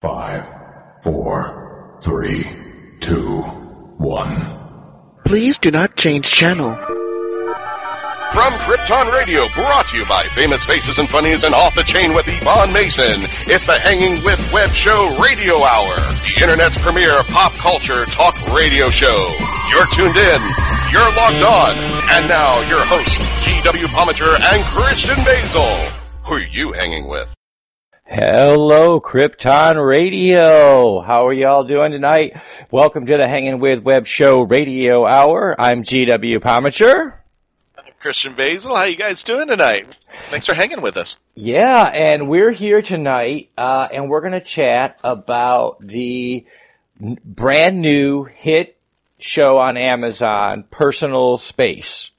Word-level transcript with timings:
Five, 0.00 0.46
four, 1.02 1.98
three, 2.00 2.46
two, 3.00 3.42
one. 3.98 4.56
Please 5.24 5.58
do 5.58 5.72
not 5.72 5.96
change 5.96 6.30
channel. 6.30 6.70
From 8.30 8.52
Krypton 8.62 9.10
Radio, 9.10 9.48
brought 9.56 9.88
to 9.88 9.96
you 9.96 10.06
by 10.06 10.28
Famous 10.28 10.64
Faces 10.64 11.00
and 11.00 11.10
Funnies 11.10 11.42
and 11.42 11.52
Off 11.52 11.74
the 11.74 11.82
Chain 11.82 12.14
with 12.14 12.28
Yvonne 12.28 12.72
Mason, 12.72 13.26
it's 13.48 13.66
the 13.66 13.76
Hanging 13.76 14.22
with 14.22 14.38
Web 14.52 14.70
Show 14.70 15.18
Radio 15.20 15.64
Hour, 15.64 15.96
the 15.96 16.42
Internet's 16.42 16.78
premier 16.78 17.20
pop 17.24 17.52
culture 17.54 18.04
talk 18.04 18.36
radio 18.54 18.90
show. 18.90 19.34
You're 19.68 19.88
tuned 19.88 20.16
in, 20.16 20.42
you're 20.92 21.10
logged 21.18 21.42
on, 21.42 21.76
and 22.14 22.28
now 22.28 22.60
your 22.68 22.84
hosts, 22.84 23.18
G.W. 23.44 23.88
Pomichter 23.88 24.38
and 24.38 24.64
Christian 24.66 25.16
Basel. 25.24 25.66
Who 26.22 26.34
are 26.34 26.38
you 26.38 26.70
hanging 26.72 27.08
with? 27.08 27.34
Hello, 28.10 29.02
Krypton 29.02 29.86
Radio. 29.86 31.02
How 31.02 31.26
are 31.26 31.32
y'all 31.34 31.64
doing 31.64 31.92
tonight? 31.92 32.40
Welcome 32.70 33.04
to 33.04 33.18
the 33.18 33.28
Hanging 33.28 33.58
with 33.60 33.82
Web 33.82 34.06
Show 34.06 34.40
Radio 34.40 35.06
Hour. 35.06 35.54
I'm 35.60 35.82
GW 35.82 36.38
Pomichter. 36.38 37.18
Christian 38.00 38.32
Basel. 38.32 38.74
How 38.74 38.84
you 38.84 38.96
guys 38.96 39.22
doing 39.24 39.48
tonight? 39.48 39.94
Thanks 40.30 40.46
for 40.46 40.54
hanging 40.54 40.80
with 40.80 40.96
us. 40.96 41.18
Yeah, 41.34 41.82
and 41.92 42.30
we're 42.30 42.50
here 42.50 42.80
tonight, 42.80 43.50
uh, 43.58 43.88
and 43.92 44.08
we're 44.08 44.22
going 44.22 44.32
to 44.32 44.40
chat 44.40 44.98
about 45.04 45.78
the 45.80 46.46
n- 47.02 47.18
brand 47.22 47.82
new 47.82 48.24
hit 48.24 48.78
show 49.18 49.58
on 49.58 49.76
Amazon, 49.76 50.64
Personal 50.70 51.36
Space. 51.36 52.10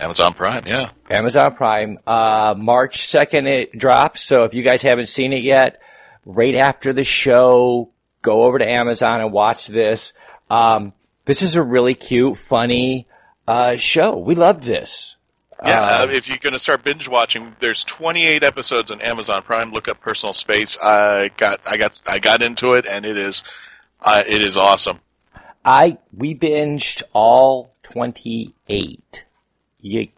Amazon 0.00 0.32
Prime, 0.34 0.66
yeah. 0.66 0.90
Amazon 1.08 1.54
Prime. 1.54 1.98
Uh, 2.06 2.54
March 2.56 3.00
2nd 3.06 3.46
it 3.46 3.78
drops, 3.78 4.22
so 4.22 4.44
if 4.44 4.54
you 4.54 4.62
guys 4.62 4.82
haven't 4.82 5.06
seen 5.06 5.32
it 5.32 5.42
yet, 5.42 5.80
right 6.24 6.54
after 6.54 6.92
the 6.92 7.04
show, 7.04 7.90
go 8.22 8.44
over 8.44 8.58
to 8.58 8.68
Amazon 8.68 9.20
and 9.20 9.32
watch 9.32 9.66
this. 9.66 10.12
Um, 10.48 10.92
this 11.26 11.42
is 11.42 11.54
a 11.54 11.62
really 11.62 11.94
cute, 11.94 12.38
funny 12.38 13.06
uh, 13.46 13.76
show. 13.76 14.16
We 14.16 14.34
love 14.34 14.64
this. 14.64 15.16
Yeah, 15.62 15.80
Uh, 15.82 16.04
uh, 16.04 16.08
if 16.10 16.28
you're 16.28 16.38
going 16.38 16.54
to 16.54 16.58
start 16.58 16.82
binge 16.82 17.06
watching, 17.06 17.54
there's 17.60 17.84
28 17.84 18.42
episodes 18.42 18.90
on 18.90 19.02
Amazon 19.02 19.42
Prime. 19.42 19.72
Look 19.72 19.88
up 19.88 20.00
Personal 20.00 20.32
Space. 20.32 20.78
I 20.82 21.30
got, 21.36 21.60
I 21.66 21.76
got, 21.76 22.00
I 22.06 22.18
got 22.18 22.42
into 22.42 22.72
it, 22.72 22.86
and 22.86 23.04
it 23.04 23.18
is, 23.18 23.44
uh, 24.00 24.22
it 24.26 24.40
is 24.40 24.56
awesome. 24.56 25.00
I 25.62 25.98
we 26.16 26.34
binged 26.34 27.02
all 27.12 27.74
28. 27.82 29.24
You, 29.82 30.08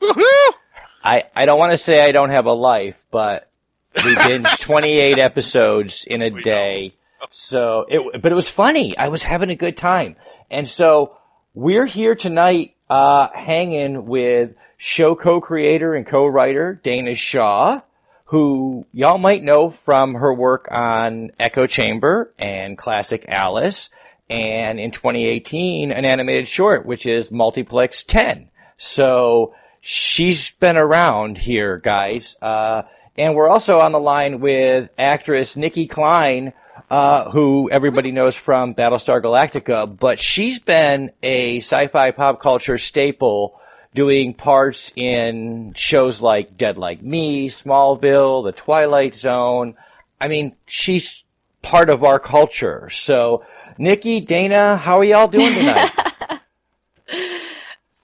I, 1.04 1.24
I 1.34 1.46
don't 1.46 1.58
want 1.58 1.72
to 1.72 1.78
say 1.78 2.04
I 2.04 2.12
don't 2.12 2.30
have 2.30 2.46
a 2.46 2.52
life, 2.52 3.02
but 3.10 3.48
we 3.96 4.14
binged 4.14 4.60
28 4.60 5.18
episodes 5.18 6.04
in 6.04 6.22
a 6.22 6.30
We 6.30 6.42
day. 6.42 6.94
So 7.30 7.86
it, 7.88 8.20
but 8.20 8.32
it 8.32 8.34
was 8.34 8.48
funny. 8.48 8.96
I 8.98 9.08
was 9.08 9.22
having 9.22 9.50
a 9.50 9.54
good 9.54 9.76
time. 9.76 10.16
And 10.50 10.66
so 10.66 11.16
we're 11.54 11.86
here 11.86 12.14
tonight, 12.14 12.74
uh, 12.90 13.28
hanging 13.34 14.06
with 14.06 14.56
show 14.76 15.14
co-creator 15.14 15.94
and 15.94 16.06
co-writer 16.06 16.80
Dana 16.82 17.14
Shaw, 17.14 17.80
who 18.26 18.86
y'all 18.92 19.18
might 19.18 19.42
know 19.42 19.70
from 19.70 20.14
her 20.14 20.34
work 20.34 20.66
on 20.70 21.30
Echo 21.38 21.66
Chamber 21.66 22.32
and 22.38 22.76
Classic 22.76 23.24
Alice. 23.28 23.90
And 24.28 24.80
in 24.80 24.90
2018, 24.90 25.92
an 25.92 26.04
animated 26.04 26.48
short, 26.48 26.86
which 26.86 27.06
is 27.06 27.30
Multiplex 27.30 28.02
10. 28.02 28.48
So 28.82 29.54
she's 29.80 30.50
been 30.54 30.76
around 30.76 31.38
here, 31.38 31.78
guys. 31.78 32.36
Uh, 32.42 32.82
and 33.16 33.36
we're 33.36 33.48
also 33.48 33.78
on 33.78 33.92
the 33.92 34.00
line 34.00 34.40
with 34.40 34.90
actress 34.98 35.56
Nicki 35.56 35.86
Clyne, 35.86 36.52
uh, 36.90 37.30
who 37.30 37.70
everybody 37.70 38.10
knows 38.10 38.34
from 38.34 38.74
Battlestar 38.74 39.22
Galactica, 39.22 39.86
but 39.86 40.18
she's 40.18 40.58
been 40.58 41.12
a 41.22 41.58
sci-fi 41.58 42.10
pop 42.10 42.42
culture 42.42 42.76
staple 42.76 43.56
doing 43.94 44.34
parts 44.34 44.90
in 44.96 45.74
shows 45.74 46.20
like 46.20 46.56
Dead 46.56 46.76
Like 46.76 47.02
Me, 47.02 47.50
Smallville, 47.50 48.44
The 48.44 48.52
Twilight 48.52 49.14
Zone. 49.14 49.76
I 50.20 50.26
mean, 50.26 50.56
she's 50.66 51.22
part 51.62 51.88
of 51.88 52.02
our 52.02 52.18
culture. 52.18 52.90
So, 52.90 53.44
Nicki, 53.78 54.18
Dana, 54.18 54.76
how 54.76 54.98
are 54.98 55.04
y'all 55.04 55.28
doing 55.28 55.54
tonight? 55.54 55.92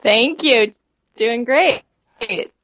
Thank 0.09 0.43
you. 0.43 0.73
Doing 1.17 1.45
great. 1.45 1.83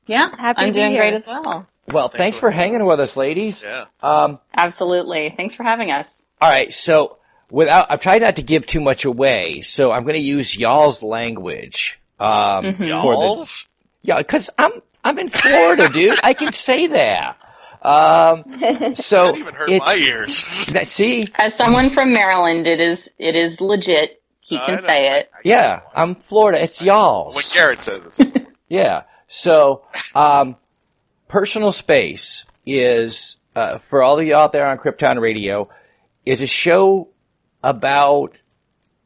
Yeah, 0.07 0.31
Happy 0.37 0.63
I'm 0.63 0.69
to 0.69 0.73
be 0.73 0.81
doing 0.81 0.93
here. 0.93 1.03
great 1.03 1.15
as 1.15 1.27
well. 1.27 1.67
well, 1.93 2.09
thanks 2.09 2.39
for 2.39 2.51
hanging 2.51 2.85
with 2.87 3.01
us, 3.01 3.17
ladies. 3.17 3.63
Yeah. 3.63 3.85
Um, 4.03 4.41
Absolutely. 4.57 5.35
Thanks 5.37 5.55
for 5.55 5.63
having 5.63 5.91
us. 5.91 6.25
all 6.41 6.49
right, 6.49 6.73
so 6.73 7.19
without, 7.51 7.87
I'm 7.91 7.99
trying 7.99 8.23
not 8.23 8.37
to 8.37 8.43
give 8.43 8.67
too 8.67 8.81
much 8.81 9.05
away, 9.05 9.61
so 9.61 9.93
I'm 9.93 10.05
going 10.05 10.15
to 10.15 10.21
use 10.21 10.57
y'all's 10.57 11.03
language. 11.03 12.01
Um, 12.19 12.77
for 12.77 13.17
the, 13.17 13.65
yeah, 14.03 14.19
because 14.19 14.49
I'm 14.57 14.73
I'm 15.05 15.19
in 15.19 15.29
Florida, 15.29 15.89
dude. 15.91 16.19
I 16.23 16.33
can 16.33 16.53
say 16.53 16.87
that. 16.87 17.37
Um, 17.83 18.45
so 18.95 19.27
That 19.27 19.37
even 19.37 19.55
hurt 19.55 19.69
it's 19.71 19.87
my 19.87 19.97
ears. 19.97 20.37
see, 20.89 21.29
As 21.35 21.55
someone 21.55 21.91
from 21.91 22.13
Maryland, 22.15 22.67
it 22.67 22.81
is 22.81 23.11
it 23.19 23.37
is 23.37 23.61
legit. 23.61 24.23
He 24.59 24.67
can 24.67 24.79
say 24.79 25.19
it. 25.19 25.31
yeah, 25.45 25.81
I'm 25.95 26.15
Florida. 26.15 26.63
It's 26.63 26.83
y'all's. 26.83 27.35
When 27.35 27.45
Garrett 27.53 27.83
says 27.83 28.19
it. 28.19 28.47
Yeah. 28.69 29.03
So, 29.29 29.85
um, 30.15 30.57
personal 31.29 31.71
space 31.71 32.45
is 32.67 33.37
uh, 33.55 33.79
for 33.79 34.03
all 34.03 34.19
of 34.19 34.27
you 34.27 34.35
out 34.35 34.53
there 34.53 34.67
on 34.67 34.79
Krypton 34.79 35.21
Radio 35.21 35.69
is 36.25 36.43
a 36.43 36.47
show 36.47 37.09
about. 37.63 38.37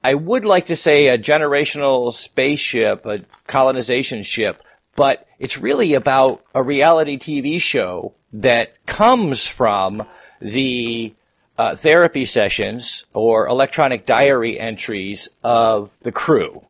I 0.03 0.15
would 0.15 0.45
like 0.45 0.67
to 0.67 0.77
say 0.77 1.09
a 1.09 1.19
generational 1.19 2.13
spaceship, 2.13 3.05
a 3.05 3.19
colonization 3.49 4.23
ship, 4.23 4.63
but 4.95 5.27
it's 5.41 5.59
really 5.59 5.95
about 5.95 6.41
a 6.55 6.63
reality 6.63 7.19
TV 7.19 7.61
show 7.61 8.15
that 8.33 8.87
comes 8.87 9.47
from 9.47 10.07
the 10.41 11.15
uh, 11.59 11.75
therapy 11.75 12.25
sessions 12.25 13.05
or 13.13 13.49
electronic 13.49 14.07
diary 14.07 14.59
entries 14.59 15.29
of 15.43 15.91
the 16.01 16.13
crew. 16.13 16.65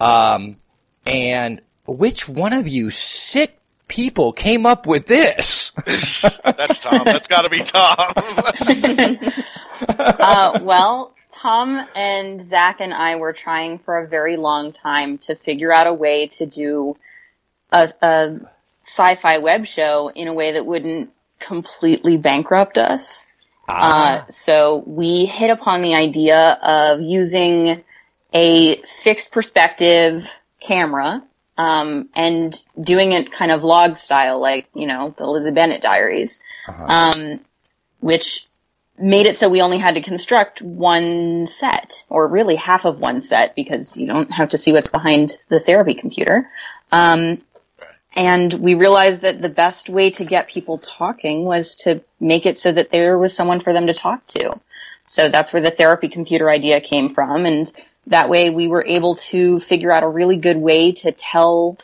Um, 0.00 0.56
and 1.06 1.60
which 1.86 2.28
one 2.28 2.54
of 2.54 2.66
you 2.66 2.90
sick 2.90 3.60
people 3.86 4.32
came 4.32 4.64
up 4.64 4.86
with 4.86 5.06
this? 5.06 5.70
That's 6.44 6.78
Tom. 6.78 7.02
That's 7.04 7.26
got 7.26 7.42
to 7.42 7.50
be 7.50 7.62
Tom. 7.62 9.32
Uh, 9.88 10.60
well, 10.62 11.12
Tom 11.32 11.84
and 11.96 12.40
Zach 12.40 12.76
and 12.78 12.94
I 12.94 13.16
were 13.16 13.32
trying 13.32 13.80
for 13.80 13.98
a 13.98 14.06
very 14.06 14.36
long 14.36 14.70
time 14.70 15.18
to 15.18 15.34
figure 15.34 15.72
out 15.72 15.88
a 15.88 15.92
way 15.92 16.28
to 16.28 16.46
do 16.46 16.96
a, 17.72 17.88
a 18.00 18.38
sci-fi 18.84 19.38
web 19.38 19.66
show 19.66 20.08
in 20.14 20.28
a 20.28 20.34
way 20.34 20.52
that 20.52 20.64
wouldn't 20.64 21.10
completely 21.40 22.16
bankrupt 22.16 22.78
us. 22.78 23.26
Uh, 23.72 24.26
so 24.28 24.82
we 24.86 25.26
hit 25.26 25.50
upon 25.50 25.82
the 25.82 25.94
idea 25.94 26.58
of 26.62 27.00
using 27.00 27.82
a 28.32 28.76
fixed 28.82 29.32
perspective 29.32 30.28
camera 30.60 31.22
um, 31.58 32.08
and 32.14 32.62
doing 32.80 33.12
it 33.12 33.32
kind 33.32 33.52
of 33.52 33.64
log 33.64 33.98
style, 33.98 34.40
like 34.40 34.66
you 34.74 34.86
know 34.86 35.14
the 35.16 35.26
Lizzie 35.26 35.50
Bennet 35.50 35.82
Diaries, 35.82 36.40
um, 36.66 37.40
which 38.00 38.46
made 38.98 39.26
it 39.26 39.36
so 39.36 39.48
we 39.48 39.60
only 39.60 39.78
had 39.78 39.94
to 39.96 40.00
construct 40.00 40.62
one 40.62 41.46
set, 41.46 41.92
or 42.08 42.26
really 42.26 42.56
half 42.56 42.84
of 42.84 43.00
one 43.00 43.20
set, 43.20 43.54
because 43.54 43.96
you 43.96 44.06
don't 44.06 44.30
have 44.32 44.50
to 44.50 44.58
see 44.58 44.72
what's 44.72 44.88
behind 44.88 45.36
the 45.48 45.60
therapy 45.60 45.94
computer. 45.94 46.48
Um, 46.90 47.42
and 48.14 48.52
we 48.52 48.74
realized 48.74 49.22
that 49.22 49.40
the 49.40 49.48
best 49.48 49.88
way 49.88 50.10
to 50.10 50.24
get 50.24 50.48
people 50.48 50.78
talking 50.78 51.44
was 51.44 51.76
to 51.76 52.02
make 52.20 52.46
it 52.46 52.58
so 52.58 52.70
that 52.72 52.90
there 52.90 53.16
was 53.18 53.34
someone 53.34 53.60
for 53.60 53.72
them 53.72 53.86
to 53.86 53.94
talk 53.94 54.26
to. 54.28 54.60
So 55.06 55.28
that's 55.28 55.52
where 55.52 55.62
the 55.62 55.70
therapy 55.70 56.08
computer 56.08 56.50
idea 56.50 56.80
came 56.80 57.14
from. 57.14 57.46
And 57.46 57.70
that 58.06 58.28
way 58.28 58.50
we 58.50 58.68
were 58.68 58.84
able 58.84 59.16
to 59.16 59.60
figure 59.60 59.92
out 59.92 60.02
a 60.02 60.08
really 60.08 60.36
good 60.36 60.56
way 60.56 60.92
to 60.92 61.12
tell 61.12 61.78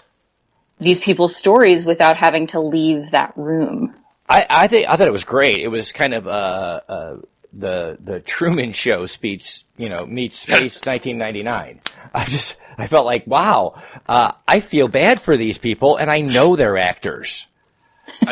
these 0.79 1.01
people's 1.01 1.35
stories 1.35 1.85
without 1.85 2.17
having 2.17 2.49
to 2.49 2.61
leave 2.61 3.11
that 3.11 3.33
room. 3.37 3.95
I, 4.29 4.47
I 4.49 4.67
think 4.69 4.89
I 4.89 4.97
thought 4.97 5.09
it 5.09 5.13
was 5.13 5.25
great. 5.25 5.59
It 5.59 5.69
was 5.69 5.93
kind 5.93 6.15
of 6.15 6.27
uh, 6.27 6.81
uh, 6.89 7.17
the 7.59 7.97
the 8.01 8.21
Truman 8.21 8.73
Show 8.73 9.07
speech, 9.07 9.65
you 9.77 9.89
know, 9.89 10.07
meets 10.07 10.39
Space 10.41 10.85
1999. 10.85 11.81
I 12.15 12.25
just 12.25 12.61
I 12.77 12.87
felt 12.87 13.07
like 13.07 13.27
wow, 13.27 13.75
uh, 14.09 14.33
I 14.47 14.61
feel 14.61 14.89
bad 14.89 15.21
for 15.21 15.37
these 15.37 15.59
people, 15.59 15.97
and 15.97 16.11
I 16.11 16.21
know 16.21 16.57
they're 16.57 16.79
actors. 16.79 17.47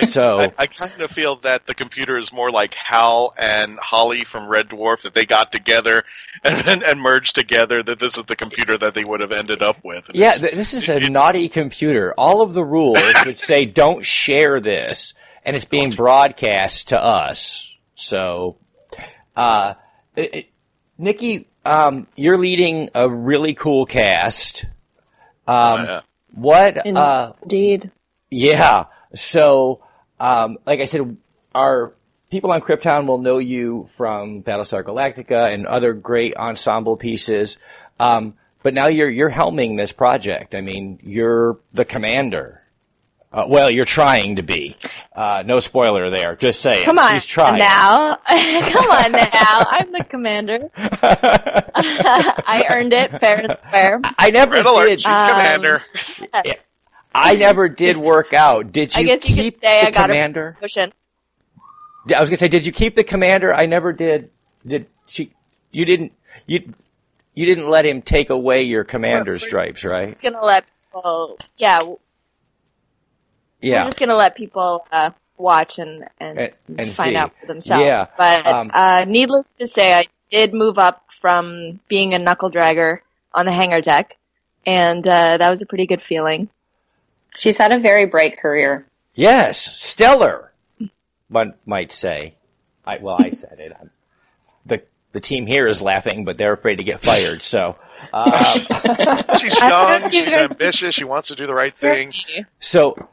So 0.09 0.41
I, 0.41 0.53
I 0.59 0.67
kind 0.67 1.01
of 1.01 1.11
feel 1.11 1.37
that 1.37 1.67
the 1.67 1.75
computer 1.75 2.19
is 2.19 2.33
more 2.33 2.51
like 2.51 2.75
Hal 2.75 3.35
and 3.39 3.79
Holly 3.79 4.25
from 4.25 4.49
Red 4.49 4.69
Dwarf 4.69 5.03
that 5.03 5.15
they 5.15 5.27
got 5.27 5.53
together 5.53 6.05
and, 6.43 6.67
and, 6.69 6.83
and 6.83 7.01
merged 7.01 7.35
together. 7.35 7.83
That 7.83 7.99
this 7.99 8.19
is 8.19 8.25
the 8.25 8.37
computer 8.37 8.77
that 8.79 8.95
they 8.95 9.05
would 9.05 9.21
have 9.21 9.33
ended 9.33 9.63
up 9.63 9.83
with. 9.85 10.09
And 10.09 10.17
Yeah, 10.17 10.39
this 10.39 10.75
is 10.75 10.89
a 10.89 11.01
naughty 11.09 11.49
computer. 11.49 12.13
All 12.15 12.41
of 12.41 12.55
the 12.55 12.65
rules 12.65 12.99
would 13.25 13.39
say 13.39 13.65
don't 13.65 14.05
share 14.05 14.61
this, 14.61 15.15
and 15.45 15.55
it's 15.55 15.65
being 15.65 15.91
broadcast 15.91 16.89
to 16.89 17.03
us. 17.03 17.77
So, 17.95 18.57
Uh, 19.37 19.75
it, 20.17 20.35
it- 20.35 20.49
Nicki, 20.99 21.47
um, 21.67 22.07
you're 22.17 22.39
leading 22.39 22.89
a 22.95 23.07
really 23.07 23.53
cool 23.53 23.85
cast. 23.85 24.65
Um, 25.47 25.81
Oh, 25.81 25.85
yeah. 25.85 26.01
What? 26.33 26.87
Uh, 26.97 27.33
Indeed. 27.43 27.91
yeah. 28.31 28.87
So, 29.15 29.83
um, 30.19 30.57
like 30.65 30.81
I 30.81 30.87
said, 30.87 31.17
our 31.55 31.93
people 32.31 32.51
on 32.51 32.63
Krypton 32.63 33.07
will 33.07 33.19
know 33.19 33.37
you 33.39 33.89
from 33.97 34.43
Battlestar 34.43 34.83
Galactica 34.83 35.53
and 35.53 35.67
other 35.67 35.93
great 35.93 36.35
ensemble 36.37 36.97
pieces. 36.97 37.59
Um, 38.01 38.35
but 38.63 38.73
now 38.75 38.87
you're 38.87 39.09
you're 39.11 39.31
helming 39.31 39.77
this 39.77 39.93
project. 39.93 40.55
I 40.55 40.61
mean, 40.63 40.99
you're 41.03 41.59
the 41.75 41.85
commander. 41.85 42.63
Uh, 43.37 43.45
well, 43.47 43.71
you're 43.71 43.85
trying 43.85 44.37
to 44.37 44.43
be. 44.43 44.75
Uh, 45.15 45.43
no 45.45 45.61
spoiler 45.61 46.09
there. 46.09 46.37
Just 46.37 46.61
saying. 46.61 46.85
Come 46.87 46.99
on 46.99 47.13
She's 47.13 47.27
trying. 47.27 47.59
now. 47.59 48.17
Come 48.27 48.91
on 48.91 49.13
now. 49.13 49.67
I'm 49.69 49.93
the 49.93 50.05
commander. 50.09 50.71
I 50.77 52.65
earned 52.71 52.95
it 52.95 53.11
fair 53.21 53.41
and 53.41 53.59
square. 53.67 54.01
I 54.19 54.31
never 54.31 54.53
Red 54.53 54.65
alert! 54.67 54.89
did. 54.89 55.01
She's 55.01 55.09
Um, 55.09 55.29
commander. 55.31 55.83
I 57.15 57.37
never 57.37 57.69
did 57.69 57.99
work 57.99 58.33
out. 58.33 58.73
Did 58.73 58.95
you 58.95 59.01
I 59.01 59.05
guess 59.05 59.29
you 59.29 59.35
keep 59.35 59.55
could 59.55 59.61
say 59.61 59.81
the 59.83 59.87
I 59.89 59.91
got 59.91 60.03
commander? 60.07 60.49
a 60.49 60.55
promotion. 60.55 60.93
I 62.17 62.21
was 62.21 62.31
gonna 62.31 62.39
say, 62.39 62.49
did 62.49 62.65
you 62.65 62.73
keep 62.73 62.95
the 62.95 63.05
commander? 63.05 63.53
I 63.53 63.67
never 63.67 63.93
did. 63.93 64.31
Did 64.67 64.87
she? 65.09 65.31
You 65.73 65.85
didn't. 65.85 66.13
You 66.47 66.73
you 67.35 67.45
didn't 67.47 67.69
let 67.69 67.85
him 67.85 68.01
take 68.01 68.31
away 68.31 68.63
your 68.63 68.85
commander 68.85 69.39
stripes, 69.39 69.85
right? 69.85 70.11
Just 70.13 70.23
gonna 70.23 70.45
let 70.45 70.65
people. 70.93 71.39
Yeah, 71.59 71.81
we're 73.63 73.69
Yeah. 73.71 73.85
just 73.85 73.99
gonna 73.99 74.15
let 74.17 74.35
people 74.37 74.87
uh, 74.93 75.11
watch 75.39 75.79
and 75.79 76.05
and, 76.21 76.39
And- 76.39 76.53
and 76.81 76.93
find 76.93 77.11
see. 77.11 77.17
out 77.17 77.33
for 77.41 77.47
themselves. 77.47 77.85
Yeah, 77.85 78.07
But 78.17 78.47
um, 78.47 78.71
uh, 78.73 79.05
needless 79.07 79.53
to 79.53 79.67
say, 79.67 79.95
I 79.95 80.07
did 80.31 80.53
move 80.55 80.79
up 80.79 81.03
from 81.21 81.81
being 81.89 82.15
a 82.15 82.19
knuckle 82.19 82.51
dragger 82.51 82.99
on 83.33 83.47
the 83.47 83.53
hangar 83.53 83.81
deck, 83.81 84.17
and 84.67 85.07
uh, 85.07 85.37
that 85.39 85.51
was 85.51 85.63
a 85.63 85.67
pretty 85.67 85.87
good 85.87 86.03
feeling. 86.03 86.49
She's 87.37 87.59
had 87.59 87.73
a 87.73 87.79
very 87.79 88.07
bright 88.07 88.39
career. 88.39 88.87
Yes, 89.15 89.59
stellar. 89.59 90.53
One 91.29 91.55
might 91.67 91.93
say. 91.93 92.35
I 92.87 92.99
well, 92.99 93.17
I 93.19 93.31
said 93.31 93.59
it. 93.59 93.73
I'm, 93.79 93.91
the 94.65 94.83
the 95.13 95.21
team 95.21 95.47
here 95.47 95.67
is 95.67 95.83
laughing, 95.83 96.25
but 96.25 96.39
they're 96.39 96.53
afraid 96.53 96.77
to 96.77 96.85
get 96.85 97.01
fired. 97.01 97.43
So, 97.43 97.77
uh, 98.13 98.53
She's 99.39 99.55
young. 99.59 100.11
She's 100.11 100.35
ambitious. 100.35 100.95
She 100.95 101.05
wants 101.05 101.29
to 101.29 101.35
do 101.35 101.47
the 101.47 101.55
right 101.55 101.77
thing. 101.77 102.13
so 102.61 103.09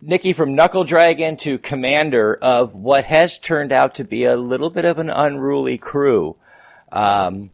Nicki 0.00 0.32
from 0.32 0.54
Knuckle 0.54 0.84
Dragon 0.84 1.36
to 1.38 1.58
commander 1.58 2.34
of 2.34 2.74
what 2.74 3.04
has 3.04 3.38
turned 3.38 3.72
out 3.72 3.96
to 3.96 4.04
be 4.04 4.24
a 4.24 4.36
little 4.36 4.70
bit 4.70 4.84
of 4.84 4.98
an 4.98 5.10
unruly 5.10 5.76
crew. 5.76 6.36
Um, 6.92 7.50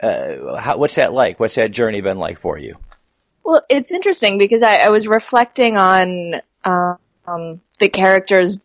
uh, 0.00 0.56
how, 0.56 0.76
what's 0.76 0.96
that 0.96 1.12
like? 1.12 1.40
What's 1.40 1.54
that 1.54 1.70
journey 1.70 2.00
been 2.00 2.18
like 2.18 2.38
for 2.38 2.58
you? 2.58 2.76
Well, 3.42 3.62
it's 3.70 3.90
interesting 3.90 4.36
because 4.36 4.62
I, 4.62 4.76
I 4.76 4.90
was 4.90 5.08
reflecting 5.08 5.78
on 5.78 6.42
um, 6.64 7.60
the 7.78 7.88
character's 7.88 8.58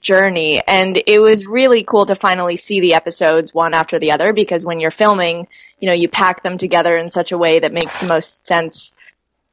journey, 0.00 0.60
and 0.66 1.00
it 1.06 1.20
was 1.20 1.46
really 1.46 1.84
cool 1.84 2.06
to 2.06 2.16
finally 2.16 2.56
see 2.56 2.80
the 2.80 2.94
episodes 2.94 3.54
one 3.54 3.72
after 3.72 4.00
the 4.00 4.10
other. 4.10 4.32
Because 4.32 4.66
when 4.66 4.80
you're 4.80 4.90
filming, 4.90 5.46
you 5.78 5.86
know, 5.86 5.94
you 5.94 6.08
pack 6.08 6.42
them 6.42 6.58
together 6.58 6.96
in 6.96 7.08
such 7.08 7.30
a 7.30 7.38
way 7.38 7.60
that 7.60 7.72
makes 7.72 7.98
the 7.98 8.08
most 8.08 8.44
sense 8.44 8.94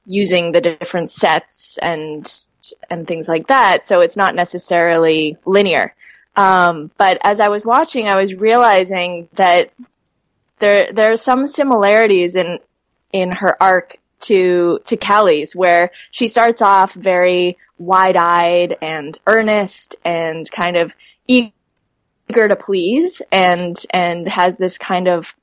using 0.08 0.52
the 0.52 0.62
different 0.62 1.12
sets 1.12 1.78
and 1.78 2.46
and 2.90 3.08
things 3.08 3.28
like 3.28 3.48
that. 3.48 3.86
So 3.86 4.02
it's 4.02 4.18
not 4.18 4.36
necessarily 4.36 5.38
linear. 5.46 5.94
Um, 6.36 6.92
but 6.98 7.18
as 7.24 7.40
I 7.40 7.50
was 7.50 7.66
watching, 7.66 8.08
I 8.08 8.16
was 8.16 8.36
realizing 8.36 9.28
that 9.34 9.72
there 10.60 10.92
there 10.94 11.12
are 11.12 11.18
some 11.18 11.46
similarities 11.46 12.36
in 12.36 12.60
in 13.12 13.32
her 13.32 13.62
arc 13.62 13.98
to 14.22 14.80
to 14.86 14.96
Callie's, 14.98 15.56
where 15.56 15.92
she 16.12 16.28
starts 16.28 16.62
off 16.62 16.94
very 16.94 17.58
wide-eyed 17.78 18.78
and 18.82 19.18
earnest 19.26 19.96
and 20.06 20.50
kind 20.50 20.78
of 20.78 20.96
eager 21.28 21.52
to 22.30 22.56
please, 22.56 23.22
and 23.32 23.76
and 23.90 24.28
has 24.28 24.58
this 24.58 24.78
kind 24.78 25.08
of 25.08 25.34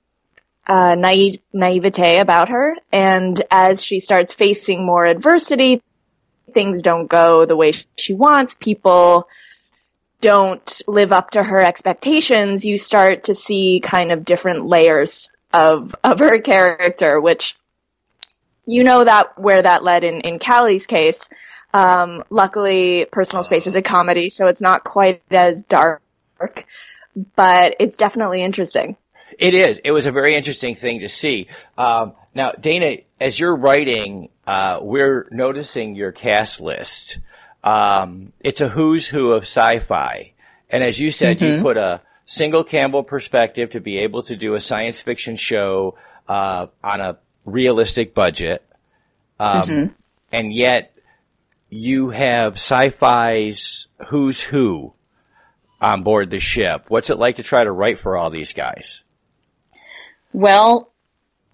uh, 0.66 0.94
naive 0.94 1.36
naivete 1.52 2.20
about 2.20 2.50
her. 2.50 2.76
And 2.92 3.40
as 3.50 3.82
she 3.82 4.00
starts 4.00 4.34
facing 4.34 4.84
more 4.84 5.04
adversity, 5.04 5.82
things 6.52 6.82
don't 6.82 7.06
go 7.06 7.44
the 7.44 7.56
way 7.56 7.72
she 7.96 8.14
wants. 8.14 8.54
People 8.54 9.28
don't 10.20 10.82
live 10.86 11.12
up 11.12 11.30
to 11.30 11.42
her 11.42 11.60
expectations. 11.60 12.64
You 12.64 12.78
start 12.78 13.24
to 13.24 13.34
see 13.34 13.80
kind 13.80 14.12
of 14.12 14.24
different 14.24 14.66
layers 14.66 15.30
of 15.52 15.94
of 16.02 16.18
her 16.18 16.40
character, 16.40 17.20
which 17.20 17.56
you 18.66 18.84
know 18.84 19.04
that 19.04 19.38
where 19.38 19.62
that 19.62 19.84
led 19.84 20.04
in 20.04 20.20
in 20.20 20.38
Callie's 20.38 20.86
case. 20.86 21.28
Um, 21.72 22.24
luckily, 22.30 23.06
Personal 23.10 23.42
Space 23.42 23.66
is 23.66 23.76
a 23.76 23.82
comedy, 23.82 24.30
so 24.30 24.46
it's 24.46 24.62
not 24.62 24.84
quite 24.84 25.22
as 25.30 25.62
dark, 25.62 26.02
but 27.36 27.76
it's 27.78 27.96
definitely 27.96 28.42
interesting. 28.42 28.96
It 29.38 29.54
is. 29.54 29.80
It 29.84 29.90
was 29.92 30.06
a 30.06 30.12
very 30.12 30.34
interesting 30.34 30.74
thing 30.74 31.00
to 31.00 31.08
see. 31.08 31.46
Um, 31.76 32.14
now, 32.38 32.52
Dana, 32.52 32.98
as 33.20 33.38
you're 33.38 33.56
writing, 33.56 34.28
uh, 34.46 34.78
we're 34.80 35.26
noticing 35.32 35.96
your 35.96 36.12
cast 36.12 36.60
list. 36.60 37.18
Um, 37.64 38.32
it's 38.38 38.60
a 38.60 38.68
who's 38.68 39.08
who 39.08 39.32
of 39.32 39.42
sci-fi, 39.42 40.34
and 40.70 40.84
as 40.84 41.00
you 41.00 41.10
said, 41.10 41.40
you 41.40 41.60
put 41.60 41.76
a 41.76 42.00
single 42.26 42.62
Campbell 42.62 43.02
perspective 43.02 43.70
to 43.70 43.80
be 43.80 43.98
able 43.98 44.22
to 44.22 44.36
do 44.36 44.54
a 44.54 44.60
science 44.60 45.00
fiction 45.00 45.34
show 45.34 45.98
uh, 46.28 46.68
on 46.84 47.00
a 47.00 47.18
realistic 47.44 48.14
budget, 48.14 48.64
um, 49.40 49.96
and 50.30 50.52
yet 50.52 50.96
you 51.70 52.10
have 52.10 52.52
sci-fi's 52.52 53.88
who's 54.06 54.40
who 54.40 54.92
on 55.80 56.04
board 56.04 56.30
the 56.30 56.38
ship. 56.38 56.84
What's 56.86 57.10
it 57.10 57.18
like 57.18 57.36
to 57.36 57.42
try 57.42 57.64
to 57.64 57.72
write 57.72 57.98
for 57.98 58.16
all 58.16 58.30
these 58.30 58.52
guys? 58.52 59.02
Well, 60.32 60.92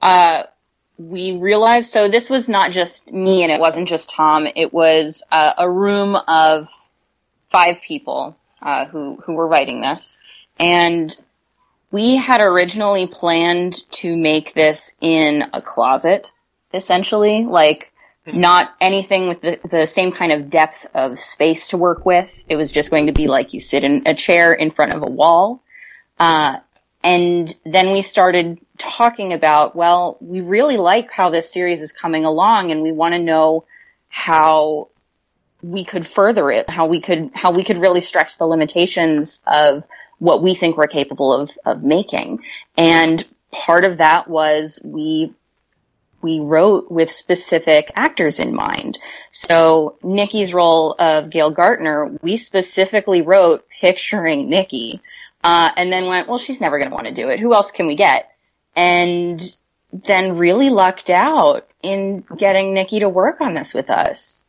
uh, 0.02 0.42
we 0.98 1.36
realized 1.36 1.90
so 1.90 2.08
this 2.08 2.30
was 2.30 2.48
not 2.48 2.72
just 2.72 3.12
me 3.12 3.42
and 3.42 3.50
it 3.50 3.60
wasn't 3.60 3.88
just 3.88 4.10
Tom. 4.10 4.46
It 4.54 4.72
was 4.72 5.22
uh, 5.30 5.54
a 5.58 5.68
room 5.68 6.16
of 6.16 6.68
five 7.50 7.80
people 7.82 8.36
uh, 8.62 8.86
who 8.86 9.16
who 9.24 9.34
were 9.34 9.46
writing 9.46 9.80
this, 9.80 10.18
and 10.58 11.14
we 11.90 12.16
had 12.16 12.40
originally 12.40 13.06
planned 13.06 13.88
to 13.92 14.16
make 14.16 14.54
this 14.54 14.94
in 15.00 15.44
a 15.52 15.62
closet, 15.62 16.32
essentially, 16.72 17.44
like 17.44 17.92
not 18.26 18.74
anything 18.80 19.28
with 19.28 19.40
the, 19.42 19.60
the 19.68 19.86
same 19.86 20.10
kind 20.10 20.32
of 20.32 20.50
depth 20.50 20.86
of 20.94 21.18
space 21.18 21.68
to 21.68 21.76
work 21.76 22.06
with. 22.06 22.44
It 22.48 22.56
was 22.56 22.72
just 22.72 22.90
going 22.90 23.06
to 23.06 23.12
be 23.12 23.28
like 23.28 23.52
you 23.52 23.60
sit 23.60 23.84
in 23.84 24.02
a 24.06 24.14
chair 24.14 24.52
in 24.52 24.70
front 24.70 24.94
of 24.94 25.02
a 25.02 25.06
wall. 25.06 25.62
Uh, 26.18 26.58
and 27.02 27.54
then 27.64 27.92
we 27.92 28.02
started 28.02 28.58
talking 28.78 29.32
about, 29.32 29.76
well, 29.76 30.16
we 30.20 30.40
really 30.40 30.76
like 30.76 31.10
how 31.10 31.30
this 31.30 31.52
series 31.52 31.82
is 31.82 31.92
coming 31.92 32.24
along 32.24 32.70
and 32.70 32.82
we 32.82 32.92
want 32.92 33.14
to 33.14 33.20
know 33.20 33.64
how 34.08 34.88
we 35.62 35.84
could 35.84 36.06
further 36.06 36.50
it, 36.50 36.68
how 36.68 36.86
we 36.86 37.00
could, 37.00 37.30
how 37.34 37.52
we 37.52 37.64
could 37.64 37.78
really 37.78 38.00
stretch 38.00 38.36
the 38.38 38.46
limitations 38.46 39.42
of 39.46 39.84
what 40.18 40.42
we 40.42 40.54
think 40.54 40.76
we're 40.76 40.86
capable 40.86 41.32
of, 41.32 41.50
of 41.64 41.82
making. 41.82 42.40
And 42.76 43.24
part 43.50 43.84
of 43.84 43.98
that 43.98 44.28
was 44.28 44.80
we 44.84 45.32
we 46.24 46.40
wrote 46.40 46.90
with 46.90 47.10
specific 47.10 47.92
actors 47.94 48.40
in 48.40 48.54
mind. 48.54 48.98
So 49.30 49.98
Nicki's 50.02 50.54
role 50.54 50.96
of 50.98 51.28
Gail 51.28 51.50
Gartner, 51.50 52.18
we 52.22 52.38
specifically 52.38 53.20
wrote 53.20 53.68
picturing 53.68 54.48
Nicki, 54.48 55.02
uh, 55.44 55.70
and 55.76 55.92
then 55.92 56.06
went, 56.06 56.26
well, 56.26 56.38
she's 56.38 56.62
never 56.62 56.78
going 56.78 56.88
to 56.88 56.94
want 56.94 57.06
to 57.08 57.12
do 57.12 57.28
it. 57.28 57.40
Who 57.40 57.52
else 57.52 57.70
can 57.70 57.86
we 57.86 57.94
get? 57.94 58.33
And 58.76 59.40
then 59.92 60.36
really 60.36 60.70
lucked 60.70 61.10
out 61.10 61.68
in 61.82 62.24
getting 62.36 62.74
Nicki 62.74 63.00
to 63.00 63.08
work 63.08 63.40
on 63.40 63.54
this 63.54 63.72
with 63.74 63.90
us. 63.90 64.42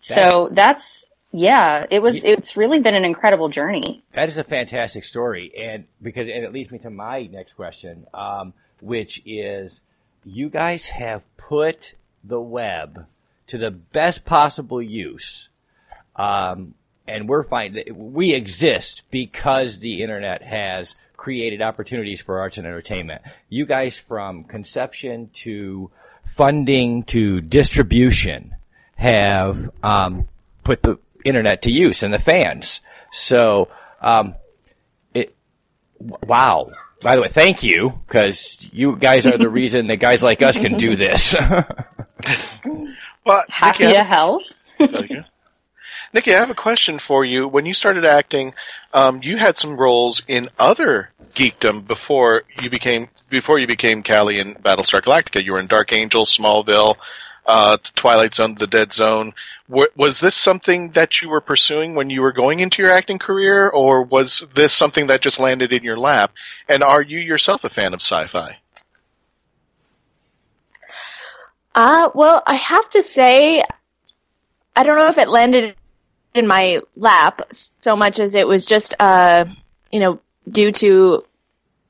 So 0.00 0.50
that's, 0.52 1.08
yeah, 1.32 1.86
it 1.88 2.02
was, 2.02 2.24
it's 2.24 2.58
really 2.58 2.80
been 2.80 2.94
an 2.94 3.06
incredible 3.06 3.48
journey. 3.48 4.04
That 4.12 4.28
is 4.28 4.36
a 4.36 4.44
fantastic 4.44 5.04
story, 5.06 5.50
and 5.56 5.86
because 6.02 6.28
and 6.28 6.44
it 6.44 6.52
leads 6.52 6.70
me 6.70 6.78
to 6.80 6.90
my 6.90 7.22
next 7.22 7.54
question, 7.54 8.06
um, 8.12 8.52
which 8.82 9.22
is, 9.24 9.80
you 10.24 10.50
guys 10.50 10.88
have 10.88 11.22
put 11.38 11.94
the 12.22 12.40
web 12.40 13.06
to 13.46 13.56
the 13.56 13.70
best 13.70 14.26
possible 14.26 14.82
use, 14.82 15.48
um, 16.16 16.74
and 17.06 17.26
we're 17.26 17.42
finding 17.42 18.12
we 18.12 18.34
exist 18.34 19.04
because 19.10 19.78
the 19.78 20.02
internet 20.02 20.42
has 20.42 20.96
created 21.16 21.62
opportunities 21.62 22.20
for 22.20 22.38
arts 22.38 22.58
and 22.58 22.66
entertainment. 22.66 23.22
You 23.48 23.66
guys, 23.66 23.96
from 23.96 24.44
conception 24.44 25.30
to 25.34 25.90
funding 26.24 27.04
to 27.04 27.40
distribution, 27.40 28.54
have 28.96 29.70
um, 29.82 30.28
put 30.62 30.82
the 30.82 30.98
internet 31.24 31.62
to 31.62 31.70
use 31.70 32.02
and 32.02 32.12
the 32.12 32.18
fans. 32.18 32.80
So, 33.10 33.68
um, 34.00 34.34
it, 35.14 35.34
Wow. 35.98 36.70
By 37.02 37.16
the 37.16 37.22
way, 37.22 37.28
thank 37.28 37.62
you 37.62 37.98
because 38.06 38.68
you 38.72 38.96
guys 38.96 39.26
are 39.26 39.36
the 39.36 39.48
reason 39.60 39.88
that 39.88 39.96
guys 39.96 40.22
like 40.22 40.42
us 40.42 40.56
can 40.56 40.76
do 40.76 40.96
this. 40.96 41.36
Well, 43.26 43.42
Happy 43.48 43.84
Nicki, 43.84 43.96
to 43.96 44.04
help. 44.04 44.42
Nicki, 46.14 46.32
I 46.32 46.38
have 46.38 46.50
a 46.50 46.54
question 46.54 47.00
for 47.00 47.24
you. 47.24 47.48
When 47.48 47.66
you 47.66 47.74
started 47.74 48.04
acting, 48.04 48.54
um, 48.92 49.20
you 49.24 49.36
had 49.36 49.58
some 49.58 49.76
roles 49.76 50.22
in 50.28 50.48
other 50.60 51.10
geekdom 51.34 51.84
before 51.88 52.44
you 52.62 52.70
became 52.70 53.08
before 53.30 53.58
you 53.58 53.66
became 53.66 54.04
Callie 54.04 54.38
in 54.38 54.54
Battlestar 54.54 55.02
Galactica. 55.02 55.42
You 55.42 55.54
were 55.54 55.58
in 55.58 55.66
Dark 55.66 55.92
Angel, 55.92 56.24
Smallville, 56.24 56.94
uh, 57.46 57.78
Twilight 57.96 58.32
Zone, 58.32 58.54
The 58.54 58.68
Dead 58.68 58.92
Zone. 58.92 59.32
W- 59.68 59.88
was 59.96 60.20
this 60.20 60.36
something 60.36 60.90
that 60.90 61.20
you 61.20 61.28
were 61.28 61.40
pursuing 61.40 61.96
when 61.96 62.10
you 62.10 62.22
were 62.22 62.30
going 62.30 62.60
into 62.60 62.80
your 62.80 62.92
acting 62.92 63.18
career, 63.18 63.68
or 63.68 64.04
was 64.04 64.46
this 64.54 64.72
something 64.72 65.08
that 65.08 65.20
just 65.20 65.40
landed 65.40 65.72
in 65.72 65.82
your 65.82 65.98
lap? 65.98 66.32
And 66.68 66.84
are 66.84 67.02
you 67.02 67.18
yourself 67.18 67.64
a 67.64 67.68
fan 67.68 67.92
of 67.92 68.00
sci-fi? 68.00 68.56
Uh, 71.74 72.10
well, 72.14 72.40
I 72.46 72.54
have 72.54 72.88
to 72.90 73.02
say, 73.02 73.64
I 74.76 74.84
don't 74.84 74.96
know 74.96 75.08
if 75.08 75.18
it 75.18 75.28
landed 75.28 75.74
in 76.34 76.46
my 76.46 76.82
lap 76.96 77.42
so 77.52 77.96
much 77.96 78.18
as 78.18 78.34
it 78.34 78.46
was 78.46 78.66
just, 78.66 78.94
uh, 78.98 79.44
you 79.90 80.00
know, 80.00 80.20
due 80.48 80.72
to 80.72 81.24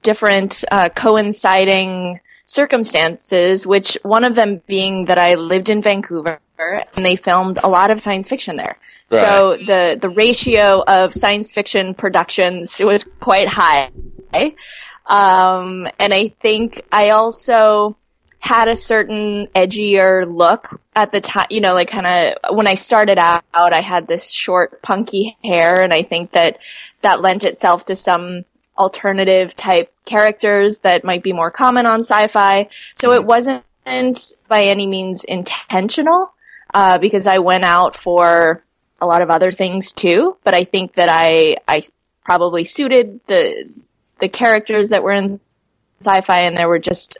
different 0.02 0.64
uh, 0.70 0.90
coinciding 0.90 2.20
circumstances, 2.44 3.66
which 3.66 3.96
one 4.02 4.22
of 4.22 4.34
them 4.34 4.60
being 4.66 5.06
that 5.06 5.18
I 5.18 5.34
lived 5.36 5.70
in 5.70 5.80
Vancouver 5.80 6.40
and 6.58 7.04
they 7.04 7.16
filmed 7.16 7.58
a 7.62 7.68
lot 7.68 7.90
of 7.90 8.00
science 8.00 8.28
fiction 8.28 8.56
there. 8.56 8.78
So 9.10 9.56
the, 9.56 9.98
the 10.00 10.10
ratio 10.10 10.82
of 10.86 11.14
science 11.14 11.52
fiction 11.52 11.94
productions 11.94 12.80
was 12.80 13.04
quite 13.20 13.48
high. 13.48 13.90
Um, 15.06 15.86
and 15.98 16.12
I 16.12 16.28
think 16.40 16.84
I 16.90 17.10
also 17.10 17.96
had 18.44 18.68
a 18.68 18.76
certain 18.76 19.46
edgier 19.54 20.30
look 20.30 20.78
at 20.94 21.10
the 21.12 21.20
time, 21.22 21.46
you 21.48 21.62
know, 21.62 21.72
like 21.72 21.88
kind 21.88 22.06
of 22.06 22.54
when 22.54 22.66
I 22.66 22.74
started 22.74 23.16
out, 23.16 23.42
I 23.54 23.80
had 23.80 24.06
this 24.06 24.30
short 24.30 24.82
punky 24.82 25.34
hair 25.42 25.82
and 25.82 25.94
I 25.94 26.02
think 26.02 26.32
that 26.32 26.58
that 27.00 27.22
lent 27.22 27.44
itself 27.44 27.86
to 27.86 27.96
some 27.96 28.44
alternative 28.76 29.56
type 29.56 29.90
characters 30.04 30.80
that 30.80 31.04
might 31.04 31.22
be 31.22 31.32
more 31.32 31.50
common 31.50 31.86
on 31.86 32.00
sci-fi. 32.00 32.68
So 32.94 33.12
it 33.12 33.24
wasn't 33.24 33.64
by 33.86 34.64
any 34.64 34.86
means 34.86 35.24
intentional, 35.24 36.34
uh, 36.74 36.98
because 36.98 37.26
I 37.26 37.38
went 37.38 37.64
out 37.64 37.94
for 37.94 38.62
a 39.00 39.06
lot 39.06 39.22
of 39.22 39.30
other 39.30 39.52
things 39.52 39.94
too, 39.94 40.36
but 40.44 40.52
I 40.52 40.64
think 40.64 40.96
that 40.96 41.08
I, 41.10 41.56
I 41.66 41.82
probably 42.26 42.66
suited 42.66 43.20
the, 43.26 43.70
the 44.18 44.28
characters 44.28 44.90
that 44.90 45.02
were 45.02 45.12
in 45.12 45.40
sci-fi 45.98 46.40
and 46.40 46.58
there 46.58 46.68
were 46.68 46.78
just 46.78 47.16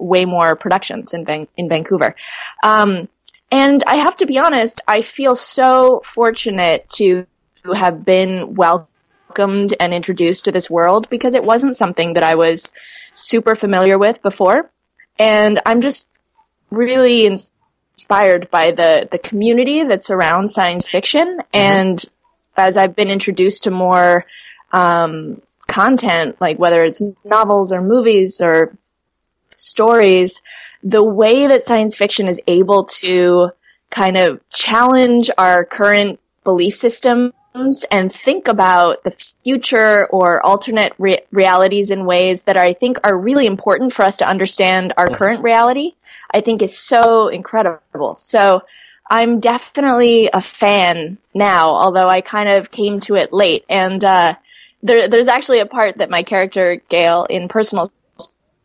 way 0.00 0.24
more 0.24 0.56
productions 0.56 1.14
in 1.14 1.24
Van- 1.24 1.48
in 1.56 1.68
Vancouver. 1.68 2.14
Um, 2.62 3.08
and 3.50 3.82
I 3.86 3.96
have 3.96 4.16
to 4.16 4.26
be 4.26 4.38
honest, 4.38 4.80
I 4.86 5.02
feel 5.02 5.34
so 5.34 6.00
fortunate 6.04 6.88
to 6.90 7.26
have 7.74 8.04
been 8.04 8.54
welcomed 8.54 9.74
and 9.78 9.92
introduced 9.92 10.46
to 10.46 10.52
this 10.52 10.70
world 10.70 11.10
because 11.10 11.34
it 11.34 11.44
wasn't 11.44 11.76
something 11.76 12.14
that 12.14 12.22
I 12.22 12.36
was 12.36 12.72
super 13.12 13.54
familiar 13.54 13.98
with 13.98 14.22
before. 14.22 14.70
And 15.18 15.60
I'm 15.66 15.80
just 15.80 16.08
really 16.70 17.26
inspired 17.26 18.50
by 18.50 18.70
the, 18.70 19.08
the 19.10 19.18
community 19.18 19.82
that 19.82 20.04
surrounds 20.04 20.54
science 20.54 20.88
fiction. 20.88 21.40
And 21.52 22.02
as 22.56 22.76
I've 22.76 22.96
been 22.96 23.10
introduced 23.10 23.64
to 23.64 23.70
more, 23.70 24.24
um, 24.72 25.42
content, 25.70 26.36
like 26.40 26.58
whether 26.58 26.82
it's 26.82 27.00
novels 27.24 27.72
or 27.72 27.80
movies 27.80 28.40
or 28.40 28.76
stories, 29.60 30.42
the 30.82 31.04
way 31.04 31.46
that 31.46 31.62
science 31.62 31.96
fiction 31.96 32.28
is 32.28 32.40
able 32.46 32.84
to 32.84 33.50
kind 33.90 34.16
of 34.16 34.40
challenge 34.50 35.30
our 35.36 35.64
current 35.64 36.20
belief 36.44 36.74
systems 36.74 37.32
and 37.90 38.12
think 38.12 38.48
about 38.48 39.02
the 39.02 39.10
future 39.10 40.06
or 40.06 40.44
alternate 40.44 40.92
re- 40.98 41.22
realities 41.32 41.90
in 41.90 42.06
ways 42.06 42.44
that 42.44 42.56
I 42.56 42.72
think 42.72 42.98
are 43.04 43.16
really 43.16 43.46
important 43.46 43.92
for 43.92 44.02
us 44.04 44.18
to 44.18 44.28
understand 44.28 44.92
our 44.96 45.10
current 45.10 45.42
reality, 45.42 45.94
I 46.32 46.40
think 46.40 46.62
is 46.62 46.78
so 46.78 47.28
incredible. 47.28 48.14
So 48.16 48.62
I'm 49.10 49.40
definitely 49.40 50.30
a 50.32 50.40
fan 50.40 51.18
now, 51.34 51.70
although 51.70 52.08
I 52.08 52.20
kind 52.20 52.48
of 52.48 52.70
came 52.70 53.00
to 53.00 53.16
it 53.16 53.32
late. 53.32 53.64
And 53.68 54.02
uh, 54.04 54.34
there, 54.84 55.08
there's 55.08 55.28
actually 55.28 55.58
a 55.58 55.66
part 55.66 55.98
that 55.98 56.10
my 56.10 56.22
character 56.22 56.80
Gail 56.88 57.26
in 57.28 57.48
Personal 57.48 57.86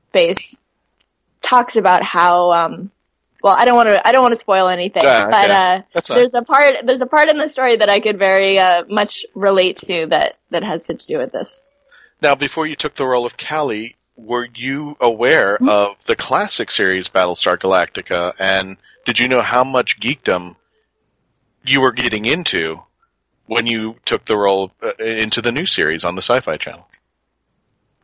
Space 0.09 0.55
talks 1.45 1.75
about 1.75 2.03
how 2.03 2.51
um 2.51 2.91
well 3.43 3.55
I 3.57 3.65
don't 3.65 3.75
want 3.75 3.89
to 3.89 4.07
I 4.07 4.11
don't 4.11 4.23
want 4.23 4.33
to 4.33 4.39
spoil 4.39 4.67
anything 4.67 5.03
Ah, 5.05 5.27
but 5.29 5.45
okay. 5.45 5.53
uh 5.53 5.81
That's 5.93 6.07
fine. 6.07 6.17
there's 6.17 6.33
a 6.33 6.41
part 6.41 6.73
there's 6.83 7.01
a 7.01 7.05
part 7.05 7.29
in 7.29 7.37
the 7.37 7.47
story 7.47 7.75
that 7.75 7.89
I 7.89 7.99
could 7.99 8.17
very 8.17 8.57
uh, 8.59 8.83
much 8.89 9.25
relate 9.35 9.77
to 9.77 10.07
that 10.07 10.37
that 10.49 10.63
has 10.63 10.87
to 10.87 10.93
do 10.95 11.19
with 11.19 11.31
this. 11.31 11.61
Now, 12.21 12.33
before 12.33 12.65
you 12.65 12.75
took 12.75 12.95
the 12.95 13.05
role 13.05 13.25
of 13.25 13.37
Callie, 13.37 13.95
were 14.15 14.47
you 14.55 14.95
aware 14.99 15.57
of 15.61 16.03
the 16.05 16.15
classic 16.15 16.71
series 16.71 17.09
Battlestar 17.09 17.57
Galactica, 17.59 18.33
and 18.39 18.77
did 19.03 19.19
you 19.19 19.27
know 19.27 19.41
how 19.41 19.63
much 19.63 19.99
geekdom 19.99 20.55
you 21.65 21.81
were 21.81 21.91
getting 21.91 22.25
into 22.25 22.81
when 23.47 23.67
you 23.67 23.97
took 24.05 24.25
the 24.25 24.37
role 24.37 24.71
uh, 24.81 24.93
into 25.03 25.41
the 25.41 25.51
new 25.51 25.65
series 25.65 26.03
on 26.05 26.15
the 26.15 26.21
Sci-Fi 26.21 26.57
Channel? 26.57 26.87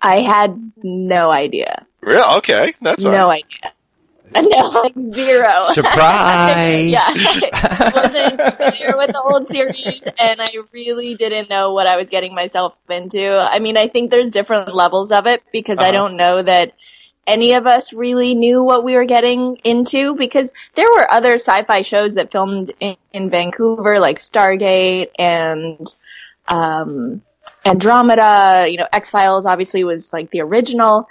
I 0.02 0.20
had 0.22 0.72
no 0.84 1.32
idea. 1.34 1.86
Really? 2.02 2.38
Okay, 2.38 2.74
that's 2.82 3.06
all 3.06 3.12
no 3.12 3.28
right. 3.28 3.30
idea. 3.30 3.74
No, 4.34 4.70
like 4.84 4.98
zero. 4.98 5.60
Surprise! 5.74 6.90
yeah, 6.90 7.02
I 7.06 7.92
wasn't 7.94 8.40
familiar 8.40 8.96
with 8.96 9.12
the 9.12 9.22
old 9.22 9.48
series, 9.48 10.08
and 10.20 10.42
I 10.42 10.50
really 10.72 11.16
didn't 11.16 11.50
know 11.50 11.74
what 11.74 11.86
I 11.86 11.98
was 11.98 12.10
getting 12.10 12.34
myself 12.34 12.76
into. 12.90 13.30
I 13.30 13.60
mean, 13.60 13.76
I 13.78 13.88
think 13.88 14.10
there's 14.10 14.32
different 14.32 14.74
levels 14.74 15.12
of 15.12 15.28
it 15.28 15.44
because 15.52 15.82
I 15.82 15.90
Uh-huh. 15.90 15.92
don't 15.92 16.16
know 16.16 16.42
that 16.44 16.72
any 17.28 17.54
of 17.56 17.68
us 17.68 17.92
really 17.92 18.34
knew 18.34 18.64
what 18.64 18.86
we 18.86 18.96
were 18.96 19.04
getting 19.06 19.58
into 19.66 20.16
because 20.16 20.54
there 20.76 20.88
were 20.90 21.12
other 21.12 21.34
sci-fi 21.34 21.82
shows 21.82 22.16
that 22.16 22.32
filmed 22.32 22.72
in, 22.80 22.96
in 23.12 23.30
Vancouver, 23.30 24.00
like 24.00 24.18
Stargate 24.18 25.10
and 25.20 25.94
um, 26.48 27.22
Andromeda. 27.66 28.68
You 28.70 28.78
know, 28.78 28.88
X 28.94 29.10
Files 29.10 29.46
obviously 29.46 29.84
was 29.84 30.14
like 30.14 30.32
the 30.32 30.42
original. 30.42 31.10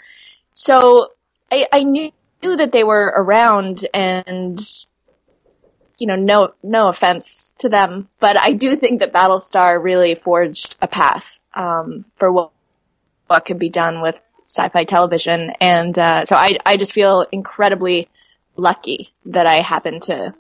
So 0.61 1.13
I, 1.51 1.67
I 1.73 1.83
knew 1.85 2.13
that 2.43 2.71
they 2.71 2.85
were 2.85 3.07
around 3.17 3.87
and 3.95 4.61
you 5.97 6.07
know, 6.07 6.17
no 6.17 6.53
no 6.63 6.89
offense 6.89 7.53
to 7.59 7.69
them, 7.69 8.09
but 8.21 8.37
I 8.37 8.53
do 8.53 8.77
think 8.77 9.01
that 9.01 9.13
Battlestar 9.13 9.83
really 9.83 10.15
forged 10.15 10.77
a 10.81 10.89
path 10.89 11.39
um, 11.55 12.05
for 12.17 12.31
what 12.31 12.51
what 13.27 13.45
could 13.45 13.59
be 13.59 13.69
done 13.71 14.03
with 14.03 14.17
sci-fi 14.47 14.85
television, 14.85 15.51
and 15.61 15.99
uh, 15.99 16.25
so 16.25 16.37
I 16.37 16.59
I 16.65 16.77
just 16.77 16.93
feel 16.93 17.27
incredibly 17.33 18.09
lucky 18.57 19.13
that 19.27 19.47
I 19.47 19.57
happen 19.57 20.01
to 20.01 20.35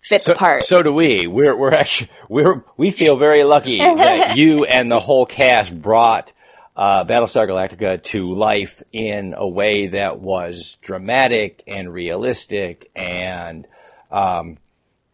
fit 0.00 0.22
So, 0.22 0.32
the 0.32 0.38
part. 0.38 0.64
so 0.64 0.82
do 0.82 0.92
we. 0.92 1.26
We're 1.26 1.56
we're 1.56 1.72
actually 1.74 2.10
we're 2.28 2.62
we 2.76 2.90
feel 2.90 3.16
very 3.16 3.44
lucky 3.44 3.78
that 3.78 4.36
you 4.36 4.64
and 4.64 4.90
the 4.90 5.00
whole 5.00 5.26
cast 5.26 5.80
brought 5.80 6.32
uh, 6.78 7.04
Battlestar 7.04 7.48
Galactica 7.48 8.00
to 8.04 8.32
life 8.32 8.84
in 8.92 9.34
a 9.36 9.46
way 9.46 9.88
that 9.88 10.20
was 10.20 10.78
dramatic 10.80 11.64
and 11.66 11.92
realistic 11.92 12.88
and 12.94 13.66
um, 14.12 14.58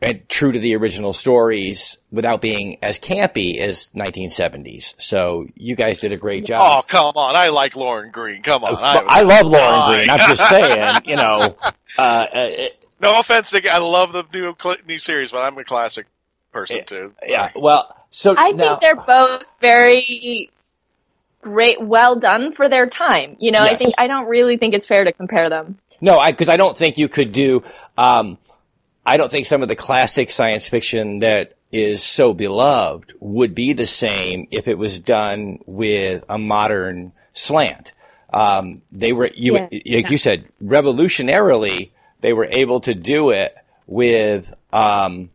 and 0.03 0.29
true 0.29 0.53
to 0.53 0.59
the 0.59 0.77
original 0.77 1.15
stories 1.15 1.97
without 2.13 2.43
being 2.43 2.77
as 2.83 2.99
campy 2.99 3.59
as 3.59 3.89
1970s. 3.97 4.95
So 4.99 5.47
you 5.55 5.75
guys 5.75 6.01
did 6.01 6.13
a 6.13 6.19
great 6.19 6.45
job. 6.45 6.61
Oh, 6.61 6.87
come 6.87 7.17
on! 7.17 7.35
I 7.35 7.49
like 7.49 7.75
Lorne 7.77 8.11
Greene. 8.11 8.43
Come 8.43 8.63
on! 8.63 8.75
But 8.75 9.11
I 9.11 9.23
love 9.23 9.47
Lorne 9.47 9.63
Fine. 9.63 9.97
Greene. 9.97 10.11
I'm 10.11 10.29
just 10.29 10.49
saying, 10.49 11.01
you 11.07 11.17
know. 11.17 11.57
Uh, 11.97 12.27
uh, 12.35 12.51
no 13.01 13.21
offense, 13.21 13.53
Nick. 13.53 13.69
I 13.69 13.79
love 13.79 14.11
the 14.11 14.25
new 14.35 14.53
new 14.89 14.99
series, 14.99 15.31
but 15.31 15.45
I'm 15.45 15.57
a 15.57 15.63
classic 15.63 16.07
person 16.51 16.85
too. 16.85 17.15
yeah. 17.25 17.51
Well, 17.55 18.05
so 18.11 18.35
I 18.37 18.51
now, 18.51 18.77
think 18.77 18.81
they're 18.81 18.97
both 18.97 19.55
very 19.61 20.51
great, 21.45 21.81
well 21.81 22.17
done 22.17 22.53
for 22.53 22.69
their 22.69 22.87
time. 22.87 23.37
You 23.39 23.53
know, 23.53 23.61
I 23.61 23.77
think 23.77 23.95
I 23.99 24.09
don't 24.09 24.27
really 24.27 24.57
think 24.57 24.75
it's 24.75 24.87
fair 24.87 25.05
to 25.05 25.13
compare 25.13 25.49
them. 25.49 25.79
No, 26.01 26.19
I 26.19 26.33
because 26.33 26.49
I, 26.49 26.57
don't 26.57 26.77
think 26.77 26.99
you 26.99 27.09
could 27.09 27.33
do. 27.33 27.63
Um, 27.97 28.39
I 29.07 29.17
don't 29.17 29.31
think 29.31 29.47
some 29.47 29.63
of 29.63 29.69
the 29.69 29.77
classic 29.77 30.31
science 30.31 30.69
fiction 30.69 31.21
that 31.21 31.55
is 31.71 32.03
so 32.03 32.33
beloved 32.35 33.15
would 33.21 33.55
be 33.55 33.73
the 33.73 33.87
same 33.87 34.49
if 34.51 34.67
it 34.69 34.79
was 34.79 34.99
done 34.99 35.59
with 35.67 36.25
a 36.29 36.39
modern 36.39 37.13
slant. 37.33 37.93
Um, 38.33 38.83
they 38.91 39.13
were, 39.13 39.31
you, 39.35 39.55
Yeah. 39.71 39.97
like 39.97 40.11
you 40.11 40.19
said, 40.19 40.47
revolutionarily, 40.63 41.91
they 42.21 42.33
were 42.33 42.47
able 42.51 42.81
to 42.81 42.95
do 42.95 43.31
it 43.31 43.55
with 43.87 44.53
um, 44.73 45.31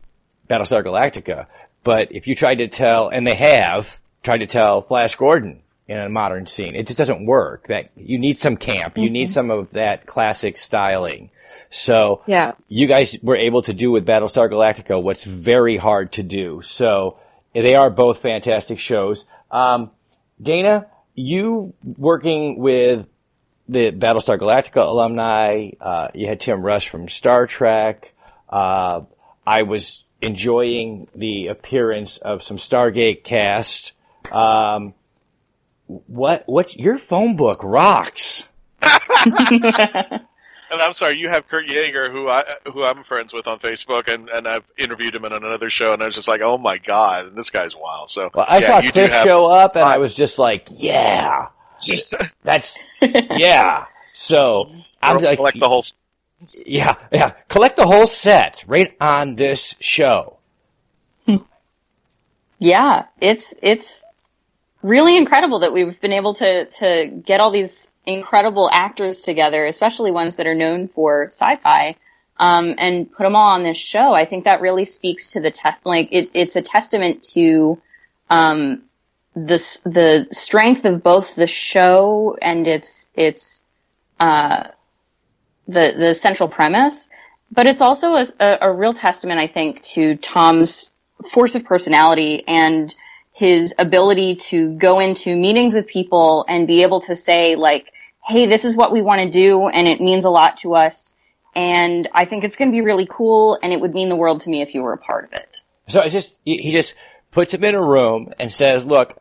Battlestar 0.48 0.84
Galactica. 0.84 1.46
But 1.84 2.12
if 2.12 2.26
you 2.26 2.34
tried 2.34 2.56
to 2.56 2.68
tell, 2.68 3.08
and 3.08 3.26
they 3.26 3.34
have 3.34 4.00
tried 4.22 4.38
to 4.38 4.46
tell 4.46 4.82
Flash 4.82 5.16
Gordon 5.16 5.62
in 5.90 5.98
a 5.98 6.08
modern 6.08 6.46
scene. 6.46 6.76
It 6.76 6.86
just 6.86 6.98
doesn't 6.98 7.26
work. 7.26 7.66
That 7.66 7.90
you 7.96 8.16
need 8.18 8.38
some 8.38 8.56
camp. 8.56 8.96
You 8.96 9.10
need 9.10 9.28
some 9.28 9.50
of 9.50 9.72
that 9.72 10.06
classic 10.06 10.56
styling. 10.56 11.30
So 11.68 12.22
Yeah. 12.26 12.52
you 12.68 12.86
guys 12.86 13.18
were 13.22 13.34
able 13.36 13.62
to 13.62 13.72
do 13.74 13.90
with 13.90 14.06
Battlestar 14.06 14.48
Galactica 14.48 15.02
what's 15.02 15.24
very 15.24 15.76
hard 15.76 16.12
to 16.12 16.22
do. 16.22 16.62
So 16.62 17.18
they 17.52 17.74
are 17.74 17.90
both 17.90 18.18
fantastic 18.18 18.78
shows. 18.78 19.24
Um, 19.50 19.90
Dana, 20.40 20.86
you 21.16 21.74
working 21.98 22.58
with 22.60 23.08
the 23.68 23.90
Battlestar 23.90 24.38
Galactica 24.38 24.86
alumni, 24.86 25.70
uh, 25.80 26.08
you 26.14 26.28
had 26.28 26.38
Tim 26.38 26.62
Russ 26.62 26.84
from 26.84 27.08
Star 27.08 27.48
Trek. 27.48 28.14
Uh, 28.48 29.02
I 29.44 29.62
was 29.62 30.04
enjoying 30.22 31.08
the 31.16 31.48
appearance 31.48 32.18
of 32.18 32.44
some 32.44 32.58
Stargate 32.58 33.24
cast. 33.24 33.92
Um, 34.30 34.94
what, 36.06 36.44
what, 36.46 36.76
your 36.76 36.98
phone 36.98 37.36
book 37.36 37.60
rocks. 37.62 38.48
And 40.72 40.80
I'm 40.80 40.92
sorry, 40.92 41.18
you 41.18 41.28
have 41.28 41.48
Kurt 41.48 41.66
Yaeger, 41.66 42.12
who 42.12 42.28
I 42.28 42.44
who 42.72 42.84
I'm 42.84 43.02
friends 43.02 43.32
with 43.32 43.48
on 43.48 43.58
Facebook, 43.58 44.06
and, 44.06 44.28
and 44.28 44.46
I've 44.46 44.62
interviewed 44.78 45.16
him 45.16 45.24
in 45.24 45.32
another 45.32 45.68
show, 45.68 45.92
and 45.92 46.00
I 46.00 46.06
was 46.06 46.14
just 46.14 46.28
like, 46.28 46.42
oh 46.42 46.58
my 46.58 46.78
god, 46.78 47.26
and 47.26 47.36
this 47.36 47.50
guy's 47.50 47.74
wild. 47.74 48.08
So 48.08 48.30
Well, 48.32 48.46
I 48.48 48.58
yeah, 48.60 48.66
saw 48.68 48.80
Cliff 48.92 49.10
have- 49.10 49.26
show 49.26 49.46
up 49.46 49.74
and 49.74 49.84
I 49.84 49.96
was 49.98 50.14
just 50.14 50.38
like, 50.38 50.68
yeah, 50.70 51.48
that's, 52.44 52.78
yeah. 53.02 53.86
So 54.12 54.70
I'm 55.02 55.16
like, 55.16 55.38
collect 55.38 55.58
the 55.58 55.68
whole. 55.68 55.84
yeah, 56.64 56.94
yeah, 57.10 57.30
collect 57.48 57.74
the 57.74 57.86
whole 57.88 58.06
set 58.06 58.62
right 58.68 58.96
on 59.00 59.34
this 59.34 59.74
show. 59.80 60.38
Yeah, 62.60 63.06
it's 63.20 63.54
it's 63.60 64.04
really 64.82 65.16
incredible 65.16 65.60
that 65.60 65.72
we've 65.72 66.00
been 66.00 66.12
able 66.12 66.34
to 66.34 66.66
to 66.66 67.06
get 67.24 67.40
all 67.40 67.50
these 67.50 67.90
incredible 68.06 68.68
actors 68.72 69.22
together, 69.22 69.64
especially 69.64 70.10
ones 70.10 70.36
that 70.36 70.46
are 70.46 70.54
known 70.54 70.88
for 70.88 71.26
sci-fi, 71.26 71.96
um, 72.38 72.74
and 72.78 73.12
put 73.12 73.24
them 73.24 73.36
all 73.36 73.50
on 73.50 73.62
this 73.62 73.76
show. 73.76 74.14
I 74.14 74.24
think 74.24 74.44
that 74.44 74.60
really 74.60 74.84
speaks 74.84 75.28
to 75.28 75.40
the 75.40 75.50
te- 75.50 75.70
like 75.84 76.08
it, 76.12 76.30
it's 76.34 76.56
a 76.56 76.62
testament 76.62 77.22
to 77.34 77.80
um, 78.30 78.82
the 79.34 79.58
the 79.84 80.28
strength 80.32 80.84
of 80.84 81.02
both 81.02 81.34
the 81.34 81.46
show 81.46 82.36
and 82.40 82.66
its 82.66 83.10
its 83.14 83.64
uh, 84.18 84.68
the 85.68 85.94
the 85.96 86.14
central 86.14 86.48
premise, 86.48 87.10
but 87.50 87.66
it's 87.66 87.80
also 87.80 88.14
a, 88.14 88.26
a, 88.40 88.58
a 88.62 88.72
real 88.72 88.94
testament, 88.94 89.40
I 89.40 89.46
think, 89.46 89.82
to 89.82 90.16
Tom's 90.16 90.94
force 91.32 91.54
of 91.54 91.64
personality 91.64 92.44
and 92.48 92.94
his 93.32 93.74
ability 93.78 94.36
to 94.36 94.72
go 94.76 95.00
into 95.00 95.34
meetings 95.34 95.74
with 95.74 95.86
people 95.86 96.44
and 96.48 96.66
be 96.66 96.82
able 96.82 97.00
to 97.00 97.16
say 97.16 97.56
like, 97.56 97.92
"Hey, 98.24 98.46
this 98.46 98.64
is 98.64 98.76
what 98.76 98.92
we 98.92 99.02
want 99.02 99.22
to 99.22 99.28
do, 99.28 99.68
and 99.68 99.88
it 99.88 100.00
means 100.00 100.24
a 100.24 100.30
lot 100.30 100.58
to 100.58 100.74
us." 100.74 101.14
And 101.54 102.06
I 102.12 102.26
think 102.26 102.44
it's 102.44 102.56
going 102.56 102.70
to 102.70 102.74
be 102.74 102.82
really 102.82 103.06
cool, 103.06 103.58
and 103.62 103.72
it 103.72 103.80
would 103.80 103.94
mean 103.94 104.08
the 104.08 104.16
world 104.16 104.40
to 104.42 104.50
me 104.50 104.62
if 104.62 104.74
you 104.74 104.82
were 104.82 104.92
a 104.92 104.98
part 104.98 105.24
of 105.24 105.32
it. 105.32 105.60
So 105.88 106.00
it's 106.00 106.12
just, 106.12 106.38
he 106.44 106.56
he 106.58 106.72
just 106.72 106.94
puts 107.30 107.54
him 107.54 107.64
in 107.64 107.74
a 107.74 107.82
room 107.82 108.32
and 108.38 108.50
says, 108.50 108.84
look, 108.84 109.18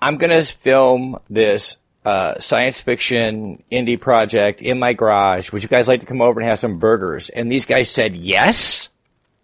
I'm 0.00 0.16
going 0.16 0.30
to 0.30 0.42
film 0.42 1.18
this 1.28 1.76
uh, 2.04 2.38
science 2.38 2.80
fiction 2.80 3.62
indie 3.70 4.00
project 4.00 4.62
in 4.62 4.78
my 4.78 4.92
garage. 4.92 5.52
Would 5.52 5.62
you 5.62 5.68
guys 5.68 5.88
like 5.88 6.00
to 6.00 6.06
come 6.06 6.22
over 6.22 6.40
and 6.40 6.48
have 6.48 6.58
some 6.58 6.78
burgers? 6.78 7.28
And 7.28 7.50
these 7.50 7.64
guys 7.64 7.90
said 7.90 8.16
yes. 8.16 8.88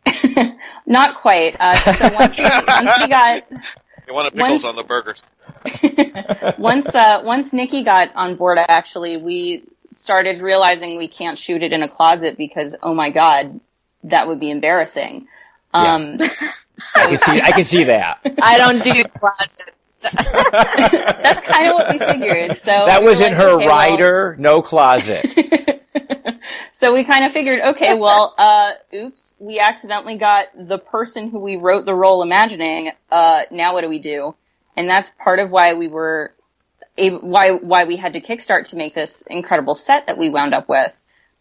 Not 0.86 1.20
quite. 1.20 1.56
Uh, 1.58 1.74
so 1.76 2.14
once 2.14 2.38
we, 2.38 2.44
once 2.44 2.90
we 3.00 3.08
got 3.08 3.44
They 4.06 4.12
wanted 4.12 4.34
pickles 4.34 4.62
Once- 4.62 4.64
on 4.64 4.76
the 4.76 4.82
burgers. 4.84 5.22
once 6.58 6.94
uh, 6.94 7.22
once 7.24 7.52
Nicki 7.52 7.84
got 7.84 8.14
on 8.14 8.36
board, 8.36 8.58
actually, 8.58 9.16
we 9.16 9.64
started 9.90 10.40
realizing 10.42 10.96
we 10.98 11.08
can't 11.08 11.38
shoot 11.38 11.62
it 11.62 11.72
in 11.72 11.82
a 11.82 11.88
closet 11.88 12.36
because 12.36 12.76
oh 12.82 12.94
my 12.94 13.10
god, 13.10 13.60
that 14.04 14.26
would 14.28 14.40
be 14.40 14.50
embarrassing. 14.50 15.26
Um, 15.72 16.18
I 16.20 17.08
can 17.08 17.18
see, 17.18 17.40
I 17.40 17.50
can 17.50 17.64
see 17.64 17.84
that. 17.84 18.20
I 18.42 18.58
don't 18.58 18.82
do 18.82 19.04
closets. 19.04 19.96
that's 20.12 21.40
kind 21.48 21.68
of 21.68 21.74
what 21.74 21.92
we 21.92 21.98
figured. 21.98 22.58
So 22.58 22.70
That 22.86 23.02
was 23.02 23.20
were 23.20 23.26
in 23.26 23.32
like, 23.32 23.40
her 23.42 23.48
okay, 23.52 23.66
well- 23.66 23.90
rider, 23.90 24.36
no 24.38 24.62
closet. 24.62 25.34
So 26.84 26.92
we 26.92 27.04
kind 27.04 27.24
of 27.24 27.32
figured, 27.32 27.62
okay, 27.62 27.94
well, 27.98 28.34
uh, 28.36 28.72
oops, 28.94 29.36
we 29.38 29.58
accidentally 29.58 30.16
got 30.18 30.48
the 30.54 30.76
person 30.78 31.30
who 31.30 31.38
we 31.38 31.56
wrote 31.56 31.86
the 31.86 31.94
role 31.94 32.22
imagining. 32.22 32.90
Uh, 33.10 33.44
now 33.50 33.72
what 33.72 33.80
do 33.80 33.88
we 33.88 33.98
do? 33.98 34.34
And 34.76 34.86
that's 34.86 35.08
part 35.18 35.38
of 35.38 35.50
why 35.50 35.72
we 35.72 35.88
were, 35.88 36.34
ab- 36.98 37.22
why 37.22 37.52
why 37.52 37.84
we 37.84 37.96
had 37.96 38.12
to 38.12 38.20
kickstart 38.20 38.68
to 38.68 38.76
make 38.76 38.94
this 38.94 39.22
incredible 39.22 39.74
set 39.74 40.08
that 40.08 40.18
we 40.18 40.28
wound 40.28 40.52
up 40.52 40.68
with. 40.68 40.92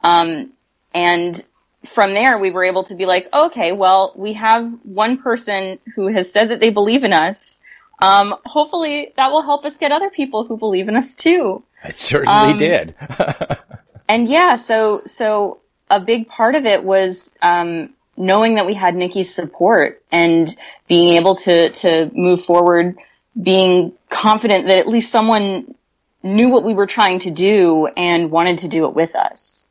Um, 0.01 0.53
and 0.93 1.43
from 1.87 2.13
there, 2.13 2.37
we 2.37 2.49
were 2.49 2.63
able 2.63 2.85
to 2.85 2.95
be 2.95 3.05
like, 3.05 3.27
okay, 3.33 3.73
well, 3.73 4.13
we 4.15 4.33
have 4.33 4.71
one 4.83 5.17
person 5.17 5.77
who 5.93 6.07
has 6.07 6.31
said 6.31 6.51
that 6.51 6.61
they 6.61 6.69
believe 6.69 7.03
in 7.03 7.11
us. 7.11 7.59
Um, 7.99 8.35
hopefully, 8.45 9.11
that 9.17 9.29
will 9.33 9.43
help 9.43 9.65
us 9.65 9.75
get 9.75 9.91
other 9.91 10.09
people 10.09 10.45
who 10.45 10.55
believe 10.55 10.87
in 10.87 10.95
us 10.95 11.15
too. 11.15 11.63
It 11.83 11.95
certainly 11.95 12.51
Um, 12.51 12.57
did. 12.57 12.95
and 14.13 14.29
yeah, 14.29 14.57
so 14.57 15.01
so 15.05 15.59
a 15.89 15.99
big 15.99 16.27
part 16.27 16.53
of 16.53 16.65
it 16.67 16.83
was 16.83 17.35
um, 17.41 17.95
knowing 18.15 18.55
that 18.55 18.67
we 18.67 18.75
had 18.75 18.95
Nicki's 18.95 19.33
support 19.33 20.03
and 20.11 20.55
being 20.87 21.15
able 21.15 21.35
to 21.35 21.69
to 21.69 22.11
move 22.13 22.43
forward, 22.43 22.95
being 23.41 23.93
confident 24.09 24.67
that 24.67 24.77
at 24.77 24.87
least 24.87 25.11
someone 25.11 25.73
knew 26.21 26.49
what 26.49 26.63
we 26.63 26.75
were 26.75 26.85
trying 26.85 27.19
to 27.19 27.31
do 27.31 27.87
and 27.87 28.29
wanted 28.29 28.59
to 28.59 28.67
do 28.67 28.85
it 28.85 28.93
with 28.93 29.15
us. 29.15 29.67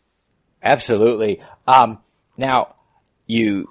Absolutely. 0.61 1.41
Um, 1.69 1.99
now, 2.37 2.75
you 3.29 3.69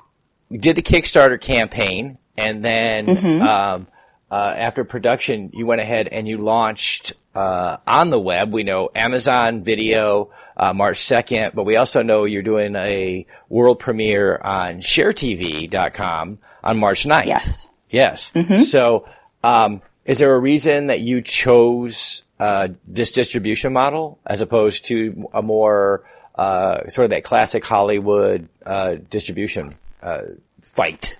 did 0.49 0.77
the 0.77 0.81
Kickstarter 0.81 1.39
campaign, 1.39 2.17
and 2.37 2.63
then 2.63 3.07
Mm-hmm. 3.07 3.41
um, 3.41 3.87
uh, 4.31 4.53
after 4.55 4.85
production, 4.85 5.49
you 5.53 5.65
went 5.65 5.81
ahead 5.81 6.07
and 6.07 6.25
you 6.25 6.37
launched 6.37 7.11
uh, 7.35 7.77
on 7.85 8.09
the 8.09 8.19
web. 8.19 8.53
We 8.53 8.63
know 8.63 8.89
Amazon 8.95 9.63
Video 9.63 10.29
uh, 10.55 10.73
March 10.73 10.99
2nd, 10.99 11.53
but 11.53 11.65
we 11.65 11.75
also 11.75 12.01
know 12.01 12.23
you're 12.23 12.41
doing 12.41 12.75
a 12.77 13.25
world 13.49 13.79
premiere 13.79 14.39
on 14.41 14.77
ShareTV.com 14.79 16.39
on 16.63 16.79
March 16.79 17.03
9th. 17.03 17.25
Yes. 17.25 17.69
Yes. 17.89 18.31
Mm-hmm. 18.31 18.55
So, 18.55 19.05
um, 19.43 19.81
is 20.05 20.17
there 20.17 20.33
a 20.33 20.39
reason 20.39 20.87
that 20.87 21.01
you 21.01 21.21
chose 21.21 22.23
uh, 22.39 22.69
this 22.87 23.11
distribution 23.11 23.73
model 23.73 24.17
as 24.25 24.41
opposed 24.41 24.85
to 24.85 25.29
a 25.33 25.41
more 25.41 26.03
uh, 26.35 26.87
sort 26.87 27.05
of 27.05 27.11
that 27.11 27.23
classic 27.23 27.65
Hollywood 27.65 28.47
uh, 28.65 28.95
distribution 29.09 29.71
uh, 30.01 30.21
fight? 30.61 31.17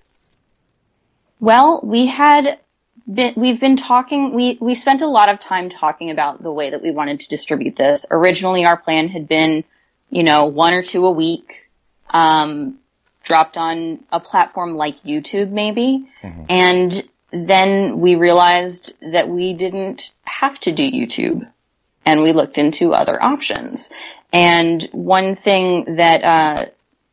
Well, 1.41 1.81
we 1.83 2.05
had 2.05 2.59
been, 3.13 3.33
we've 3.35 3.59
been 3.59 3.77
talking, 3.77 4.33
we, 4.33 4.57
we 4.61 4.75
spent 4.75 5.01
a 5.01 5.07
lot 5.07 5.29
of 5.29 5.39
time 5.39 5.69
talking 5.69 6.11
about 6.11 6.41
the 6.41 6.51
way 6.51 6.69
that 6.69 6.81
we 6.81 6.91
wanted 6.91 7.21
to 7.21 7.29
distribute 7.29 7.75
this. 7.75 8.05
Originally, 8.09 8.65
our 8.65 8.77
plan 8.77 9.09
had 9.09 9.27
been, 9.27 9.63
you 10.09 10.23
know, 10.23 10.45
one 10.45 10.73
or 10.73 10.83
two 10.83 11.05
a 11.05 11.11
week, 11.11 11.69
um, 12.09 12.77
dropped 13.23 13.57
on 13.57 14.03
a 14.11 14.19
platform 14.19 14.75
like 14.75 15.03
YouTube 15.03 15.51
maybe. 15.51 16.09
And 16.49 17.07
then 17.31 17.99
we 17.99 18.15
realized 18.15 18.93
that 19.01 19.29
we 19.29 19.53
didn't 19.53 20.13
have 20.23 20.59
to 20.61 20.71
do 20.71 20.89
YouTube 20.89 21.47
and 22.05 22.23
we 22.23 22.33
looked 22.33 22.57
into 22.57 22.93
other 22.93 23.21
options. 23.21 23.89
And 24.33 24.83
one 24.91 25.35
thing 25.35 25.97
that, 25.97 26.23
uh, 26.23 26.65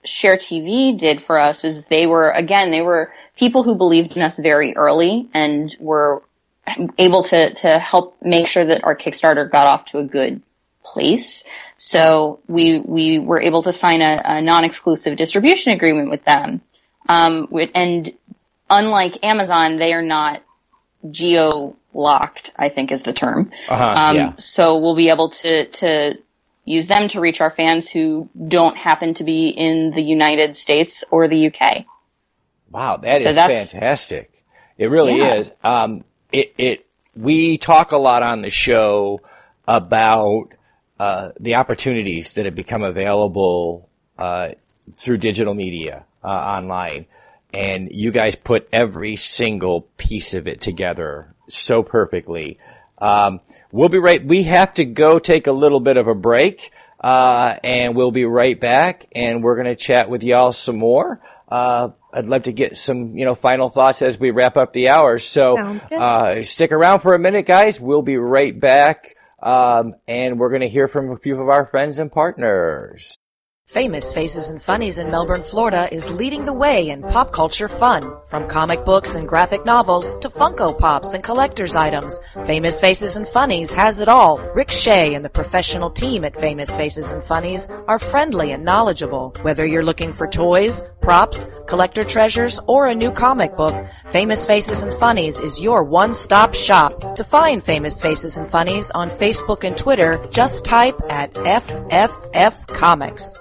Share 0.05 0.37
TV 0.37 0.97
did 0.97 1.23
for 1.23 1.39
us 1.39 1.65
is 1.65 1.85
they 1.87 2.07
were, 2.07 2.31
again, 2.31 2.71
they 2.71 2.83
were 2.83 3.13
people 3.39 3.63
who 3.63 3.75
believed 3.75 4.17
in 4.17 4.23
us 4.23 4.39
very 4.39 4.77
early 4.77 5.29
and 5.33 5.75
were 5.79 6.23
able 6.99 7.23
to, 7.23 7.55
to 7.55 7.79
help 7.79 8.17
make 8.21 8.47
sure 8.47 8.65
that 8.65 8.85
our 8.85 8.97
Kickstarter 8.97 9.51
got 9.51 9.67
off 9.67 9.87
to 9.87 9.99
a 9.99 10.05
good 10.05 10.43
place. 10.85 11.45
So 11.77 12.41
we, 12.49 12.81
we 12.81 13.19
were 13.19 13.41
able 13.41 13.63
to 13.63 13.73
sign 13.73 14.03
a, 14.03 14.21
a 14.25 14.43
non-exclusive 14.43 15.17
distribution 15.17 15.73
agreement 15.73 16.11
with 16.11 16.25
them. 16.25 16.61
Um, 17.09 17.49
and 17.75 18.11
unlike 18.69 19.25
Amazon, 19.25 19.79
they 19.79 19.95
are 19.95 20.03
not 20.03 20.43
geo 21.11 21.77
locked, 21.95 22.53
I 22.57 22.69
think 22.69 22.93
is 22.93 23.03
the 23.03 23.13
term. 23.13 23.51
Uh-huh, 23.69 23.93
um, 23.97 24.17
yeah. 24.17 24.33
So 24.37 24.79
we'll 24.79 24.97
be 24.97 25.11
able 25.11 25.31
to, 25.31 25.67
to 25.67 26.19
use 26.65 26.87
them 26.87 27.09
to 27.09 27.21
reach 27.21 27.41
our 27.41 27.51
fans 27.51 27.89
who 27.89 28.29
don't 28.47 28.77
happen 28.77 29.15
to 29.15 29.25
be 29.25 29.49
in 29.49 29.93
the 29.93 30.03
United 30.03 30.57
States 30.57 31.05
or 31.11 31.29
the 31.29 31.47
UK. 31.47 31.87
Wow, 32.71 32.99
that 32.99 33.17
is 33.19 33.23
So 33.23 33.33
that's- 33.33 33.73
fantastic. 33.73 34.33
It 34.77 34.91
really 34.91 35.19
Yeah. 35.19 35.35
is. 35.35 35.53
Um, 35.65 36.05
it, 36.33 36.55
it, 36.59 36.87
we 37.17 37.59
talk 37.59 37.93
a 37.93 37.99
lot 37.99 38.23
on 38.23 38.43
the 38.43 38.51
show 38.51 39.21
about 39.67 40.49
uh, 41.01 41.31
the 41.41 41.57
opportunities 41.57 42.35
that 42.35 42.45
have 42.45 42.55
become 42.55 42.83
available 42.83 43.89
uh, 44.19 44.51
through 44.97 45.19
digital 45.19 45.55
media 45.55 46.05
uh, 46.25 46.29
online, 46.29 47.07
and 47.53 47.91
you 47.93 48.11
guys 48.11 48.35
put 48.35 48.69
every 48.73 49.17
single 49.17 49.83
piece 49.97 50.35
of 50.35 50.47
it 50.49 50.61
together 50.61 51.35
so 51.49 51.83
perfectly. 51.83 52.59
Um, 52.99 53.41
we'll 53.73 53.89
be 53.89 53.99
right. 53.99 54.25
We 54.25 54.45
have 54.45 54.75
to 54.75 54.85
go 54.85 55.19
take 55.19 55.47
a 55.47 55.53
little 55.53 55.81
bit 55.81 55.97
of 55.97 56.09
a 56.09 56.15
break, 56.15 56.71
uh, 57.01 57.55
and 57.63 57.95
we'll 57.97 58.11
be 58.11 58.25
right 58.25 58.59
back. 58.59 59.07
And 59.15 59.43
we're 59.43 59.55
going 59.55 59.67
to 59.69 59.77
chat 59.77 60.11
with 60.11 60.23
y'all 60.23 60.53
some 60.53 60.77
more. 60.79 61.21
Uh, 61.49 61.91
I'd 62.13 62.27
love 62.27 62.45
to 62.45 62.53
get 62.53 62.77
some, 62.77 63.17
you 63.17 63.25
know, 63.25 63.35
final 63.35 63.69
thoughts 63.69 64.01
as 64.03 64.19
we 64.19 64.31
wrap 64.31 64.57
up 64.57 64.73
the 64.73 64.89
hour. 64.89 65.19
So, 65.19 65.57
uh, 66.01 66.43
stick 66.43 66.73
around 66.73 67.01
for 67.01 67.15
a 67.15 67.19
minute, 67.19 67.47
guys. 67.47 67.81
We'll 67.81 68.03
be 68.03 68.17
right 68.17 68.59
back. 68.59 69.15
Um, 69.43 69.95
and 70.09 70.39
we're 70.39 70.49
going 70.49 70.63
to 70.63 70.69
hear 70.69 70.89
from 70.89 71.11
a 71.13 71.17
few 71.17 71.41
of 71.41 71.49
our 71.49 71.67
friends 71.67 71.99
and 71.99 72.11
partners. 72.11 73.19
Famous 73.69 74.15
Faces 74.15 74.49
and 74.49 74.63
Funnies 74.63 74.99
in 74.99 75.11
Melbourne, 75.11 75.43
Florida 75.43 75.93
is 75.93 76.11
leading 76.11 76.47
the 76.47 76.55
way 76.55 76.89
in 76.89 77.03
pop 77.03 77.33
culture 77.33 77.69
fun. 77.69 78.17
From 78.27 78.49
comic 78.49 78.83
books 78.87 79.15
and 79.15 79.29
graphic 79.29 79.67
novels 79.67 80.17
to 80.21 80.31
Funko 80.31 80.77
Pops 80.79 81.13
and 81.13 81.23
collector's 81.23 81.77
items, 81.77 82.19
Famous 82.47 82.81
Faces 82.81 83.17
and 83.17 83.29
Funnies 83.29 83.71
has 83.75 84.01
it 84.01 84.09
all. 84.09 84.39
Rick 84.55 84.71
Shea 84.71 85.13
and 85.13 85.23
the 85.23 85.29
professional 85.29 85.91
team 85.91 86.25
at 86.25 86.35
Famous 86.35 86.75
Faces 86.75 87.13
and 87.13 87.23
Funnies 87.23 87.69
are 87.87 87.99
friendly 87.99 88.53
and 88.53 88.65
knowledgeable. 88.65 89.35
Whether 89.43 89.67
you're 89.67 89.85
looking 89.85 90.15
for 90.15 90.27
toys, 90.27 90.83
props, 91.03 91.47
collector 91.67 92.05
treasures, 92.05 92.59
or 92.67 92.87
a 92.87 92.95
new 92.95 93.13
comic 93.13 93.55
book, 93.55 93.77
Famous 94.09 94.47
Faces 94.47 94.83
and 94.83 94.95
Funnies 94.95 95.39
is 95.41 95.61
your 95.61 95.85
one-stop 95.85 96.55
shop. 96.55 97.17
To 97.17 97.23
find 97.23 97.63
Famous 97.63 98.01
Faces 98.01 98.39
and 98.39 98.49
Funnies 98.49 98.91
on 98.93 99.11
Facebook 99.11 99.63
and 99.63 99.77
Twitter, 99.77 100.19
just 100.31 100.65
type 100.65 100.99
at 101.11 101.35
FFF 101.35 102.67
Comics. 102.69 103.39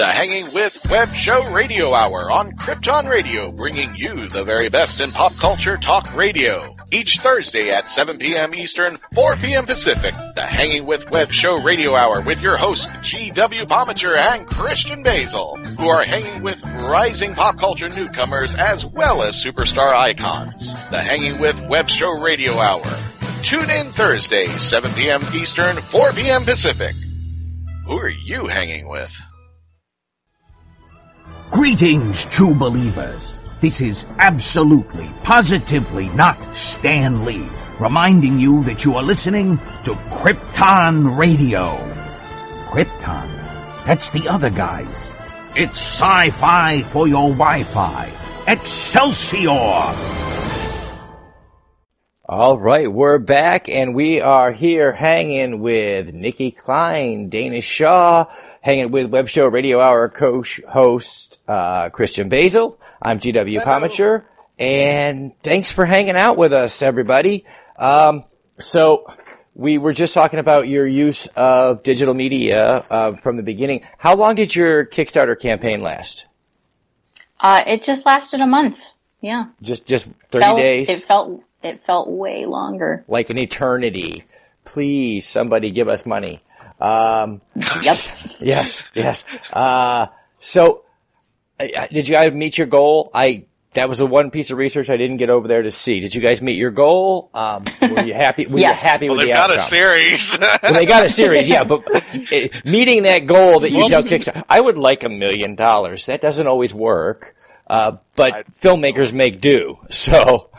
The 0.00 0.06
Hanging 0.06 0.54
with 0.54 0.80
Web 0.88 1.12
Show 1.12 1.52
Radio 1.52 1.92
Hour 1.92 2.30
on 2.30 2.52
Krypton 2.52 3.06
Radio, 3.10 3.52
bringing 3.52 3.94
you 3.96 4.30
the 4.30 4.44
very 4.44 4.70
best 4.70 4.98
in 4.98 5.12
pop 5.12 5.36
culture 5.36 5.76
talk 5.76 6.16
radio. 6.16 6.74
Each 6.90 7.18
Thursday 7.18 7.68
at 7.68 7.90
7 7.90 8.16
p.m. 8.16 8.54
Eastern, 8.54 8.96
4 9.12 9.36
p.m. 9.36 9.66
Pacific, 9.66 10.14
the 10.36 10.46
Hanging 10.46 10.86
with 10.86 11.10
Web 11.10 11.32
Show 11.32 11.56
Radio 11.56 11.94
Hour 11.94 12.22
with 12.22 12.40
your 12.40 12.56
hosts 12.56 12.88
G.W. 13.02 13.66
Pomichter 13.66 14.16
and 14.16 14.46
Christian 14.46 15.02
Basel, 15.02 15.58
who 15.78 15.88
are 15.88 16.02
hanging 16.02 16.42
with 16.42 16.64
rising 16.64 17.34
pop 17.34 17.58
culture 17.58 17.90
newcomers 17.90 18.54
as 18.54 18.86
well 18.86 19.22
as 19.22 19.36
superstar 19.36 19.92
icons. 19.92 20.72
The 20.88 21.02
Hanging 21.02 21.38
with 21.38 21.60
Web 21.68 21.90
Show 21.90 22.12
Radio 22.12 22.54
Hour. 22.54 22.90
Tune 23.42 23.68
in 23.68 23.88
Thursday, 23.88 24.46
7 24.46 24.94
p.m. 24.94 25.20
Eastern, 25.34 25.76
4 25.76 26.12
p.m. 26.12 26.44
Pacific. 26.46 26.96
Who 27.84 27.98
are 27.98 28.08
you 28.08 28.46
hanging 28.46 28.88
with? 28.88 29.20
Greetings, 31.50 32.26
true 32.26 32.54
believers. 32.54 33.34
This 33.60 33.80
is 33.80 34.06
absolutely, 34.20 35.10
positively 35.24 36.08
not 36.10 36.40
Stan 36.54 37.24
Lee, 37.24 37.48
reminding 37.80 38.38
you 38.38 38.62
that 38.64 38.84
you 38.84 38.94
are 38.94 39.02
listening 39.02 39.58
to 39.82 39.94
Krypton 40.12 41.18
Radio. 41.18 41.76
Krypton? 42.68 43.26
That's 43.84 44.10
the 44.10 44.28
other 44.28 44.48
guys. 44.48 45.12
It's 45.56 45.80
sci-fi 45.80 46.82
for 46.82 47.08
your 47.08 47.30
Wi-Fi. 47.30 48.12
Excelsior! 48.46 50.49
All 52.32 52.56
right, 52.60 52.86
we're 52.86 53.18
back 53.18 53.68
and 53.68 53.92
we 53.92 54.20
are 54.20 54.52
here 54.52 54.92
hanging 54.92 55.58
with 55.58 56.14
Nicki 56.14 56.52
Clyne, 56.52 57.28
Dana 57.28 57.60
Shaw, 57.60 58.26
hanging 58.60 58.92
with 58.92 59.10
Web 59.10 59.28
Show 59.28 59.46
Radio 59.46 59.80
Hour 59.80 60.08
co-host 60.08 61.40
uh, 61.48 61.88
Christian 61.88 62.28
Basel. 62.28 62.80
I'm 63.02 63.18
GW 63.18 63.64
Pomichter, 63.64 64.26
and 64.60 65.32
thanks 65.42 65.72
for 65.72 65.84
hanging 65.84 66.14
out 66.14 66.36
with 66.36 66.52
us, 66.52 66.82
everybody. 66.82 67.46
Um, 67.76 68.22
so 68.60 69.06
we 69.56 69.78
were 69.78 69.92
just 69.92 70.14
talking 70.14 70.38
about 70.38 70.68
your 70.68 70.86
use 70.86 71.26
of 71.34 71.82
digital 71.82 72.14
media 72.14 72.76
uh, 72.76 73.16
from 73.16 73.38
the 73.38 73.42
beginning. 73.42 73.84
How 73.98 74.14
long 74.14 74.36
did 74.36 74.54
your 74.54 74.86
Kickstarter 74.86 75.36
campaign 75.36 75.80
last? 75.80 76.26
Uh, 77.40 77.64
it 77.66 77.82
just 77.82 78.06
lasted 78.06 78.40
a 78.40 78.46
month. 78.46 78.78
Yeah. 79.20 79.46
Just 79.60 79.84
just 79.84 80.06
thirty 80.30 80.44
Felt- 80.44 80.58
days. 80.60 80.88
It 80.88 81.02
felt 81.02 81.42
it 81.62 81.80
felt 81.80 82.08
way 82.08 82.46
longer. 82.46 83.04
like 83.08 83.30
an 83.30 83.38
eternity. 83.38 84.24
Please, 84.64 85.26
somebody 85.26 85.70
give 85.70 85.88
us 85.88 86.04
money. 86.06 86.40
Um, 86.80 87.40
Yep. 87.56 87.82
yes, 88.40 88.84
yes. 88.94 89.24
Uh, 89.52 90.06
so, 90.38 90.84
uh, 91.58 91.86
did 91.92 92.08
you 92.08 92.14
guys 92.14 92.32
meet 92.32 92.56
your 92.58 92.66
goal? 92.66 93.10
I 93.14 93.44
that 93.74 93.88
was 93.88 93.98
the 93.98 94.06
one 94.06 94.30
piece 94.32 94.50
of 94.50 94.58
research 94.58 94.90
I 94.90 94.96
didn't 94.96 95.18
get 95.18 95.30
over 95.30 95.46
there 95.46 95.62
to 95.62 95.70
see. 95.70 96.00
Did 96.00 96.12
you 96.14 96.20
guys 96.20 96.42
meet 96.42 96.56
your 96.56 96.72
goal? 96.72 97.30
Um, 97.32 97.64
were 97.80 98.02
you 98.02 98.14
happy? 98.14 98.46
Were 98.46 98.58
Yes. 98.58 98.82
you 98.82 98.88
happy 98.88 99.08
Well, 99.08 99.18
with 99.18 99.26
they've 99.26 99.34
the 99.34 99.38
got 99.38 99.50
outcome? 99.50 99.58
a 99.58 99.68
series. 99.68 100.38
well, 100.62 100.72
they 100.72 100.86
got 100.86 101.04
a 101.04 101.08
series, 101.10 101.48
yeah, 101.48 101.62
but 101.62 101.84
uh, 101.94 102.00
meeting 102.64 103.04
that 103.04 103.26
goal 103.26 103.60
that 103.60 103.70
you 103.70 103.86
tell 103.88 104.02
Kickstarter, 104.02 104.42
I 104.48 104.60
would 104.60 104.76
like 104.76 105.04
a 105.04 105.08
million 105.08 105.54
dollars. 105.54 106.06
That 106.06 106.20
doesn't 106.20 106.48
always 106.48 106.74
work, 106.74 107.36
uh, 107.68 107.98
but 108.16 108.50
filmmakers 108.52 109.12
make 109.12 109.40
do. 109.40 109.78
So, 109.90 110.50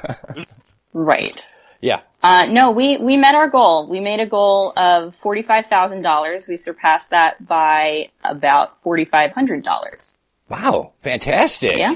Right. 0.93 1.47
yeah. 1.81 2.01
Uh, 2.23 2.45
no, 2.51 2.69
we, 2.71 2.97
we 2.97 3.17
met 3.17 3.33
our 3.33 3.49
goal. 3.49 3.87
We 3.87 3.99
made 3.99 4.19
a 4.19 4.27
goal 4.27 4.73
of 4.77 5.15
$45,000. 5.23 6.47
We 6.47 6.55
surpassed 6.55 7.09
that 7.09 7.45
by 7.47 8.09
about 8.23 8.79
$4,500. 8.83 10.17
Wow, 10.49 10.91
fantastic. 10.99 11.77
Yeah. 11.77 11.95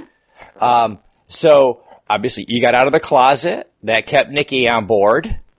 Um, 0.59 0.97
so 1.27 1.83
obviously 2.09 2.45
you 2.47 2.59
got 2.61 2.73
out 2.73 2.87
of 2.87 2.93
the 2.93 2.99
closet. 2.99 3.71
That 3.83 4.07
kept 4.07 4.31
Nicki 4.31 4.67
on 4.67 4.85
board. 4.87 5.39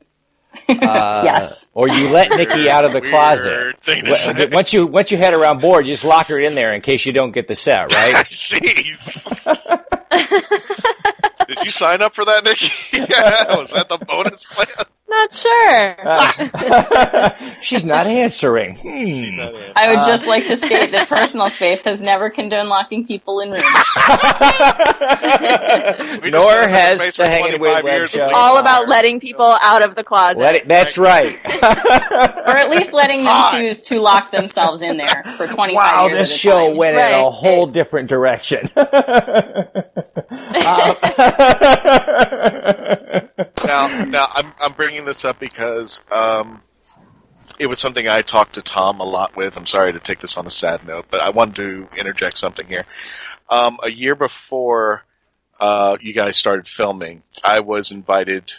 Uh, 0.68 1.20
yes. 1.24 1.68
Or 1.74 1.86
you 1.86 2.08
let 2.08 2.30
Nicki 2.30 2.68
out 2.70 2.84
of 2.86 2.92
the 2.92 3.02
closet. 3.02 3.52
Weird 3.52 3.80
thing 3.82 4.04
to 4.04 4.16
say. 4.16 4.46
Once 4.46 4.72
you 4.72 4.86
once 4.86 5.12
you 5.12 5.18
had 5.18 5.32
her 5.34 5.44
on 5.44 5.58
board, 5.60 5.86
you 5.86 5.92
just 5.92 6.02
lock 6.04 6.28
her 6.28 6.40
in 6.40 6.54
there 6.56 6.72
in 6.74 6.80
case 6.80 7.04
you 7.06 7.12
don't 7.12 7.30
get 7.30 7.46
the 7.46 7.54
set, 7.54 7.92
right? 7.92 8.14
Jeez. 8.26 9.46
You 11.66 11.72
sign 11.72 12.00
up 12.00 12.14
for 12.14 12.24
that, 12.24 12.44
Nicki? 12.44 12.70
Yeah, 12.92 13.56
was 13.56 13.72
that 13.72 13.88
the 13.88 13.98
bonus 13.98 14.44
plan? 14.44 14.86
Not 15.08 15.32
sure. 15.32 15.96
Ah. 16.04 17.36
She's 17.60 17.84
not 17.84 18.06
answering. 18.06 18.74
Hmm. 18.86 19.40
I 19.76 19.88
would 19.88 20.06
just 20.06 20.24
ah. 20.24 20.28
like 20.28 20.46
to 20.46 20.56
state 20.56 20.92
that 20.92 21.08
personal 21.08 21.50
space 21.50 21.84
has 21.84 22.00
never 22.00 22.30
condoned 22.30 22.68
locking 22.68 23.06
people 23.06 23.40
in 23.40 23.50
rooms. 23.50 23.62
Nor 26.32 26.68
has 26.68 27.00
space 27.00 27.16
the 27.16 27.26
Hanging 27.26 27.58
25 27.58 27.60
With 27.60 27.84
Web 27.84 28.08
Show. 28.08 28.26
with 28.26 28.34
All 28.34 28.58
about 28.58 28.88
letting 28.88 29.20
people 29.20 29.56
out 29.62 29.82
of 29.82 29.94
the 29.94 30.04
closet. 30.04 30.40
Let 30.40 30.54
it, 30.54 30.68
that's 30.68 30.96
right. 30.96 31.34
or 31.44 32.56
at 32.56 32.70
least 32.70 32.92
letting 32.92 33.24
them 33.24 33.54
choose 33.54 33.82
to 33.84 34.00
lock 34.00 34.30
themselves 34.30 34.82
in 34.82 34.96
there 34.96 35.22
for 35.36 35.46
25 35.46 35.74
wow, 35.74 36.06
years 36.06 36.28
this 36.28 36.36
show 36.36 36.68
time. 36.68 36.76
went 36.76 36.96
in 36.96 37.02
a 37.02 37.30
whole 37.30 37.66
different 37.66 38.08
direction. 38.08 38.70
Uh, 38.76 39.64
now, 43.66 44.04
now 44.04 44.28
I'm 44.32 44.52
I'm 44.60 44.72
bringing 44.72 45.04
this 45.04 45.24
up 45.24 45.38
because 45.38 46.02
um, 46.10 46.62
it 47.58 47.66
was 47.66 47.78
something 47.78 48.08
I 48.08 48.22
talked 48.22 48.54
to 48.54 48.62
Tom 48.62 49.00
a 49.00 49.04
lot 49.04 49.36
with. 49.36 49.56
I'm 49.56 49.66
sorry 49.66 49.92
to 49.92 49.98
take 49.98 50.20
this 50.20 50.36
on 50.36 50.46
a 50.46 50.50
sad 50.50 50.86
note, 50.86 51.06
but 51.10 51.20
I 51.20 51.30
wanted 51.30 51.56
to 51.56 51.88
interject 51.98 52.38
something 52.38 52.66
here. 52.66 52.84
Um, 53.48 53.78
a 53.82 53.90
year 53.90 54.14
before 54.14 55.04
uh, 55.60 55.96
you 56.00 56.12
guys 56.12 56.36
started 56.36 56.66
filming, 56.66 57.22
I 57.44 57.60
was 57.60 57.90
invited 57.90 58.52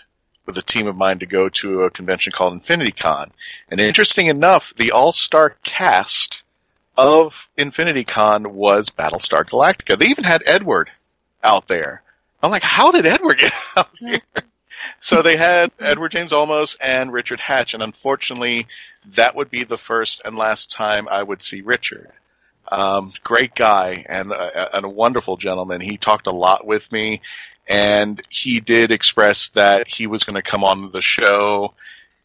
with 0.46 0.58
a 0.58 0.62
team 0.62 0.88
of 0.88 0.96
mine 0.96 1.20
to 1.20 1.26
go 1.26 1.50
to 1.50 1.84
a 1.84 1.90
convention 1.90 2.32
called 2.32 2.54
Infinity 2.54 2.94
Con, 2.94 3.32
and 3.70 3.82
interesting 3.82 4.28
enough, 4.28 4.74
the 4.76 4.92
all-star 4.92 5.56
cast 5.64 6.42
of 6.98 7.50
Infinity 7.58 8.06
Con 8.06 8.56
was 8.56 8.90
Battlestar 8.90 9.44
Galactica. 9.44 10.00
They 10.00 10.08
even 10.08 10.24
had 10.24 10.42
Edward 10.46 10.90
out 11.44 11.68
there. 11.68 12.02
I'm 12.42 12.50
like, 12.50 12.64
how 12.64 12.92
did 12.92 13.06
Edward 13.06 13.38
get 13.38 13.54
out 13.76 13.98
here? 13.98 14.22
So 15.00 15.22
they 15.22 15.38
had 15.38 15.72
Edward 15.80 16.12
James 16.12 16.32
Olmos 16.32 16.76
and 16.82 17.14
Richard 17.14 17.40
Hatch, 17.40 17.74
and 17.74 17.84
unfortunately, 17.84 18.68
that 19.14 19.36
would 19.36 19.50
be 19.50 19.64
the 19.64 19.78
first 19.78 20.22
and 20.26 20.36
last 20.36 20.72
time 20.72 21.08
I 21.08 21.22
would 21.22 21.42
see 21.42 21.62
Richard. 21.62 22.12
Um, 22.70 23.14
great 23.24 23.56
guy 23.56 24.06
and 24.10 24.32
a, 24.32 24.76
and 24.76 24.86
a 24.86 24.90
wonderful 24.90 25.38
gentleman. 25.38 25.80
He 25.82 25.98
talked 25.98 26.28
a 26.28 26.32
lot 26.32 26.66
with 26.66 26.92
me, 26.92 27.22
and 27.68 28.22
he 28.30 28.60
did 28.60 28.92
express 28.92 29.50
that 29.50 29.88
he 29.88 30.08
was 30.08 30.24
going 30.24 30.36
to 30.36 30.42
come 30.42 30.64
on 30.64 30.92
the 30.92 31.02
show, 31.02 31.74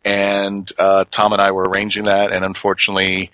and 0.04 0.70
uh, 0.78 1.04
Tom 1.10 1.32
and 1.32 1.42
I 1.42 1.52
were 1.52 1.64
arranging 1.64 2.04
that, 2.04 2.34
and 2.34 2.44
unfortunately, 2.44 3.30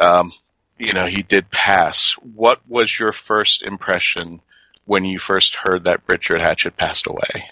um, 0.00 0.32
you 0.78 0.92
know, 0.92 1.06
he 1.06 1.22
did 1.22 1.50
pass. 1.50 2.12
What 2.34 2.60
was 2.68 2.98
your 2.98 3.12
first 3.12 3.62
impression 3.62 4.40
when 4.86 5.04
you 5.04 5.18
first 5.18 5.56
heard 5.56 5.84
that 5.84 6.00
Richard 6.06 6.40
Hatch 6.40 6.62
had 6.62 6.76
passed 6.76 7.06
away? 7.06 7.50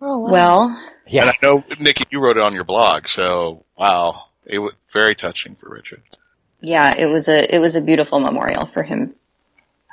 Oh, 0.00 0.18
wow. 0.18 0.30
Well, 0.30 0.82
yeah. 1.06 1.22
And 1.22 1.30
I 1.30 1.34
know, 1.42 1.64
Nicki, 1.78 2.04
you 2.10 2.20
wrote 2.20 2.36
it 2.36 2.42
on 2.42 2.54
your 2.54 2.64
blog, 2.64 3.08
so 3.08 3.64
wow, 3.76 4.24
it 4.46 4.58
was 4.58 4.72
very 4.92 5.14
touching 5.14 5.54
for 5.54 5.68
Richard. 5.68 6.02
yeah, 6.60 6.94
it 6.96 7.06
was 7.06 7.28
a 7.28 7.54
it 7.54 7.58
was 7.58 7.76
a 7.76 7.80
beautiful 7.80 8.20
memorial 8.20 8.66
for 8.66 8.82
him. 8.82 9.14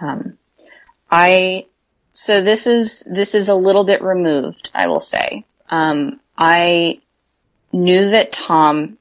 Um, 0.02 0.38
I 1.10 1.65
so 2.13 2.41
this 2.41 2.67
is 2.67 3.02
this 3.02 3.36
is 3.36 3.50
a 3.50 3.56
little 3.56 3.84
bit 3.84 4.02
removed, 4.02 4.70
I 4.74 4.88
will 4.88 5.00
say. 5.00 5.46
Um, 5.70 6.20
I 6.38 7.02
knew 7.74 8.10
that 8.12 8.32
Tom 8.32 8.98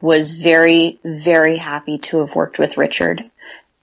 was 0.00 0.32
very, 0.32 0.98
very 1.04 1.58
happy 1.58 1.98
to 1.98 2.20
have 2.20 2.34
worked 2.34 2.58
with 2.58 2.78
Richard. 2.78 3.30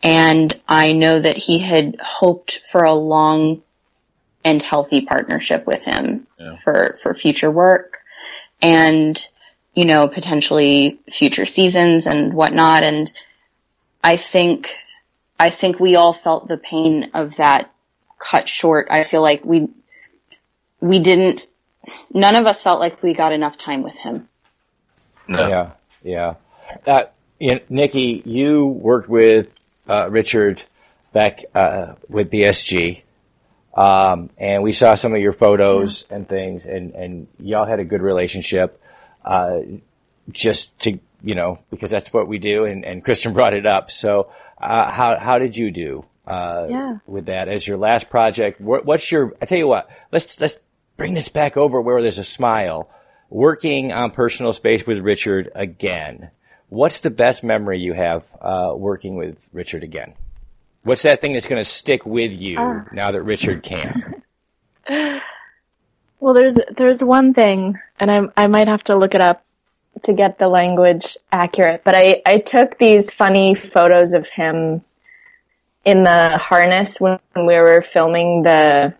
And 0.01 0.59
I 0.67 0.93
know 0.93 1.19
that 1.19 1.37
he 1.37 1.59
had 1.59 1.97
hoped 2.01 2.61
for 2.71 2.83
a 2.83 2.93
long 2.93 3.61
and 4.47 4.63
healthy 4.63 5.01
partnership 5.01 5.67
with 5.67 5.81
him 5.81 6.25
Yeah. 6.39 6.55
for, 6.63 6.97
for 7.03 7.13
future 7.13 7.51
work 7.51 7.99
and, 8.61 9.27
you 9.73 9.83
know, 9.83 10.07
potentially 10.07 10.99
future 11.11 11.43
seasons 11.45 12.07
and 12.07 12.33
whatnot. 12.33 12.83
And 12.83 13.11
I 14.01 14.15
think, 14.15 14.69
I 15.37 15.49
think 15.49 15.81
we 15.81 15.97
all 15.97 16.13
felt 16.13 16.47
the 16.47 16.55
pain 16.55 17.11
of 17.13 17.35
that 17.35 17.73
cut 18.19 18.47
short. 18.47 18.87
I 18.89 19.03
feel 19.03 19.21
like 19.21 19.43
we, 19.43 19.67
we 20.79 20.99
didn't, 20.99 21.45
none 22.13 22.37
of 22.37 22.45
us 22.45 22.63
felt 22.63 22.79
like 22.79 23.03
we 23.03 23.13
got 23.13 23.33
enough 23.33 23.57
time 23.57 23.83
with 23.83 23.95
him. 23.97 24.29
No. 25.27 25.45
Yeah, 25.49 25.71
yeah. 26.03 26.33
Uh, 26.85 27.03
you 27.37 27.55
know, 27.55 27.59
Nicki, 27.67 28.21
you 28.25 28.65
worked 28.65 29.09
with 29.09 29.49
uh, 29.89 30.09
Richard 30.09 30.63
back 31.11 31.43
uh, 31.53 31.95
with 32.07 32.31
BSG, 32.31 33.01
um, 33.77 34.29
and 34.37 34.63
we 34.63 34.73
saw 34.73 34.95
some 34.95 35.13
of 35.13 35.21
your 35.21 35.33
photos 35.33 36.03
and 36.09 36.27
things, 36.27 36.65
and, 36.65 36.93
and 36.95 37.27
y'all 37.39 37.65
had 37.65 37.79
a 37.79 37.85
good 37.85 38.01
relationship. 38.01 38.81
Uh, 39.23 39.59
just 40.31 40.77
to 40.79 40.99
you 41.23 41.35
know, 41.35 41.59
because 41.69 41.89
that's 41.89 42.13
what 42.13 42.27
we 42.27 42.37
do, 42.37 42.65
and, 42.65 42.85
and 42.85 43.03
Christian 43.03 43.33
brought 43.37 43.53
it 43.53 43.65
up. 43.65 43.89
So, 43.91 44.31
uh, 44.57 44.91
how 44.91 45.17
how 45.17 45.39
did 45.39 45.55
you 45.57 45.71
do 45.71 46.05
uh, 46.25 46.67
Yeah. 46.69 46.97
with 47.05 47.25
that 47.27 47.47
as 47.49 47.67
your 47.67 47.77
last 47.77 48.09
project? 48.09 48.61
What, 48.61 48.85
what's 48.85 49.11
your? 49.11 49.33
I 49.41 49.45
tell 49.45 49.57
you 49.57 49.67
what, 49.67 49.89
let's 50.11 50.39
let's 50.39 50.59
bring 50.95 51.13
this 51.13 51.29
back 51.29 51.57
over 51.57 51.81
where 51.81 52.01
there's 52.01 52.17
a 52.19 52.23
smile. 52.23 52.89
Working 53.29 53.91
on 53.91 54.11
personal 54.11 54.53
space 54.53 54.87
with 54.87 54.99
Richard 54.99 55.51
again. 55.53 56.29
What's 56.69 57.01
the 57.01 57.09
best 57.09 57.43
memory 57.43 57.79
you 57.79 57.91
have 57.93 58.23
uh, 58.41 58.73
working 58.75 59.15
with 59.17 59.49
Richard 59.51 59.83
again? 59.83 60.13
What's 60.83 61.01
that 61.03 61.19
thing 61.21 61.33
that's 61.33 61.47
going 61.47 61.59
to 61.61 61.69
stick 61.69 62.05
with 62.05 62.31
you 62.31 62.57
ah. 62.59 62.85
now 62.91 63.11
that 63.11 63.21
Richard 63.23 63.63
can? 63.63 64.23
Well, 66.19 66.33
there's 66.33 66.55
there's 66.75 67.03
one 67.03 67.33
thing, 67.33 67.77
and 67.99 68.09
I 68.11 68.21
I 68.35 68.47
might 68.47 68.67
have 68.67 68.83
to 68.85 68.95
look 68.95 69.13
it 69.13 69.21
up 69.21 69.43
to 70.03 70.13
get 70.13 70.39
the 70.39 70.47
language 70.47 71.17
accurate. 71.31 71.83
But 71.83 71.95
I 71.95 72.21
I 72.25 72.39
took 72.39 72.77
these 72.77 73.11
funny 73.11 73.53
photos 73.53 74.13
of 74.13 74.27
him 74.27 74.81
in 75.85 76.03
the 76.03 76.37
harness 76.37 76.99
when 76.99 77.19
we 77.35 77.55
were 77.55 77.81
filming 77.81 78.43
the, 78.43 78.93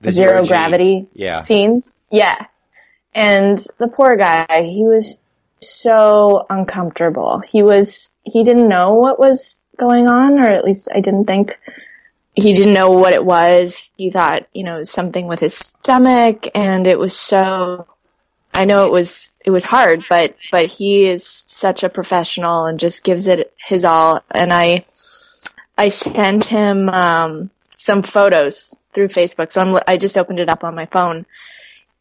The 0.00 0.12
zero 0.12 0.42
G. 0.42 0.48
gravity 0.48 1.06
Yeah. 1.12 1.40
scenes. 1.40 1.96
Yeah, 2.10 2.36
and 3.14 3.58
the 3.78 3.88
poor 3.88 4.16
guy, 4.16 4.46
he 4.62 4.84
was 4.84 5.18
so 5.60 6.46
uncomfortable. 6.48 7.40
He 7.40 7.62
was 7.62 8.14
he 8.22 8.44
didn't 8.44 8.68
know 8.68 8.94
what 8.94 9.18
was 9.18 9.59
going 9.80 10.06
on, 10.06 10.38
or 10.38 10.46
at 10.46 10.64
least 10.64 10.88
I 10.94 11.00
didn't 11.00 11.24
think 11.24 11.58
he 12.34 12.52
didn't 12.52 12.74
know 12.74 12.90
what 12.90 13.12
it 13.12 13.24
was. 13.24 13.90
He 13.96 14.10
thought, 14.10 14.46
you 14.52 14.64
know, 14.64 14.82
something 14.82 15.26
with 15.26 15.40
his 15.40 15.54
stomach 15.54 16.48
and 16.54 16.86
it 16.86 16.98
was 16.98 17.16
so 17.16 17.86
I 18.52 18.64
know 18.64 18.84
it 18.86 18.92
was 18.92 19.32
it 19.44 19.50
was 19.50 19.64
hard, 19.64 20.04
but 20.08 20.36
but 20.50 20.66
he 20.66 21.06
is 21.06 21.24
such 21.24 21.82
a 21.82 21.88
professional 21.88 22.66
and 22.66 22.80
just 22.80 23.04
gives 23.04 23.26
it 23.26 23.52
his 23.56 23.84
all 23.84 24.22
and 24.30 24.52
I 24.52 24.84
I 25.76 25.88
sent 25.88 26.44
him 26.44 26.88
um 26.88 27.50
some 27.76 28.02
photos 28.02 28.76
through 28.92 29.08
Facebook. 29.08 29.52
So 29.52 29.62
I'm, 29.62 29.78
I 29.86 29.96
just 29.96 30.18
opened 30.18 30.40
it 30.40 30.48
up 30.48 30.64
on 30.64 30.74
my 30.74 30.86
phone 30.86 31.26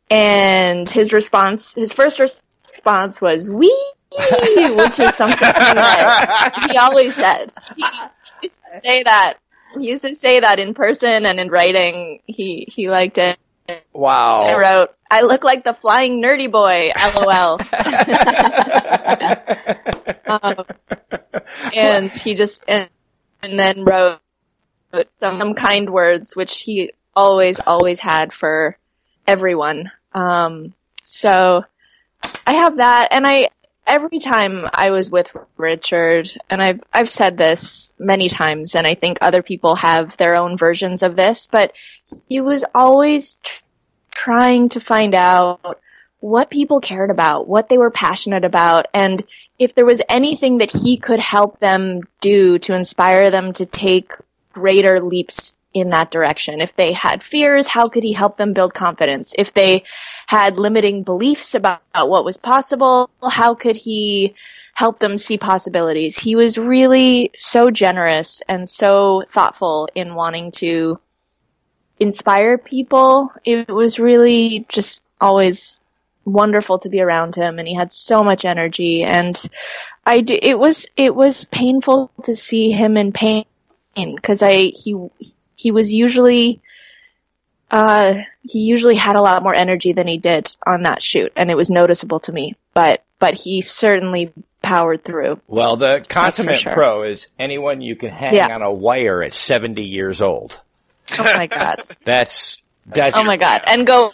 and 0.10 0.90
his 0.90 1.14
response 1.14 1.76
his 1.76 1.94
first 1.94 2.20
response 2.20 3.22
was 3.22 3.50
wee 3.50 3.92
which 4.12 5.00
is 5.00 5.16
something 5.16 5.38
that 5.40 6.66
he 6.70 6.78
always 6.78 7.16
says. 7.16 7.56
He 7.76 7.84
used 8.42 8.62
to 8.72 8.80
say 8.80 9.04
that 9.04 9.38
he 9.78 9.90
used 9.90 10.04
to 10.04 10.16
say 10.16 10.40
that 10.40 10.60
in 10.60 10.74
person 10.74 11.26
and 11.26 11.40
in 11.40 11.50
writing. 11.50 12.22
He 12.26 12.66
he 12.68 12.90
liked 12.90 13.18
it. 13.18 13.38
I 13.68 13.82
Wow. 13.94 14.58
wrote, 14.58 14.96
"I 15.12 15.22
look 15.22 15.44
like 15.44 15.64
the 15.64 15.74
flying 15.74 16.22
nerdy 16.24 16.52
boy." 16.52 16.92
LOL. 16.98 17.60
um, 20.42 20.66
and 21.74 22.12
he 22.16 22.34
just 22.34 22.64
and, 22.68 22.90
and 23.44 23.60
then 23.60 23.86
wrote 23.86 24.20
some, 25.20 25.40
some 25.40 25.54
kind 25.54 25.90
words, 25.90 26.36
which 26.36 26.62
he 26.62 26.94
always 27.16 27.60
always 27.60 28.00
had 28.00 28.34
for 28.34 28.76
everyone. 29.28 29.92
Um, 30.14 30.74
so 31.04 31.64
I 32.48 32.54
have 32.54 32.78
that, 32.78 33.10
and 33.12 33.28
I 33.28 33.50
every 33.90 34.20
time 34.20 34.68
I 34.72 34.92
was 34.92 35.10
with 35.10 35.36
Richard, 35.58 36.30
and 36.50 36.62
I've 36.62 36.82
I've 36.94 37.10
said 37.10 37.38
this 37.38 37.92
many 37.98 38.30
times, 38.30 38.76
and 38.76 38.86
I 38.86 38.94
think 38.94 39.18
other 39.20 39.42
people 39.42 39.76
have 39.76 40.16
their 40.16 40.36
own 40.36 40.56
versions 40.56 41.04
of 41.04 41.16
this, 41.16 41.48
but 41.48 41.74
he 42.30 42.40
was 42.40 42.64
always 42.74 43.40
tr- 43.44 43.64
trying 44.12 44.70
to 44.70 44.80
find 44.80 45.16
out 45.16 45.80
what 46.20 46.52
people 46.52 46.82
cared 46.82 47.10
about, 47.10 47.48
what 47.48 47.68
they 47.68 47.78
were 47.78 47.92
passionate 47.92 48.46
about, 48.46 48.88
and 48.94 49.24
if 49.58 49.74
there 49.74 49.86
was 49.86 50.02
anything 50.08 50.60
that 50.60 50.72
he 50.72 50.98
could 50.98 51.20
help 51.20 51.60
them 51.60 52.02
do 52.22 52.60
to 52.60 52.76
inspire 52.76 53.32
them 53.32 53.54
to 53.54 53.66
take 53.66 54.14
greater 54.54 55.02
leaps 55.02 55.56
in 55.74 55.90
that 55.90 56.12
direction. 56.12 56.62
If 56.62 56.76
they 56.76 56.94
had 56.94 57.24
fears, 57.24 57.68
how 57.68 57.90
could 57.90 58.04
he 58.04 58.14
help 58.14 58.38
them 58.38 58.54
build 58.54 58.74
confidence? 58.74 59.36
If 59.38 59.54
they 59.54 59.84
had 60.28 60.58
limiting 60.58 61.04
beliefs 61.04 61.56
about 61.56 61.82
what 61.94 62.26
was 62.26 62.38
possible, 62.38 63.10
how 63.28 63.56
could 63.56 63.76
he 63.76 64.36
help 64.74 65.00
them 65.00 65.18
see 65.18 65.38
possibilities? 65.38 66.18
He 66.18 66.36
was 66.36 66.58
really 66.58 67.32
so 67.36 67.70
generous 67.70 68.42
and 68.48 68.68
so 68.68 69.24
thoughtful 69.28 69.90
in 69.94 70.16
wanting 70.16 70.52
to 70.52 71.00
inspire 72.00 72.58
people. 72.58 73.32
It 73.44 73.68
was 73.68 74.00
really 74.00 74.66
just 74.70 75.04
always 75.22 75.80
wonderful 76.26 76.80
to 76.80 76.90
be 76.90 77.02
around 77.02 77.36
him 77.36 77.60
and 77.60 77.68
he 77.68 77.74
had 77.74 77.92
so 77.92 78.24
much 78.24 78.46
energy 78.46 79.04
and 79.04 79.42
I 80.06 80.22
do, 80.22 80.38
it 80.40 80.58
was 80.58 80.88
it 80.96 81.16
was 81.16 81.46
painful 81.46 82.12
to 82.24 82.36
see 82.36 82.72
him 82.72 82.98
in 82.98 83.12
pain 83.12 83.46
because 83.96 84.44
I 84.44 84.72
he 84.76 84.96
he 85.60 85.72
was 85.72 85.92
usually 85.94 86.62
uh 87.72 88.16
he 88.44 88.60
usually 88.60 88.96
had 88.96 89.16
a 89.16 89.22
lot 89.22 89.44
more 89.44 89.54
energy 89.54 89.92
than 89.94 90.08
he 90.08 90.18
did 90.18 90.54
on 90.66 90.84
that 90.84 91.04
shoot 91.04 91.32
and 91.36 91.52
it 91.52 91.56
was 91.56 91.70
noticeable 91.70 92.20
to 92.20 92.32
me 92.32 92.56
but 92.74 93.04
but 93.20 93.34
he 93.36 93.62
certainly 93.62 94.32
powered 94.62 95.04
through 95.04 95.40
Well, 95.48 95.76
the 95.78 96.04
consummate 96.08 96.60
sure. 96.60 96.74
pro 96.74 97.04
is 97.04 97.28
anyone 97.38 97.82
you 97.82 97.96
can 97.96 98.10
hang 98.10 98.34
Yeah. 98.34 98.54
on 98.56 98.62
a 98.62 98.72
wire 98.72 99.24
at 99.24 99.34
70 99.34 99.84
years 99.84 100.22
old. 100.22 100.60
oh 101.18 101.24
my 101.24 101.48
god 101.48 101.80
That's 102.04 102.58
that's 102.86 103.16
oh 103.16 103.24
my 103.24 103.38
god 103.38 103.62
and 103.68 103.86
go 103.86 104.12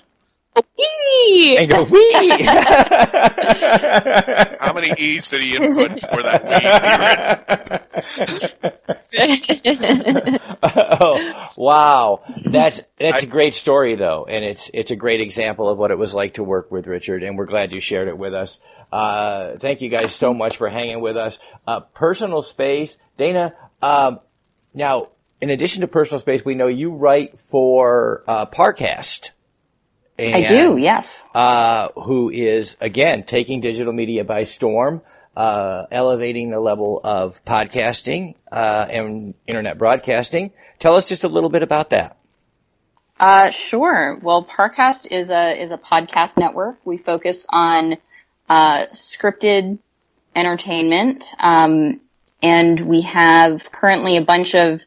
"Wee!" 0.55 1.57
and 1.57 1.69
go 1.69 1.83
wee. 1.83 2.43
How 4.59 4.73
many 4.73 4.93
E's 4.97 5.27
did 5.29 5.43
he 5.43 5.55
input 5.55 5.99
for 5.99 6.23
that 6.23 6.43
weed? 6.45 7.81
oh, 10.63 11.49
wow. 11.57 12.21
That's 12.45 12.81
that's 12.99 13.23
a 13.23 13.27
great 13.27 13.55
story 13.55 13.95
though, 13.95 14.25
and 14.25 14.45
it's 14.45 14.69
it's 14.73 14.91
a 14.91 14.95
great 14.95 15.21
example 15.21 15.69
of 15.69 15.77
what 15.77 15.91
it 15.91 15.97
was 15.97 16.13
like 16.13 16.35
to 16.35 16.43
work 16.43 16.71
with 16.71 16.87
Richard, 16.87 17.23
and 17.23 17.37
we're 17.37 17.45
glad 17.45 17.71
you 17.71 17.79
shared 17.79 18.07
it 18.07 18.17
with 18.17 18.33
us. 18.33 18.59
Uh, 18.91 19.57
thank 19.57 19.81
you 19.81 19.89
guys 19.89 20.13
so 20.13 20.33
much 20.33 20.57
for 20.57 20.69
hanging 20.69 21.01
with 21.01 21.17
us. 21.17 21.39
Uh, 21.67 21.81
personal 21.81 22.41
space, 22.41 22.97
Dana. 23.17 23.53
Um, 23.81 24.19
now, 24.73 25.09
in 25.41 25.49
addition 25.49 25.81
to 25.81 25.87
personal 25.87 26.19
space, 26.19 26.45
we 26.45 26.55
know 26.55 26.67
you 26.67 26.91
write 26.91 27.39
for 27.49 28.23
uh, 28.27 28.45
Parcast. 28.45 29.31
I 30.17 30.45
do, 30.45 30.77
yes. 30.77 31.27
uh, 31.35 31.89
who 31.95 32.29
is 32.29 32.77
again 32.79 33.23
taking 33.23 33.59
digital 33.59 33.91
media 33.91 34.23
by 34.23 34.45
storm, 34.45 35.01
uh, 35.35 35.85
elevating 35.91 36.51
the 36.51 36.59
level 36.59 37.01
of 37.03 37.43
podcasting 37.43 38.35
uh, 38.51 38.85
and 38.89 39.33
internet 39.45 39.77
broadcasting. 39.77 40.51
Tell 40.79 40.95
us 40.95 41.09
just 41.09 41.23
a 41.23 41.27
little 41.27 41.49
bit 41.49 41.63
about 41.63 41.89
that. 41.89 42.17
Uh, 43.19 43.49
sure. 43.51 44.19
Well, 44.21 44.45
Parcast 44.45 45.11
is 45.11 45.29
a 45.29 45.59
is 45.59 45.71
a 45.71 45.77
podcast 45.77 46.37
network. 46.37 46.77
We 46.85 46.97
focus 46.97 47.45
on 47.49 47.97
uh, 48.49 48.85
scripted 48.91 49.79
entertainment, 50.35 51.25
um, 51.39 52.01
and 52.41 52.79
we 52.79 53.01
have 53.01 53.71
currently 53.71 54.17
a 54.17 54.21
bunch 54.21 54.53
of 54.53 54.81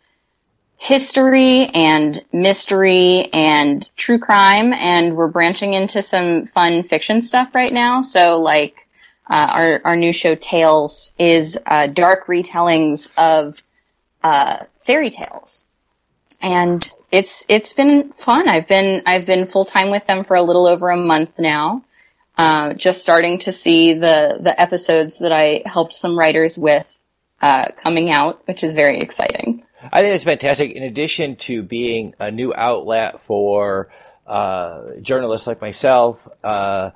history 0.79 1.67
and 1.67 2.25
mystery 2.33 3.29
and 3.33 3.89
true 3.97 4.19
crime, 4.19 4.73
and 4.73 5.17
we're 5.17 5.29
branching 5.29 5.75
into 5.75 6.03
some 6.03 6.47
fun 6.47 6.85
fiction 6.85 7.21
stuff 7.21 7.55
right 7.55 7.73
now. 7.73 8.01
So, 8.01 8.41
like 8.41 8.89
uh, 9.29 9.49
our 9.51 9.83
our 9.85 9.97
new 9.97 10.13
show 10.13 10.35
Tales 10.35 11.13
is 11.19 11.59
uh, 11.67 11.89
dark 11.89 12.27
retellings 12.29 13.13
of 13.19 13.63
uh, 14.25 14.65
fairy 14.81 15.11
tales 15.11 15.67
and 16.41 16.91
it's 17.11 17.47
it's 17.49 17.73
been 17.73 18.11
fun. 18.11 18.49
I've 18.49 18.69
been 18.69 19.03
I've 19.07 19.27
been 19.27 19.47
full 19.47 19.65
time 19.65 19.91
with 19.91 20.07
them 20.07 20.25
for 20.25 20.37
a 20.37 20.43
little 20.43 20.67
over 20.67 20.91
a 20.91 20.97
month 20.97 21.39
now, 21.39 21.83
Uh, 22.37 22.75
just 22.75 23.03
starting 23.03 23.39
to 23.41 23.53
see 23.53 23.95
the 23.95 24.39
the 24.41 24.61
episodes 24.61 25.19
that 25.19 25.33
I 25.33 25.63
helped 25.67 25.95
some 25.95 26.19
writers 26.19 26.57
with 26.57 26.87
uh, 27.43 27.67
coming 27.83 28.11
out, 28.11 28.47
which 28.47 28.63
is 28.63 28.75
very 28.75 29.01
exciting. 29.01 29.65
I 29.93 30.03
think 30.03 30.15
it's 30.15 30.25
fantastic. 30.25 30.73
In 30.73 30.83
addition 30.83 31.37
to 31.37 31.63
being 31.63 32.15
a 32.19 32.31
new 32.31 32.53
outlet 32.55 33.21
for 33.21 33.89
uh, 34.27 34.95
journalists 35.01 35.47
like 35.47 35.61
myself, 35.61 36.27
uh, 36.45 36.91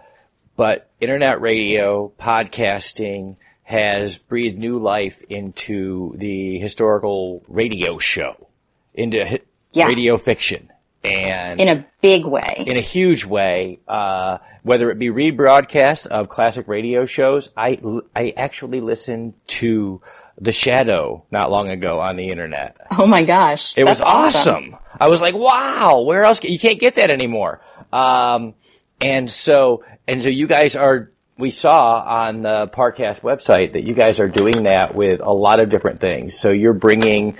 but 0.56 0.90
internet 1.00 1.40
radio, 1.40 2.12
podcasting 2.18 3.36
has 3.64 4.18
breathed 4.18 4.58
new 4.58 4.78
life 4.78 5.22
into 5.28 6.14
the 6.16 6.58
historical 6.58 7.42
radio 7.48 7.98
show, 7.98 8.48
into 8.94 9.24
hi- 9.26 9.40
Yeah. 9.72 9.86
radio 9.86 10.16
fiction, 10.18 10.70
and 11.04 11.58
In 11.60 11.68
a 11.68 11.86
big 12.02 12.26
way. 12.26 12.64
in 12.66 12.76
a 12.76 12.80
huge 12.80 13.24
way. 13.24 13.78
Uh, 13.88 14.38
whether 14.62 14.90
it 14.90 14.98
be 14.98 15.08
rebroadcasts 15.08 16.06
of 16.06 16.28
classic 16.28 16.68
radio 16.68 17.06
shows, 17.06 17.48
I 17.56 17.78
I 18.14 18.34
actually 18.36 18.80
listen 18.80 19.34
to 19.48 20.02
The 20.42 20.52
Shadow 20.52 21.24
not 21.30 21.50
long 21.50 21.68
ago 21.68 22.00
on 22.00 22.16
the 22.16 22.28
internet. 22.30 22.76
Oh 22.90 23.06
my 23.06 23.22
gosh. 23.22 23.72
It 23.76 23.84
was 23.84 24.00
That's 24.00 24.10
awesome. 24.10 24.76
I 25.00 25.08
was 25.08 25.22
like, 25.22 25.34
wow, 25.34 26.00
where 26.00 26.24
else? 26.24 26.42
You 26.42 26.58
can't 26.58 26.80
get 26.80 26.96
that 26.96 27.10
anymore. 27.10 27.60
Um, 27.92 28.54
and 29.00 29.30
so, 29.30 29.84
and 30.08 30.22
so 30.22 30.28
you 30.28 30.48
guys 30.48 30.74
are, 30.74 31.10
we 31.38 31.50
saw 31.50 32.00
on 32.00 32.42
the 32.42 32.68
Parcast 32.68 33.20
website 33.20 33.72
that 33.74 33.84
you 33.84 33.94
guys 33.94 34.18
are 34.18 34.28
doing 34.28 34.64
that 34.64 34.94
with 34.94 35.20
a 35.20 35.32
lot 35.32 35.60
of 35.60 35.70
different 35.70 36.00
things. 36.00 36.36
So 36.38 36.50
you're 36.50 36.72
bringing, 36.74 37.38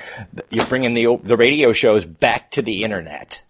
you're 0.50 0.66
bringing 0.66 0.94
the, 0.94 1.18
the 1.22 1.36
radio 1.36 1.72
shows 1.72 2.04
back 2.04 2.52
to 2.52 2.62
the 2.62 2.84
internet. 2.84 3.42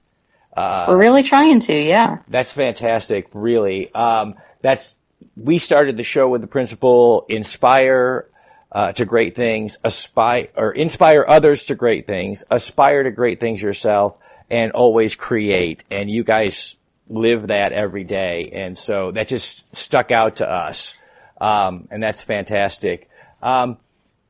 We're 0.56 0.98
really 0.98 1.22
trying 1.22 1.60
to, 1.60 1.74
yeah. 1.74 2.18
That's 2.28 2.52
fantastic, 2.52 3.28
really. 3.32 3.92
Um, 3.94 4.34
that's 4.60 4.96
we 5.36 5.58
started 5.58 5.96
the 5.96 6.02
show 6.02 6.28
with 6.28 6.40
the 6.42 6.46
principle: 6.46 7.24
inspire 7.28 8.28
uh, 8.72 8.92
to 8.92 9.04
great 9.04 9.34
things, 9.34 9.76
aspire 9.84 10.48
or 10.56 10.72
inspire 10.72 11.24
others 11.28 11.64
to 11.66 11.74
great 11.74 12.06
things, 12.06 12.42
aspire 12.50 13.02
to 13.02 13.10
great 13.10 13.38
things 13.38 13.60
yourself, 13.60 14.16
and 14.50 14.72
always 14.72 15.14
create. 15.14 15.84
And 15.90 16.10
you 16.10 16.24
guys 16.24 16.76
live 17.08 17.48
that 17.48 17.72
every 17.72 18.04
day, 18.04 18.50
and 18.54 18.76
so 18.76 19.12
that 19.12 19.28
just 19.28 19.64
stuck 19.76 20.10
out 20.10 20.36
to 20.36 20.50
us, 20.50 20.94
um, 21.40 21.86
and 21.90 22.02
that's 22.02 22.22
fantastic. 22.22 23.10
Um, 23.42 23.76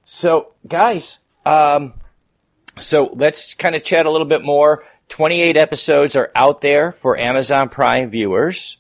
so, 0.05 0.53
guys, 0.67 1.21
um, 1.47 1.95
so 2.81 3.11
let's 3.15 3.55
kind 3.55 3.77
of 3.77 3.85
chat 3.85 4.07
a 4.07 4.11
little 4.11 4.27
bit 4.27 4.43
more. 4.43 4.85
28 5.09 5.57
episodes 5.57 6.17
are 6.17 6.33
out 6.35 6.63
there 6.63 6.91
for 6.91 7.17
Amazon 7.19 7.69
Prime 7.69 8.11
viewers. 8.11 8.79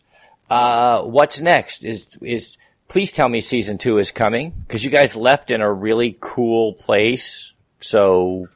Uh, 0.50 1.02
what's 1.02 1.40
next? 1.40 1.84
Is 1.84 2.16
is 2.20 2.58
please 2.92 3.10
tell 3.10 3.26
me 3.26 3.40
season 3.40 3.78
two 3.78 3.96
is 3.96 4.10
coming 4.10 4.50
because 4.50 4.84
you 4.84 4.90
guys 4.90 5.16
left 5.16 5.50
in 5.50 5.62
a 5.62 5.72
really 5.72 6.14
cool 6.20 6.74
place. 6.74 7.54
So, 7.80 8.48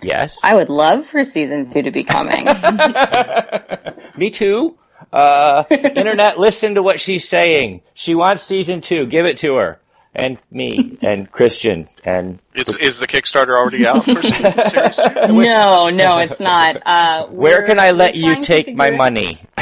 yes, 0.00 0.38
I 0.42 0.56
would 0.56 0.70
love 0.70 1.04
for 1.04 1.22
season 1.22 1.70
two 1.70 1.82
to 1.82 1.90
be 1.90 2.04
coming. 2.04 2.46
me 4.16 4.30
too. 4.30 4.78
Uh, 5.12 5.64
internet, 5.70 6.40
listen 6.40 6.76
to 6.76 6.82
what 6.82 7.00
she's 7.00 7.28
saying. 7.28 7.82
She 7.92 8.14
wants 8.14 8.42
season 8.42 8.80
two. 8.80 9.04
Give 9.04 9.26
it 9.26 9.36
to 9.38 9.56
her. 9.56 9.78
And 10.18 10.38
me 10.50 10.98
and 11.02 11.30
Christian 11.30 11.88
and 12.04 12.40
Is, 12.54 12.68
is 12.74 12.98
the 12.98 13.06
Kickstarter 13.06 13.56
already 13.56 13.86
out 13.86 14.04
for 14.04 14.20
series 14.22 14.96
two? 14.96 15.32
no, 15.32 15.90
no, 15.90 16.18
it's 16.18 16.40
not. 16.40 16.82
Uh, 16.84 17.26
where 17.28 17.62
can 17.64 17.78
I 17.78 17.92
let 17.92 18.16
you 18.16 18.42
take 18.42 18.74
my 18.74 18.86
figure- 18.86 18.98
money? 18.98 19.38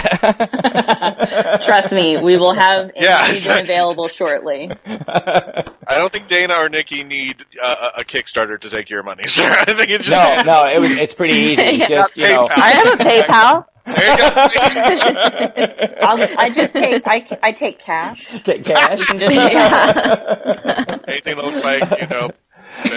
Trust 1.64 1.92
me, 1.92 2.16
we 2.16 2.36
will 2.36 2.54
have 2.54 2.88
a 2.90 2.92
Yeah. 2.96 3.26
season 3.28 3.58
available 3.58 4.08
shortly. 4.08 4.70
I 4.86 5.62
don't 5.90 6.10
think 6.12 6.28
Dana 6.28 6.54
or 6.54 6.68
Nicki 6.68 7.02
need 7.04 7.44
uh, 7.62 7.90
a 7.98 8.04
Kickstarter 8.04 8.58
to 8.60 8.70
take 8.70 8.88
your 8.90 9.02
money, 9.02 9.26
sir. 9.26 9.44
I 9.50 9.64
think 9.74 9.90
it's 9.90 10.06
just 10.06 10.10
No, 10.16 10.42
no, 10.42 10.68
it 10.68 10.80
was, 10.80 10.90
it's 10.92 11.14
pretty 11.14 11.34
easy. 11.34 11.78
Just 11.86 12.16
you 12.16 12.28
know, 12.28 12.46
I 12.50 12.70
have 12.70 13.00
a 13.00 13.04
PayPal. 13.04 13.66
There 13.86 14.10
you 14.10 14.16
go. 14.16 14.24
I'll, 16.02 16.28
I 16.38 16.50
just 16.52 16.72
take 16.74 17.02
I, 17.06 17.24
I 17.42 17.52
take 17.52 17.78
cash. 17.78 18.26
take 18.42 18.64
cash. 18.64 18.98
You 19.00 19.06
can 19.06 19.18
just 19.20 19.34
Anything 21.08 21.36
that 21.36 21.44
looks 21.44 21.62
like 21.64 22.00
you 22.00 22.06
know. 22.08 22.30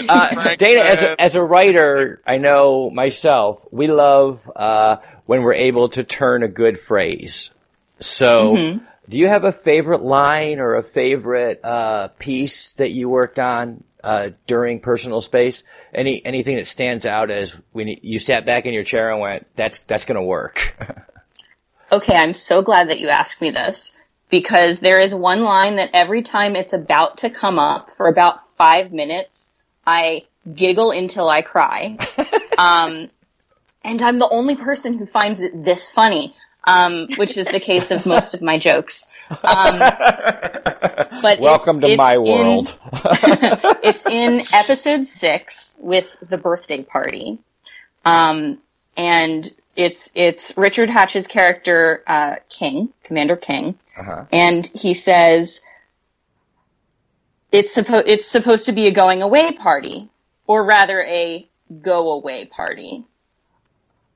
Uh, 0.10 0.56
Dana, 0.56 0.82
as 0.82 1.02
a, 1.04 1.22
as 1.22 1.36
a 1.36 1.44
writer, 1.44 2.22
I 2.28 2.38
know 2.38 2.90
myself, 2.90 3.66
we 3.72 3.88
love 3.88 4.50
uh, 4.56 4.98
when 5.26 5.42
we're 5.44 5.54
able 5.54 5.90
to 5.90 6.04
turn 6.04 6.44
a 6.44 6.48
good 6.50 6.78
phrase. 6.80 7.52
So, 8.00 8.56
Mm-hmm. 8.56 8.84
do 9.10 9.18
you 9.18 9.28
have 9.30 9.46
a 9.46 9.52
favorite 9.54 10.02
line 10.02 10.60
or 10.60 10.76
a 10.76 10.84
favorite 10.84 11.64
uh, 11.64 12.10
piece 12.20 12.74
that 12.74 12.92
you 12.92 13.08
worked 13.10 13.40
on 13.40 13.84
uh, 14.04 14.30
during 14.48 14.80
personal 14.80 15.22
space? 15.22 15.64
Any 15.94 16.26
anything 16.26 16.56
that 16.58 16.68
stands 16.68 17.06
out 17.06 17.32
as 17.32 17.56
when 17.72 17.88
you- 17.88 18.20
sat 18.20 18.46
back 18.46 18.66
in 18.66 18.74
your 18.74 18.84
chair 18.84 19.12
and 19.12 19.20
went, 19.20 19.48
"That's 19.56 19.80
that's 19.80 20.06
going 20.06 20.16
to 20.18 20.22
work." 20.24 20.76
Okay, 21.92 22.16
I'm 22.16 22.36
so 22.36 22.62
glad 22.62 22.90
that 22.90 23.00
you 23.00 23.10
asked 23.10 23.42
me 23.42 23.50
this 23.50 23.94
because 24.30 24.80
there 24.80 25.00
is 25.00 25.14
one 25.14 25.44
line 25.44 25.78
that 25.78 25.90
every 25.94 26.22
time 26.22 26.56
it's 26.56 26.74
about 26.74 27.20
to 27.20 27.32
come 27.32 27.58
up 27.58 27.90
for 27.90 28.08
about 28.08 28.48
five 28.58 28.92
minutes, 28.94 29.50
I 29.88 30.26
giggle 30.54 30.92
until 30.92 31.28
I 31.28 31.42
cry. 31.42 31.98
um, 32.60 33.10
and 33.84 34.02
I'm 34.02 34.20
the 34.20 34.30
only 34.30 34.56
person 34.56 34.98
who 34.98 35.06
finds 35.08 35.42
it 35.42 35.64
this 35.64 35.92
funny, 35.92 36.36
um, 36.70 37.08
which 37.18 37.38
is 37.38 37.48
the 37.48 37.60
case 37.60 37.92
of 37.92 38.06
most 38.06 38.34
of 38.34 38.42
my 38.42 38.58
jokes. 38.58 39.08
Um, 39.30 39.80
but 39.80 41.40
Welcome 41.40 41.78
it's- 41.78 41.82
to 41.82 41.88
it's 41.92 41.98
my 41.98 42.14
in- 42.14 42.24
world. 42.24 42.78
it's 43.84 44.06
in 44.06 44.42
episode 44.54 45.06
six 45.06 45.76
with 45.80 46.16
the 46.28 46.38
birthday 46.38 46.84
party. 46.84 47.40
Um, 48.06 48.60
and 48.98 49.52
it's, 49.76 50.12
it's 50.16 50.54
Richard 50.58 50.90
Hatch's 50.90 51.28
character, 51.28 52.04
uh, 52.08 52.36
King, 52.50 52.90
Commander 53.04 53.36
King. 53.36 53.78
And 54.32 54.66
he 54.68 54.94
says, 54.94 55.62
it's 57.52 57.74
supposed, 57.74 58.08
it's 58.08 58.28
supposed 58.28 58.66
to 58.68 58.72
be 58.72 58.88
a 58.88 58.92
going 58.92 59.22
away 59.22 59.52
party, 59.54 60.10
or 60.48 60.64
rather 60.64 61.02
a 61.04 61.48
go 61.82 62.12
away 62.12 62.46
party. 62.46 63.04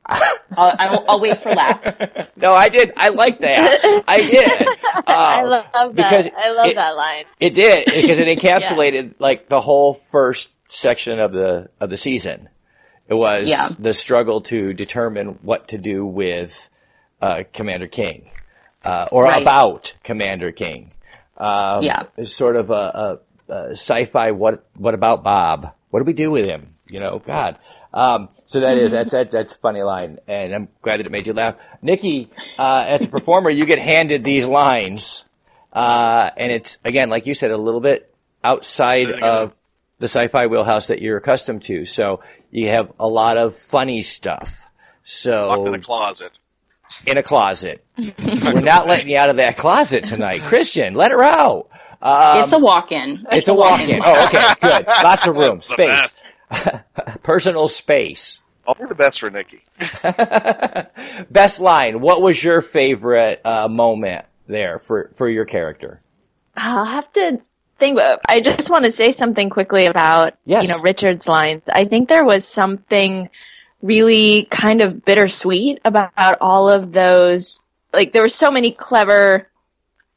I'll, 0.05 0.31
I'll, 0.77 1.05
I'll 1.09 1.19
wait 1.19 1.37
for 1.41 1.53
laughs. 1.53 1.99
no, 2.35 2.53
I 2.53 2.69
did. 2.69 2.91
I 2.97 3.09
like 3.09 3.39
that. 3.39 4.03
I 4.07 4.17
did. 4.17 4.67
I 5.07 5.41
Uh, 5.43 5.47
love 5.47 5.65
that. 5.73 5.95
because 5.95 6.27
I 6.37 6.51
love 6.51 6.67
it- 6.67 6.75
that 6.75 6.95
line. 6.95 7.25
It 7.39 7.53
did 7.53 7.85
because 7.85 8.19
it 8.19 8.27
encapsulated 8.39 9.15
like 9.19 9.49
the 9.49 9.61
whole 9.61 9.93
first 9.93 10.49
section 10.69 11.19
of 11.19 11.31
the 11.31 11.69
of 11.79 11.89
the 11.89 11.97
season. 11.97 12.49
It 13.07 13.13
was 13.15 13.49
Yeah. 13.49 13.69
the 13.79 13.93
struggle 13.93 14.41
to 14.41 14.73
determine 14.73 15.39
what 15.41 15.69
to 15.69 15.77
do 15.77 16.05
with 16.05 16.69
uh, 17.21 17.43
Commander 17.53 17.87
King, 17.87 18.29
uh, 18.83 19.07
or 19.11 19.23
Right. 19.23 19.41
about 19.41 19.93
Commander 20.03 20.51
King. 20.51 20.91
Um, 21.37 21.83
Yeah. 21.83 22.03
it's 22.17 22.33
sort 22.33 22.55
of 22.55 22.69
a, 22.71 23.19
a, 23.49 23.53
a 23.53 23.71
sci-fi. 23.71 24.31
What 24.31 24.65
what 24.75 24.93
about 24.93 25.23
Bob? 25.23 25.73
What 25.89 25.99
do 25.99 26.05
we 26.05 26.13
do 26.13 26.31
with 26.31 26.45
him? 26.45 26.75
You 26.87 26.99
know, 26.99 27.19
God. 27.19 27.57
Um, 27.93 28.29
so 28.53 28.59
that 28.59 28.77
is 28.77 28.91
that's 28.91 29.11
that, 29.13 29.31
that's 29.31 29.55
a 29.55 29.57
funny 29.57 29.81
line, 29.81 30.19
and 30.27 30.53
I'm 30.53 30.67
glad 30.83 30.99
that 30.99 31.07
it 31.07 31.11
made 31.11 31.25
you 31.25 31.33
laugh. 31.33 31.55
Nicki, 31.81 32.29
uh, 32.59 32.85
as 32.87 33.03
a 33.03 33.07
performer, 33.07 33.49
you 33.49 33.65
get 33.65 33.79
handed 33.79 34.23
these 34.23 34.45
lines, 34.45 35.25
uh, 35.73 36.29
and 36.37 36.51
it's 36.51 36.77
again, 36.85 37.09
like 37.09 37.25
you 37.25 37.33
said, 37.33 37.49
a 37.49 37.57
little 37.57 37.81
bit 37.81 38.13
outside 38.43 39.09
of 39.09 39.55
the 39.97 40.05
sci-fi 40.05 40.45
wheelhouse 40.45 40.85
that 40.87 41.01
you're 41.01 41.17
accustomed 41.17 41.63
to. 41.63 41.83
So 41.85 42.19
you 42.51 42.67
have 42.69 42.93
a 42.99 43.07
lot 43.07 43.37
of 43.37 43.57
funny 43.57 44.03
stuff. 44.03 44.67
So 45.01 45.47
Locked 45.47 45.67
in 45.69 45.73
a 45.73 45.79
closet. 45.79 46.39
in 47.07 47.17
a 47.17 47.23
closet. 47.23 47.83
We're 47.97 48.61
not 48.61 48.85
letting 48.87 49.09
you 49.09 49.17
out 49.17 49.31
of 49.31 49.37
that 49.37 49.57
closet 49.57 50.03
tonight, 50.03 50.43
Christian. 50.45 50.93
Let 50.93 51.09
her 51.11 51.23
out. 51.23 51.69
Um, 52.03 52.43
it's 52.43 52.53
a 52.53 52.59
walk-in. 52.59 53.25
it's 53.31 53.47
a 53.47 53.53
walk-in. 53.55 53.99
Oh, 54.05 54.25
okay, 54.27 54.53
good. 54.61 54.85
Lots 54.87 55.25
of 55.25 55.35
room, 55.35 55.57
space, 55.57 56.23
personal 57.23 57.67
space. 57.67 58.42
Only 58.65 58.85
the 58.87 58.95
best 58.95 59.19
for 59.19 59.29
Nicki. 59.29 59.61
Best 61.29 61.59
line. 61.59 61.99
What 61.99 62.21
was 62.21 62.41
your 62.43 62.61
favorite 62.61 63.41
uh, 63.45 63.67
moment 63.67 64.25
there 64.47 64.79
for 64.79 65.11
for 65.15 65.27
your 65.27 65.45
character? 65.45 66.01
I'll 66.55 66.85
have 66.85 67.11
to 67.13 67.41
think. 67.77 67.99
I 68.27 68.39
just 68.39 68.69
want 68.69 68.85
to 68.85 68.91
say 68.91 69.11
something 69.11 69.49
quickly 69.49 69.85
about 69.87 70.35
Yes. 70.45 70.63
you 70.63 70.69
know 70.69 70.79
Richard's 70.81 71.27
lines. 71.27 71.63
I 71.71 71.85
think 71.85 72.07
there 72.07 72.23
was 72.23 72.47
something 72.47 73.29
really 73.81 74.43
kind 74.49 74.81
of 74.81 75.03
bittersweet 75.03 75.81
about 75.83 76.37
all 76.39 76.69
of 76.69 76.93
those. 76.93 77.59
Like 77.91 78.13
there 78.13 78.21
were 78.21 78.29
so 78.29 78.49
many 78.49 78.71
clever, 78.71 79.49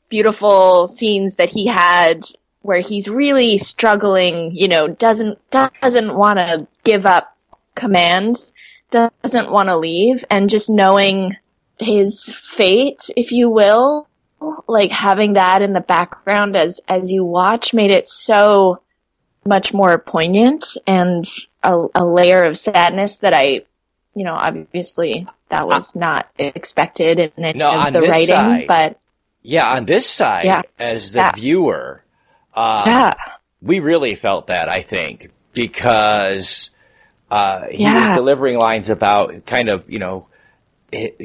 beautiful 0.08 0.86
scenes 0.86 1.36
that 1.36 1.50
he 1.50 1.66
had 1.66 2.22
where 2.62 2.80
he's 2.80 3.08
really 3.08 3.58
struggling. 3.58 4.54
You 4.56 4.68
know, 4.68 4.88
doesn't 4.88 5.38
doesn't 5.50 6.14
want 6.14 6.38
to 6.38 6.66
give 6.84 7.06
up 7.06 7.35
command, 7.76 8.36
doesn't 8.90 9.50
want 9.50 9.68
to 9.68 9.76
leave, 9.76 10.24
and 10.30 10.50
just 10.50 10.68
knowing 10.68 11.36
his 11.78 12.34
fate, 12.34 13.10
if 13.16 13.30
you 13.30 13.50
will, 13.50 14.08
like 14.66 14.90
having 14.90 15.34
that 15.34 15.62
in 15.62 15.72
the 15.72 15.80
background 15.80 16.56
as 16.56 16.80
as 16.88 17.12
you 17.12 17.24
watch 17.24 17.72
made 17.72 17.90
it 17.90 18.06
so 18.06 18.80
much 19.44 19.72
more 19.72 19.96
poignant 19.98 20.64
and 20.86 21.24
a, 21.62 21.86
a 21.94 22.04
layer 22.04 22.42
of 22.44 22.58
sadness 22.58 23.18
that 23.18 23.32
I, 23.32 23.62
you 24.14 24.24
know, 24.24 24.34
obviously 24.34 25.26
that 25.50 25.66
was 25.66 25.94
not 25.94 26.28
expected 26.38 27.18
in 27.20 27.44
any 27.44 27.58
No, 27.58 27.70
of 27.70 27.86
on 27.86 27.92
the 27.92 28.00
this 28.00 28.10
writing, 28.10 28.26
side, 28.28 28.66
but 28.66 28.98
Yeah, 29.42 29.70
on 29.76 29.84
this 29.84 30.08
side, 30.08 30.44
Yeah. 30.46 30.62
as 30.78 31.12
the 31.12 31.18
Yeah. 31.18 31.32
viewer, 31.32 32.02
uh, 32.54 32.82
yeah, 32.86 33.14
we 33.62 33.78
really 33.80 34.16
felt 34.16 34.48
that, 34.48 34.68
I 34.68 34.82
think, 34.82 35.30
because 35.52 36.70
uh, 37.30 37.66
he 37.70 37.84
was 37.84 38.16
delivering 38.16 38.58
lines 38.58 38.90
about 38.90 39.46
kind 39.46 39.68
of, 39.68 39.88
you 39.90 39.98
know, 39.98 40.26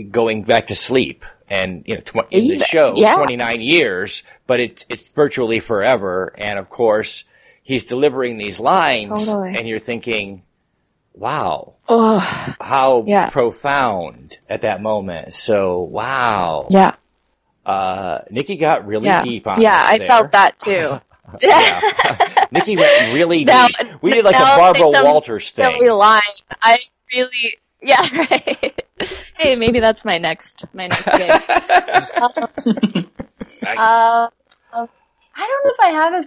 going 0.10 0.44
back 0.44 0.68
to 0.68 0.76
sleep. 0.76 1.26
And, 1.50 1.84
you 1.86 1.96
know, 1.96 2.02
tw- 2.02 2.32
in 2.32 2.48
the 2.48 2.60
show, 2.66 2.96
yeah. 2.96 3.16
29 3.18 3.62
years, 3.62 4.24
but 4.48 4.60
it's, 4.62 4.86
it's 4.88 5.10
virtually 5.10 5.60
forever. 5.60 6.34
And 6.38 6.58
of 6.58 6.70
course, 6.70 7.26
he's 7.62 7.84
delivering 7.86 8.38
these 8.38 8.58
lines 8.60 9.26
Totally. 9.26 9.58
and 9.58 9.68
you're 9.68 9.78
thinking, 9.80 10.44
wow, 11.14 11.74
oh, 11.90 12.20
how 12.62 13.04
Yeah. 13.06 13.30
profound 13.30 14.40
at 14.50 14.62
that 14.62 14.82
moment. 14.82 15.34
So, 15.34 15.82
wow. 15.82 16.68
yeah, 16.70 16.96
Uh, 17.66 18.20
Nicki 18.30 18.56
got 18.56 18.88
really 18.88 19.08
yeah, 19.08 19.22
deep 19.24 19.46
on 19.46 19.62
yeah. 19.62 19.78
I 19.86 19.98
there. 19.98 20.08
felt 20.08 20.32
that 20.32 20.58
too. 20.66 21.02
Yeah. 21.42 22.46
Nicki 22.52 22.76
went 22.78 23.14
really 23.14 23.46
Now- 23.46 23.68
deep. 23.68 24.02
We 24.02 24.12
did 24.12 24.26
like 24.26 24.36
a 24.36 24.40
Barbara 24.40 24.90
some 24.92 25.06
Walters 25.06 25.48
silly 25.52 25.80
thing. 25.80 25.92
line. 25.92 26.22
I 26.62 26.80
really, 27.14 27.58
yeah, 27.82 28.02
right. 28.18 28.82
hey, 29.38 29.56
maybe 29.56 29.80
that's 29.80 30.04
my 30.06 30.18
next, 30.18 30.66
my 30.74 30.88
next 30.88 31.06
gig. 31.06 31.32
Uh, 33.64 34.28
I 34.74 35.48
don't 35.48 35.66
know 35.66 35.72
if 35.72 35.80
I 35.80 35.90
have 35.92 36.14
a 36.14 36.24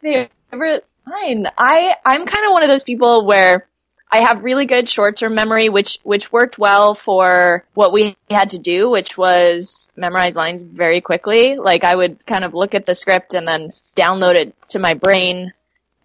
favorite 0.50 0.86
line. 1.06 1.46
I 1.58 1.94
I'm 2.04 2.24
kind 2.26 2.46
of 2.46 2.52
one 2.52 2.62
of 2.62 2.68
those 2.68 2.84
people 2.84 3.26
where 3.26 3.66
I 4.14 4.18
have 4.18 4.44
really 4.44 4.64
good 4.64 4.88
short 4.88 5.16
term 5.16 5.34
memory, 5.34 5.68
which 5.68 5.98
which 6.04 6.30
worked 6.30 6.56
well 6.56 6.94
for 6.94 7.64
what 7.74 7.92
we 7.92 8.16
had 8.30 8.50
to 8.50 8.60
do, 8.60 8.88
which 8.88 9.18
was 9.18 9.90
memorize 9.96 10.36
lines 10.36 10.62
very 10.62 11.00
quickly. 11.00 11.56
Like 11.56 11.82
I 11.82 11.96
would 11.96 12.24
kind 12.24 12.44
of 12.44 12.54
look 12.54 12.76
at 12.76 12.86
the 12.86 12.94
script 12.94 13.34
and 13.34 13.46
then 13.46 13.70
download 13.96 14.36
it 14.36 14.54
to 14.68 14.78
my 14.78 14.94
brain, 14.94 15.52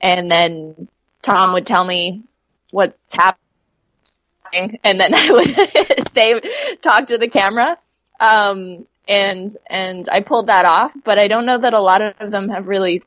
and 0.01 0.31
then 0.31 0.87
Tom 1.21 1.53
would 1.53 1.67
tell 1.67 1.85
me 1.85 2.23
what's 2.71 3.13
happening, 3.13 4.79
and 4.83 4.99
then 4.99 5.13
I 5.13 5.31
would 5.31 6.07
say 6.09 6.41
talk 6.81 7.09
to 7.09 7.19
the 7.19 7.29
camera. 7.29 7.77
Um, 8.19 8.87
and 9.07 9.55
and 9.69 10.09
I 10.11 10.21
pulled 10.21 10.47
that 10.47 10.65
off, 10.65 10.95
but 11.03 11.19
I 11.19 11.27
don't 11.27 11.45
know 11.45 11.59
that 11.59 11.75
a 11.75 11.79
lot 11.79 12.01
of 12.01 12.31
them 12.31 12.49
have 12.49 12.67
really 12.67 13.03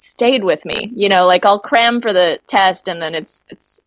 stayed 0.00 0.42
with 0.42 0.64
me. 0.64 0.90
You 0.92 1.08
know, 1.08 1.28
like 1.28 1.46
I'll 1.46 1.60
cram 1.60 2.00
for 2.00 2.12
the 2.12 2.40
test 2.48 2.88
and 2.88 3.00
then 3.00 3.14
it's 3.14 3.44
it's 3.48 3.80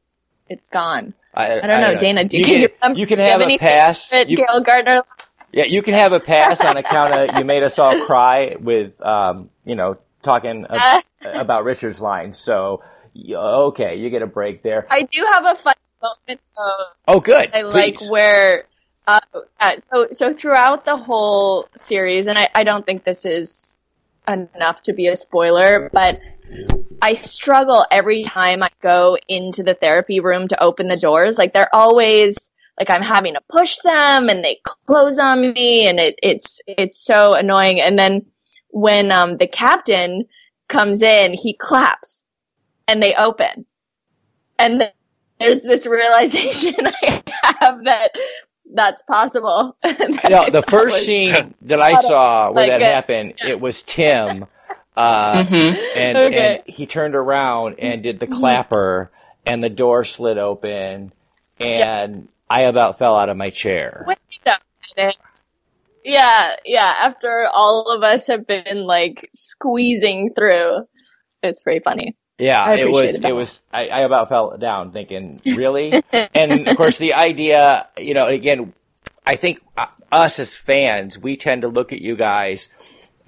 it's 0.54 0.70
gone. 0.70 1.14
I, 1.34 1.60
I 1.60 1.68
don't 1.68 1.82
know, 1.82 1.96
Dana. 1.96 2.24
Do 2.24 2.38
you, 2.38 2.46
you, 2.46 2.70
can, 2.70 2.96
you 2.96 3.08
can 3.08 3.18
do 3.18 3.24
have 3.24 3.42
any 3.42 3.56
a 3.56 3.60
pass. 3.60 4.14
You, 4.14 4.38
Gail 4.38 4.62
Gardner. 4.62 5.04
yeah, 5.52 5.66
you 5.66 5.82
can 5.82 5.96
have 5.96 6.14
a 6.14 6.20
pass 6.20 6.62
on 6.62 6.78
account 6.78 7.14
of 7.14 7.40
you 7.40 7.44
made 7.44 7.64
us 7.64 7.80
all 7.80 8.06
cry 8.06 8.56
with, 8.60 9.02
um, 9.02 9.50
you 9.66 9.76
know, 9.76 9.98
talking 10.22 10.66
ab- 10.70 11.04
about 11.24 11.64
Richard's 11.64 12.00
lines. 12.00 12.38
So, 12.38 12.84
okay, 13.34 13.96
you 13.96 14.10
get 14.10 14.22
a 14.22 14.28
break 14.28 14.62
there. 14.62 14.86
I 14.90 15.02
do 15.04 15.28
have 15.32 15.46
a 15.46 15.56
fun 15.56 15.74
moment 16.02 16.42
though. 16.56 16.86
Oh, 17.08 17.20
good. 17.20 17.50
I 17.54 17.64
like 17.64 17.98
Please. 17.98 18.10
where 18.10 18.66
uh, 19.08 19.20
uh, 19.60 19.72
so 19.90 20.08
so 20.12 20.34
throughout 20.34 20.86
the 20.86 20.96
whole 20.96 21.68
series, 21.76 22.28
and 22.28 22.38
I, 22.38 22.48
I 22.56 22.64
don't 22.64 22.86
think 22.86 23.04
this 23.04 23.26
is 23.26 23.76
enough 24.28 24.84
to 24.84 24.94
be 24.94 25.08
a 25.08 25.16
spoiler, 25.16 25.90
but 25.92 26.22
I 27.02 27.14
struggle 27.14 27.86
every 27.92 28.24
time 28.24 28.64
I 28.64 28.70
go 28.82 29.18
into 29.28 29.64
the 29.64 29.74
therapy 29.74 30.20
room 30.20 30.48
to 30.48 30.64
open 30.64 30.88
the 30.88 30.98
doors. 30.98 31.38
Like 31.38 31.54
they're 31.54 31.74
always 31.74 32.52
like 32.80 32.90
I'm 32.90 33.02
having 33.02 33.34
to 33.34 33.42
push 33.50 33.78
them, 33.84 34.30
and 34.30 34.44
they 34.44 34.60
close 34.86 35.20
on 35.20 35.54
me, 35.54 35.88
and 35.88 36.00
it, 36.00 36.18
it's 36.24 36.62
it's 36.68 37.04
so 37.04 37.34
annoying. 37.34 37.82
And 37.82 37.98
then 38.00 38.26
when 38.70 39.12
um, 39.12 39.38
the 39.38 39.48
captain 39.48 40.26
comes 40.70 41.02
in, 41.02 41.34
he 41.34 41.54
claps, 41.54 42.26
and 42.88 43.02
they 43.02 43.14
open, 43.16 43.66
and 44.58 44.82
then 44.82 44.92
there's 45.40 45.62
this 45.62 45.86
realization 45.86 46.76
I 47.04 47.56
have 47.60 47.84
that 47.84 48.12
that's 48.74 49.04
possible. 49.04 49.78
No, 50.30 50.50
the 50.50 50.64
first 50.68 51.06
scene 51.06 51.54
that 51.64 51.82
I 51.82 51.96
saw 51.96 52.52
where 52.52 52.68
Like, 52.68 52.82
that 52.82 52.94
happened, 52.94 53.34
it 53.46 53.60
was 53.60 53.84
Tim, 53.84 54.46
uh, 54.96 55.44
and, 55.50 56.18
Okay. 56.18 56.62
and 56.64 56.64
he 56.68 56.86
turned 56.86 57.16
around 57.16 57.80
and 57.80 58.04
did 58.04 58.20
the 58.20 58.28
clapper, 58.28 59.12
and 59.46 59.64
the 59.64 59.70
door 59.70 60.04
slid 60.04 60.38
open, 60.38 61.12
and 61.60 62.30
I 62.50 62.62
about 62.62 63.00
fell 63.00 63.16
out 63.18 63.30
of 63.30 63.38
my 63.38 63.50
chair. 63.50 64.06
Wait 64.08 64.18
a 64.46 64.58
minute. 64.98 65.16
Yeah, 66.06 66.56
yeah. 66.66 66.96
After 67.00 67.48
all 67.54 67.92
of 67.92 68.04
us 68.04 68.28
have 68.28 68.46
been 68.46 68.84
like 68.84 69.30
squeezing 69.34 70.34
through, 70.34 70.86
it's 71.42 71.62
pretty 71.64 71.80
funny. 71.80 72.16
Yeah, 72.38 72.74
it 72.74 72.90
was. 72.90 73.14
that. 73.14 73.26
It 73.26 73.34
was. 73.34 73.62
I, 73.72 73.88
I 73.88 74.00
about 74.02 74.28
fell 74.30 74.58
down, 74.58 74.92
thinking, 74.92 75.40
really. 75.46 76.04
and 76.34 76.68
of 76.68 76.76
course, 76.76 76.98
the 76.98 77.14
idea, 77.14 77.88
you 77.98 78.14
know, 78.14 78.28
again, 78.28 78.74
I 79.26 79.36
think 79.36 79.62
uh, 79.78 79.86
us 80.12 80.40
as 80.40 80.54
fans, 80.54 81.18
we 81.18 81.38
tend 81.38 81.62
to 81.62 81.68
look 81.68 81.94
at 81.94 82.02
you 82.02 82.16
guys, 82.18 82.68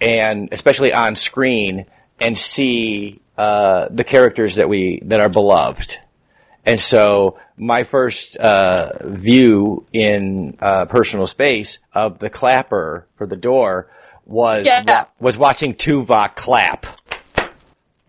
and 0.02 0.50
especially 0.52 0.93
on 0.93 1.16
screen, 1.16 1.86
and 2.20 2.38
see 2.38 3.22
uh, 3.38 3.88
the 3.89 4.04
characters 4.04 4.56
that 4.56 4.70
we 4.70 5.00
that 5.04 5.20
are 5.20 5.30
beloved. 5.30 5.98
And 6.68 6.80
so, 6.80 7.38
my 7.58 7.84
first 7.84 8.38
uh, 8.38 8.93
view 9.04 9.86
in 9.93 10.58
uh, 10.60 10.86
personal 10.86 11.28
space 11.28 11.78
of 11.93 12.18
the 12.20 12.30
clapper 12.30 13.06
for 13.18 13.28
the 13.28 13.36
door 13.36 13.88
was 14.26 14.66
Yeah. 14.66 14.84
wa- 14.84 15.06
was 15.20 15.38
watching 15.38 15.76
Tuvok 15.76 16.36
clap, 16.36 16.88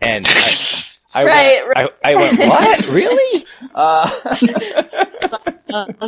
and 0.01 0.25
I, 0.27 0.53
I 1.13 1.23
Right, 1.25 1.61
went, 1.67 1.77
I, 2.03 2.11
I 2.11 2.15
went, 2.15 2.39
what? 2.39 2.85
Really? 2.89 3.45
Uh, 3.75 4.09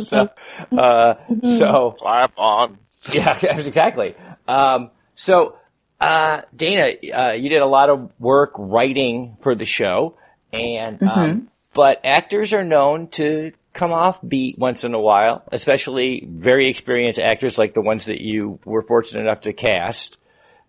so, 0.00 0.28
uh, 0.76 1.14
so 1.58 1.96
Clap 2.00 2.32
on. 2.36 2.78
yeah, 3.12 3.38
exactly. 3.42 4.14
Um, 4.48 4.90
so, 5.14 5.56
uh, 6.00 6.42
Dana, 6.54 6.92
uh, 7.14 7.32
you 7.32 7.48
did 7.48 7.62
a 7.62 7.66
lot 7.66 7.90
of 7.90 8.10
work 8.18 8.52
writing 8.56 9.36
for 9.42 9.54
the 9.54 9.64
show, 9.64 10.16
and 10.52 11.02
um, 11.02 11.50
but 11.74 12.00
actors 12.04 12.54
are 12.54 12.64
known 12.64 13.08
to 13.08 13.52
come 13.72 13.92
off 13.92 14.18
beat 14.26 14.58
once 14.58 14.84
in 14.84 14.94
a 14.94 15.00
while, 15.00 15.44
especially 15.52 16.26
very 16.26 16.68
experienced 16.68 17.18
actors 17.18 17.58
like 17.58 17.74
the 17.74 17.80
ones 17.80 18.06
that 18.06 18.20
you 18.20 18.58
were 18.64 18.82
fortunate 18.82 19.20
enough 19.20 19.42
to 19.42 19.52
cast. 19.52 20.18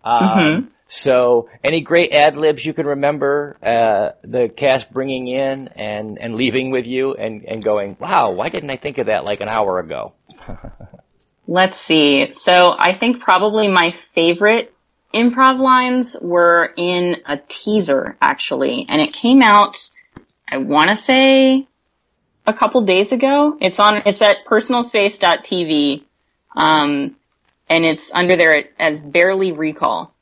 Um, 0.04 0.70
So, 0.94 1.48
any 1.64 1.80
great 1.80 2.12
ad 2.12 2.36
libs 2.36 2.66
you 2.66 2.74
can 2.74 2.84
remember 2.84 3.56
uh, 3.62 4.10
the 4.22 4.50
cast 4.50 4.92
bringing 4.92 5.26
in 5.26 5.68
and, 5.68 6.18
and 6.18 6.34
leaving 6.34 6.70
with 6.70 6.86
you 6.86 7.14
and, 7.14 7.46
and 7.46 7.64
going, 7.64 7.96
wow, 7.98 8.32
why 8.32 8.50
didn't 8.50 8.68
I 8.68 8.76
think 8.76 8.98
of 8.98 9.06
that 9.06 9.24
like 9.24 9.40
an 9.40 9.48
hour 9.48 9.78
ago? 9.78 10.12
Let's 11.46 11.78
see. 11.78 12.34
So 12.34 12.76
I 12.78 12.92
think 12.92 13.20
probably 13.20 13.68
my 13.68 13.92
favorite 14.14 14.74
improv 15.12 15.60
lines 15.60 16.16
were 16.20 16.72
in 16.76 17.22
a 17.26 17.36
teaser, 17.36 18.16
actually. 18.20 18.86
And 18.88 19.00
it 19.00 19.12
came 19.12 19.42
out, 19.42 19.90
I 20.50 20.58
want 20.58 20.90
to 20.90 20.96
say, 20.96 21.66
a 22.46 22.52
couple 22.52 22.82
days 22.82 23.12
ago. 23.12 23.56
It's 23.60 23.78
on, 23.78 24.02
it's 24.06 24.22
at 24.22 24.44
personalspace.tv. 24.46 26.02
Um, 26.54 27.16
and 27.68 27.84
it's 27.84 28.12
under 28.12 28.36
there 28.36 28.64
as 28.78 29.00
Barely 29.00 29.52
Recall. 29.52 30.12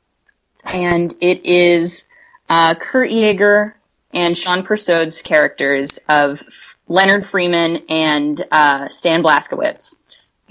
And 0.65 1.13
it 1.21 1.45
is, 1.45 2.07
uh, 2.49 2.75
Kurt 2.75 3.09
Yaeger 3.09 3.73
and 4.13 4.37
Sean 4.37 4.63
Persaud's 4.63 5.21
characters 5.21 5.99
of 6.07 6.43
Leonard 6.87 7.25
Freeman 7.25 7.83
and, 7.89 8.41
uh, 8.51 8.87
Stan 8.89 9.23
Blaskowitz 9.23 9.95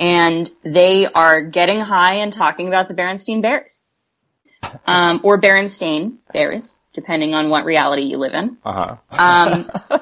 and 0.00 0.50
they 0.62 1.06
are 1.06 1.42
getting 1.42 1.78
high 1.78 2.14
and 2.14 2.32
talking 2.32 2.68
about 2.68 2.88
the 2.88 2.94
Berenstein 2.94 3.42
Bears, 3.42 3.82
um, 4.86 5.20
or 5.22 5.40
Berenstain 5.40 6.16
Bears, 6.32 6.78
depending 6.92 7.34
on 7.34 7.50
what 7.50 7.64
reality 7.64 8.02
you 8.02 8.18
live 8.18 8.34
in. 8.34 8.58
Uh 8.64 8.96
huh. 9.10 9.68
Um, 9.90 10.00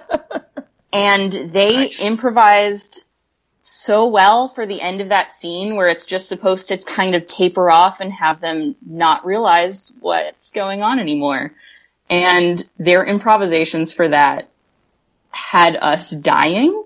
and 0.93 1.33
they 1.33 1.91
improvised 2.03 3.03
so 3.61 4.07
well 4.07 4.49
for 4.49 4.67
the 4.67 4.81
end 4.81 5.01
of 5.01 5.09
that 5.09 5.31
scene 5.31 5.77
where 5.77 5.89
it's 5.89 6.07
just 6.07 6.29
supposed 6.29 6.69
to 6.69 6.79
kind 6.79 7.15
of 7.15 7.27
taper 7.27 7.71
off 7.71 8.01
and 8.01 8.13
have 8.13 8.41
them 8.41 8.75
not 8.85 9.27
realize 9.27 9.93
what's 10.01 10.53
going 10.53 10.83
on 10.83 10.99
anymore. 10.99 11.53
And 12.09 12.67
their 12.79 13.05
improvisations 13.05 13.93
for 13.93 14.09
that 14.09 14.49
had 15.31 15.77
us 15.77 16.11
dying. 16.11 16.83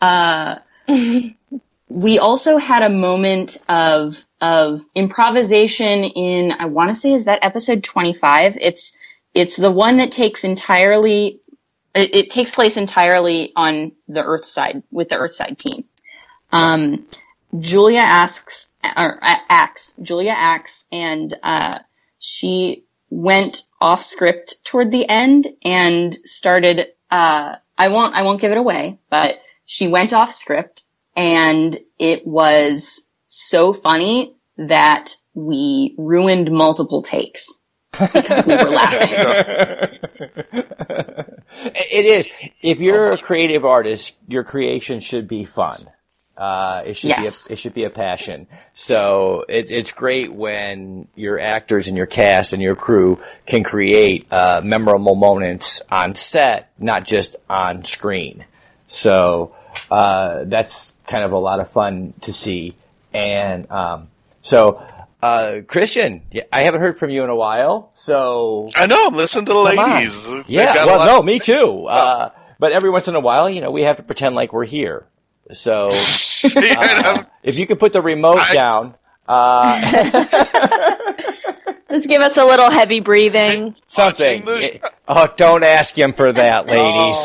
Uh, 0.00 0.56
we 1.88 2.18
also 2.18 2.58
had 2.58 2.82
a 2.82 2.90
moment 2.90 3.56
of 3.68 4.22
of 4.40 4.84
improvisation 4.94 6.04
in 6.04 6.52
I 6.58 6.66
want 6.66 6.90
to 6.90 6.94
say 6.94 7.12
is 7.12 7.24
that 7.26 7.44
episode 7.44 7.82
25. 7.82 8.58
It's 8.60 8.98
it's 9.34 9.56
the 9.56 9.70
one 9.70 9.98
that 9.98 10.12
takes 10.12 10.44
entirely 10.44 11.40
it, 11.94 12.14
it 12.14 12.30
takes 12.30 12.54
place 12.54 12.76
entirely 12.76 13.52
on 13.56 13.92
the 14.08 14.22
Earth 14.22 14.44
side 14.44 14.82
with 14.90 15.08
the 15.08 15.18
Earth 15.18 15.34
side 15.34 15.58
team. 15.58 15.84
Um, 16.52 17.06
Julia 17.58 18.00
asks 18.00 18.72
or 18.96 19.18
uh, 19.22 19.36
acts 19.48 19.94
Julia 20.02 20.34
acts 20.36 20.86
and 20.92 21.32
uh, 21.42 21.78
she 22.18 22.84
went 23.10 23.62
off 23.80 24.02
script 24.02 24.64
toward 24.64 24.90
the 24.90 25.08
end 25.08 25.48
and 25.64 26.14
started 26.24 26.88
uh, 27.10 27.56
I 27.78 27.88
won't 27.88 28.14
I 28.14 28.22
won't 28.22 28.40
give 28.40 28.52
it 28.52 28.58
away, 28.58 28.98
but 29.10 29.40
she 29.64 29.88
went 29.88 30.12
off 30.12 30.30
script 30.30 30.84
and 31.16 31.78
it 31.98 32.26
was 32.26 33.05
so 33.26 33.72
funny 33.72 34.36
that 34.56 35.14
we 35.34 35.94
ruined 35.98 36.50
multiple 36.50 37.02
takes 37.02 37.58
because 37.92 38.46
we 38.46 38.56
were 38.56 38.70
laughing. 38.70 39.98
it 41.74 42.04
is. 42.04 42.28
If 42.62 42.78
you're 42.78 43.12
a 43.12 43.18
creative 43.18 43.64
artist, 43.64 44.14
your 44.28 44.44
creation 44.44 45.00
should 45.00 45.28
be 45.28 45.44
fun. 45.44 45.86
Uh, 46.36 46.82
it 46.84 46.94
should 46.98 47.08
Yes. 47.08 47.46
be 47.46 47.52
a, 47.52 47.52
it 47.54 47.58
should 47.58 47.72
be 47.74 47.84
a 47.84 47.90
passion. 47.90 48.46
So 48.74 49.44
it, 49.48 49.70
it's 49.70 49.90
great 49.92 50.32
when 50.32 51.08
your 51.14 51.40
actors 51.40 51.88
and 51.88 51.96
your 51.96 52.06
cast 52.06 52.52
and 52.52 52.60
your 52.60 52.74
crew 52.76 53.18
can 53.46 53.64
create 53.64 54.30
uh, 54.30 54.60
memorable 54.62 55.14
moments 55.14 55.80
on 55.90 56.14
set, 56.14 56.70
not 56.78 57.04
just 57.06 57.36
on 57.48 57.84
screen. 57.84 58.44
So 58.86 59.54
uh, 59.90 60.44
that's 60.44 60.92
kind 61.06 61.24
of 61.24 61.32
a 61.32 61.38
lot 61.38 61.60
of 61.60 61.70
fun 61.70 62.12
to 62.22 62.32
see. 62.34 62.74
And 63.16 63.70
um, 63.70 64.08
so, 64.42 64.82
uh, 65.22 65.60
Christian, 65.66 66.22
I 66.52 66.62
haven't 66.62 66.80
heard 66.80 66.98
from 66.98 67.10
you 67.10 67.24
in 67.24 67.30
a 67.30 67.34
while. 67.36 67.90
So 67.94 68.68
I 68.76 68.86
know. 68.86 69.06
I'm 69.08 69.14
listening 69.14 69.46
to 69.46 69.52
the 69.52 69.64
Come 69.70 69.78
on. 69.78 69.90
ladies. 69.96 70.28
Yeah, 70.46 70.74
got 70.74 70.84
a 70.84 70.86
well, 70.86 70.98
lot- 70.98 71.06
no, 71.06 71.22
me 71.22 71.38
too. 71.38 71.86
Uh, 71.86 72.30
but 72.58 72.72
every 72.72 72.90
once 72.90 73.08
in 73.08 73.14
a 73.14 73.20
while, 73.20 73.48
you 73.48 73.60
know, 73.62 73.70
we 73.70 73.82
have 73.82 73.96
to 73.96 74.02
pretend 74.02 74.34
like 74.34 74.52
we're 74.52 74.66
here. 74.66 75.06
So 75.52 75.88
uh, 76.56 77.22
if 77.42 77.56
you 77.58 77.66
could 77.66 77.78
put 77.78 77.92
the 77.94 78.02
remote 78.02 78.42
down, 78.52 78.94
uh, 79.28 79.80
Just 81.88 82.08
give 82.08 82.20
us 82.20 82.36
a 82.36 82.44
little 82.44 82.68
heavy 82.68 82.98
breathing. 83.00 83.74
something. 83.86 84.42
It- 84.46 84.82
oh, 85.08 85.32
don't 85.36 85.62
ask 85.64 85.96
him 85.96 86.12
for 86.12 86.32
that, 86.32 86.66
ladies. 86.66 87.16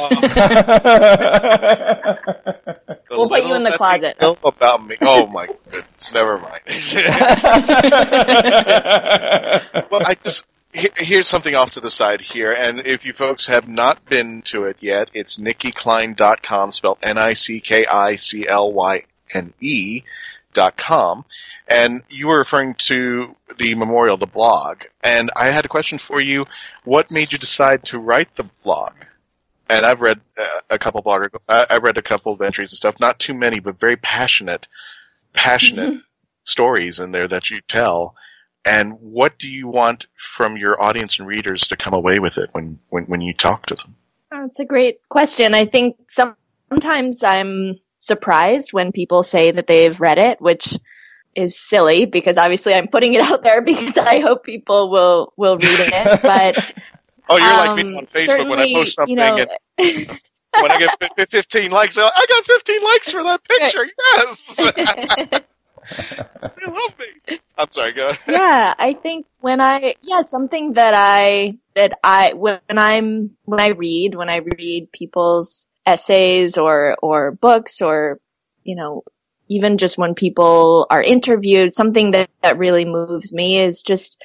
The 1.61 2.80
We'll 3.18 3.30
put 3.30 3.45
you 3.45 3.53
in 3.53 3.64
the 3.64 3.72
closet. 3.72 4.18
know 4.22 4.38
about 4.43 4.86
me. 4.86 4.97
Oh 5.01 5.28
my 5.28 5.47
goodness. 5.47 6.14
Never 6.14 6.38
mind. 6.38 6.62
well, 9.91 10.01
I 10.05 10.16
just 10.24 10.45
here's 10.74 11.28
something 11.28 11.53
off 11.55 11.72
to 11.72 11.82
the 11.82 11.91
side 11.91 12.22
here, 12.22 12.53
and 12.53 12.80
if 12.82 13.05
you 13.05 13.14
folks 13.14 13.45
have 13.47 13.68
not 13.68 14.05
been 14.05 14.41
to 14.43 14.66
it 14.66 14.78
yet, 14.80 15.09
it's 15.14 15.38
nickiclyne.com, 15.38 16.72
spelled 16.72 16.99
N-I-C-K-I-C-L-Y-N-E 17.03 20.03
dot 20.53 20.76
com, 20.78 21.26
and 21.68 22.01
you 22.09 22.28
were 22.28 22.38
referring 22.38 22.76
to 22.76 23.36
the 23.57 23.76
memorial, 23.76 24.16
the 24.18 24.26
blog, 24.26 24.84
and 25.03 25.30
I 25.36 25.47
had 25.47 25.66
a 25.66 25.70
question 25.70 25.97
for 25.97 26.22
you. 26.22 26.45
What 26.84 27.12
made 27.12 27.32
you 27.32 27.38
decide 27.38 27.86
to 27.86 27.99
write 27.99 28.36
the 28.36 28.49
blog? 28.64 28.93
And 29.72 29.86
I've 29.86 30.01
read 30.01 30.19
uh, 30.38 30.59
a 30.69 30.78
couple 30.78 31.01
blogger, 31.03 31.30
I 31.47 31.65
I 31.69 31.78
read 31.78 31.97
a 31.97 32.01
couple 32.01 32.34
of 32.34 32.41
entries 32.41 32.72
and 32.72 32.78
stuff, 32.78 32.99
not 32.99 33.19
too 33.19 33.34
many, 33.34 33.59
but 33.59 33.80
very 33.80 33.95
passionate, 33.95 34.67
passionate 35.34 36.01
stories 36.43 36.99
in 36.99 37.11
there 37.11 37.28
that 37.28 37.49
you 37.49 37.61
tell. 37.67 38.15
And 38.63 38.93
what 38.99 39.39
do 39.39 39.49
you 39.49 39.67
want 39.67 40.05
from 40.15 40.55
your 40.55 40.82
audience 40.82 41.17
and 41.17 41.28
readers 41.28 41.67
to 41.69 41.78
come 41.78 41.93
away 41.93 42.19
with 42.19 42.38
it 42.38 42.49
when, 42.51 42.80
when, 42.89 43.05
when 43.05 43.22
you 43.22 43.34
talk 43.34 43.65
to 43.67 43.76
them? 43.76 43.95
That's 44.30 44.59
a 44.59 44.65
great 44.65 44.99
question. 45.09 45.55
I 45.55 45.65
think 45.65 45.97
some, 46.07 46.36
sometimes 46.69 47.24
I'm 47.24 47.80
surprised 47.97 48.72
when 48.72 48.91
people 48.91 49.24
say 49.24 49.51
that 49.51 49.67
they've 49.67 49.99
read 49.99 50.19
it, 50.19 50.39
which 50.41 50.78
is 51.36 51.57
silly 51.57 52.05
because 52.05 52.38
obviously 52.38 52.74
I'm 52.74 52.88
putting 52.88 53.13
it 53.13 53.22
out 53.22 53.43
there 53.43 53.61
because 53.65 53.97
I 53.97 54.19
hope 54.19 54.43
people 54.43 54.91
will 54.91 55.34
will 55.38 55.57
read 55.57 55.80
it. 55.80 56.22
But 56.22 56.74
Oh, 57.30 57.38
you're 57.38 57.47
like 57.47 57.72
um, 57.72 57.91
me 57.91 57.97
on 57.97 58.05
Facebook 58.05 58.49
when 58.49 58.59
I 58.59 58.74
post 58.74 58.95
something 58.95 59.11
you 59.11 59.15
know, 59.15 59.38
and 59.38 59.49
when 60.59 60.72
I 60.72 60.80
get 60.80 60.99
fif- 60.99 61.11
fif- 61.15 61.30
15 61.30 61.72
likes, 61.72 61.97
I 61.97 62.09
I 62.13 62.26
got 62.28 62.45
15 62.45 62.84
likes 62.84 63.11
for 63.11 63.24
that 63.24 63.43
picture. 63.43 63.88
Yes. 64.15 64.59
you 66.61 66.67
love 66.67 66.93
me. 66.99 67.39
I'm 67.57 67.69
sorry, 67.69 67.93
go 67.93 68.07
ahead. 68.07 68.19
yeah, 68.28 68.74
I 68.78 68.93
think 68.93 69.26
when 69.39 69.61
I 69.61 69.95
yeah 70.01 70.22
something 70.22 70.74
that 70.74 70.93
I 70.95 71.57
that 71.76 71.97
I 72.03 72.34
when 72.34 72.59
I'm 72.69 73.32
when 73.45 73.59
I 73.59 73.69
read 73.69 74.15
when 74.15 74.30
I 74.30 74.38
read 74.38 74.91
people's 74.91 75.67
essays 75.86 76.57
or 76.57 76.95
or 77.01 77.32
books 77.32 77.82
or 77.82 78.19
you 78.63 78.76
know 78.76 79.03
even 79.47 79.78
just 79.78 79.97
when 79.97 80.15
people 80.15 80.88
are 80.89 81.01
interviewed 81.01 81.74
something 81.74 82.11
that 82.11 82.30
that 82.41 82.57
really 82.57 82.86
moves 82.86 83.34
me 83.34 83.59
is 83.59 83.84
just 83.84 84.22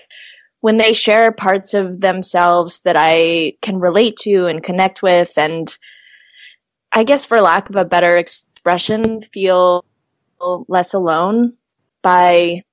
when 0.67 0.79
they 0.79 0.95
share 0.95 1.31
parts 1.31 1.75
of 1.75 2.01
themselves 2.01 2.81
that 2.81 2.97
I 2.99 3.53
can 3.63 3.79
relate 3.79 4.17
to 4.23 4.49
and 4.49 4.61
connect 4.61 5.01
with 5.01 5.39
and 5.39 5.73
I 6.91 7.05
guess 7.05 7.25
for 7.25 7.41
lack 7.41 7.71
of 7.71 7.77
a 7.77 7.85
better 7.85 8.17
expression 8.17 9.23
feel 9.23 9.85
less 10.67 10.93
alone 10.93 11.53
by 12.03 12.65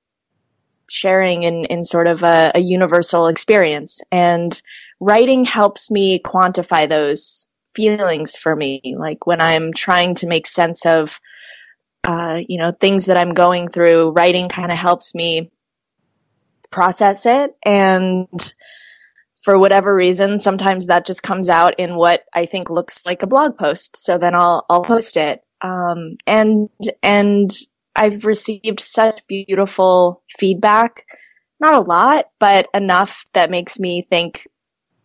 sharing 0.90 1.44
in, 1.44 1.66
in 1.66 1.84
sort 1.84 2.08
of 2.08 2.24
a, 2.24 2.50
a 2.56 2.58
universal 2.58 3.28
experience. 3.28 4.02
And 4.10 4.60
writing 4.98 5.44
helps 5.44 5.88
me 5.88 6.18
quantify 6.18 6.88
those 6.88 7.46
feelings 7.76 8.36
for 8.36 8.56
me. 8.56 8.96
Like 8.98 9.24
when 9.24 9.40
I'm 9.40 9.72
trying 9.72 10.16
to 10.16 10.26
make 10.26 10.48
sense 10.48 10.84
of, 10.84 11.20
uh, 12.02 12.42
you 12.48 12.58
know, 12.58 12.72
things 12.72 13.06
that 13.06 13.16
I'm 13.16 13.34
going 13.34 13.68
through, 13.68 14.10
writing 14.10 14.48
kind 14.48 14.72
of 14.72 14.78
helps 14.78 15.14
me 15.14 15.52
process 16.74 17.24
it. 17.24 17.56
And 17.64 18.28
for 19.44 19.58
whatever 19.58 19.94
reason, 19.94 20.38
sometimes 20.38 20.86
that 20.86 21.06
just 21.06 21.22
comes 21.22 21.48
out 21.48 21.78
in 21.78 21.94
what 21.94 22.24
I 22.34 22.46
think 22.46 22.68
looks 22.68 23.06
like 23.06 23.22
a 23.22 23.28
blog 23.28 23.56
post. 23.56 23.96
So 23.96 24.18
then 24.18 24.34
I'll, 24.34 24.66
I'll 24.68 24.82
post 24.82 25.16
it. 25.16 25.42
Um, 25.60 26.16
and, 26.26 26.68
and 27.02 27.50
I've 27.94 28.24
received 28.24 28.80
such 28.80 29.26
beautiful 29.28 30.22
feedback. 30.38 31.06
Not 31.60 31.74
a 31.74 31.80
lot, 31.80 32.26
but 32.40 32.66
enough 32.74 33.24
that 33.34 33.50
makes 33.50 33.78
me 33.78 34.02
think 34.02 34.48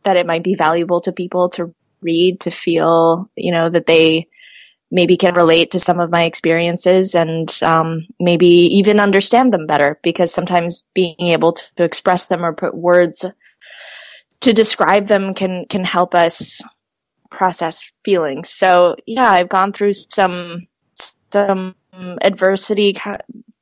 that 0.03 0.17
it 0.17 0.26
might 0.26 0.43
be 0.43 0.55
valuable 0.55 1.01
to 1.01 1.11
people 1.11 1.49
to 1.49 1.74
read, 2.01 2.39
to 2.41 2.51
feel, 2.51 3.30
you 3.36 3.51
know, 3.51 3.70
that 3.70 3.86
they 3.86 4.28
maybe 4.91 5.17
can 5.17 5.33
relate 5.33 5.71
to 5.71 5.79
some 5.79 5.99
of 5.99 6.09
my 6.09 6.23
experiences 6.23 7.15
and 7.15 7.61
um, 7.63 8.07
maybe 8.19 8.47
even 8.47 8.99
understand 8.99 9.53
them 9.53 9.67
better 9.67 9.99
because 10.01 10.33
sometimes 10.33 10.87
being 10.93 11.15
able 11.19 11.53
to, 11.53 11.83
express 11.83 12.27
them 12.27 12.43
or 12.43 12.53
put 12.53 12.75
words 12.75 13.25
to 14.41 14.53
describe 14.53 15.07
them 15.07 15.33
can 15.33 15.65
can 15.65 15.83
help 15.83 16.13
us 16.13 16.61
process 17.29 17.91
feelings. 18.03 18.49
So 18.49 18.95
yeah, 19.05 19.29
I've 19.29 19.49
gone 19.49 19.73
through 19.73 19.93
some 19.93 20.67
some 21.31 21.75
adversity, 22.21 22.97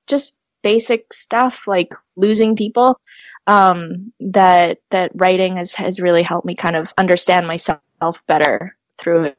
just 0.08 0.36
basic 0.62 1.14
stuff 1.14 1.68
like 1.68 1.94
losing 2.16 2.56
people. 2.56 3.00
Um, 3.46 4.12
that 4.20 4.80
that 4.90 5.12
writing 5.16 5.58
has 5.58 5.74
has 5.76 6.00
really 6.00 6.24
helped 6.24 6.46
me 6.46 6.56
kind 6.56 6.76
of 6.76 6.94
understand 6.98 7.48
myself 7.48 8.26
better 8.28 8.76
through 8.98 9.32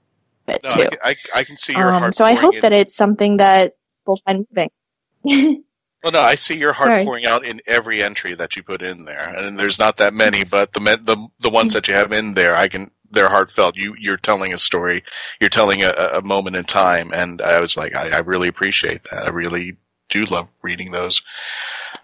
it 0.51 0.63
No, 0.63 0.71
too. 0.71 0.89
I, 1.03 1.11
I, 1.11 1.17
I 1.37 1.45
can 1.45 1.57
see 1.57 1.75
your 1.75 1.93
Um, 1.93 2.01
heart. 2.01 2.15
so 2.15 2.25
I 2.25 2.35
hope 2.35 2.55
in- 2.55 2.61
that 2.61 2.73
it's 2.73 2.95
something 2.97 3.37
that 3.39 3.75
will 4.07 4.17
find 4.17 4.47
moving. 4.51 4.71
Well, 6.05 6.13
no, 6.13 6.21
I 6.21 6.37
see 6.37 6.57
your 6.57 6.73
heart 6.73 6.89
Sorry. 6.91 7.05
pouring 7.05 7.27
out 7.27 7.45
in 7.45 7.61
every 7.67 8.05
entry 8.05 8.33
that 8.37 8.55
you 8.55 8.63
put 8.63 8.83
in 8.83 9.05
there, 9.05 9.35
and 9.37 9.59
there's 9.59 9.81
not 9.81 9.97
that 9.97 10.15
many, 10.15 10.45
but 10.45 10.73
the 10.73 10.79
the 11.03 11.27
the 11.41 11.51
ones 11.51 11.73
that 11.73 11.89
you 11.89 11.95
have 11.95 12.13
in 12.13 12.35
there, 12.35 12.55
I 12.55 12.69
can. 12.69 12.91
They're 13.11 13.29
heartfelt. 13.29 13.77
You 13.77 13.97
you're 13.99 14.17
telling 14.17 14.55
a 14.55 14.59
story. 14.59 15.03
You're 15.41 15.51
telling 15.51 15.83
a, 15.83 15.91
a 15.91 16.23
moment 16.23 16.55
in 16.55 16.65
time, 16.65 17.11
and 17.13 17.43
I 17.43 17.59
was 17.61 17.77
like, 17.77 17.97
I, 17.97 18.11
I 18.11 18.19
really 18.19 18.47
appreciate 18.49 19.03
that. 19.11 19.27
I 19.27 19.31
really 19.31 19.77
do 20.09 20.25
love 20.25 20.49
reading 20.63 20.91
those. 20.93 21.23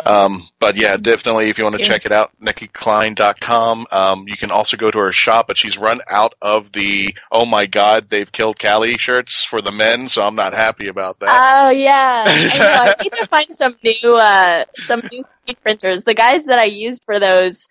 Um, 0.04 0.48
but 0.58 0.76
yeah, 0.76 0.96
definitely 0.96 1.48
if 1.48 1.58
you 1.58 1.64
want 1.64 1.76
to 1.76 1.82
Yeah. 1.82 1.88
check 1.88 2.04
it 2.04 2.12
out, 2.12 2.30
NickiClyne.com. 2.42 3.86
Um, 3.90 4.24
you 4.28 4.36
can 4.36 4.50
also 4.50 4.76
go 4.76 4.88
to 4.90 4.98
her 4.98 5.12
shop, 5.12 5.46
but 5.48 5.56
she's 5.56 5.78
run 5.78 6.00
out 6.10 6.34
of 6.42 6.72
the 6.72 7.14
oh 7.30 7.44
my 7.46 7.66
god, 7.66 8.08
they've 8.08 8.30
killed 8.30 8.58
Cally 8.58 8.98
shirts 8.98 9.44
for 9.44 9.60
the 9.60 9.72
men, 9.72 10.08
so 10.08 10.22
I'm 10.22 10.34
not 10.36 10.52
happy 10.54 10.88
about 10.88 11.20
that. 11.20 11.28
Oh 11.66 11.70
yeah, 11.70 12.24
I 12.26 12.58
know. 12.58 12.92
I 12.92 12.94
need 13.02 13.12
to 13.12 13.26
find 13.28 13.54
some 13.54 13.76
new 13.84 14.14
uh, 14.16 14.64
some 14.86 15.00
new 15.10 15.24
screen 15.26 15.56
printers. 15.62 16.04
The 16.04 16.14
guys 16.14 16.46
that 16.46 16.58
I 16.58 16.64
used 16.64 17.04
for 17.04 17.18
those 17.20 17.68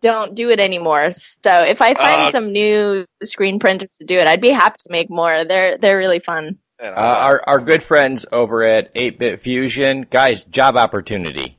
don't 0.00 0.34
do 0.34 0.50
it 0.50 0.58
anymore. 0.58 1.10
So 1.12 1.62
if 1.64 1.80
I 1.80 1.94
find 1.94 2.22
Uh, 2.22 2.30
some 2.30 2.50
new 2.52 3.06
screen 3.22 3.58
printers 3.60 3.90
to 3.98 4.04
do 4.04 4.18
it, 4.18 4.26
I'd 4.26 4.40
be 4.40 4.50
happy 4.50 4.78
to 4.84 4.90
make 4.92 5.08
more. 5.10 5.44
They're 5.44 5.78
they're 5.78 5.96
really 5.98 6.18
fun. 6.18 6.58
And 6.78 6.94
Uh, 6.94 6.98
our 6.98 7.42
our 7.46 7.58
good 7.58 7.82
friends 7.82 8.26
over 8.32 8.62
at 8.62 8.90
Eight 8.94 9.18
Bit 9.18 9.40
Fusion, 9.42 10.06
guys, 10.10 10.44
job 10.44 10.76
opportunity. 10.76 11.56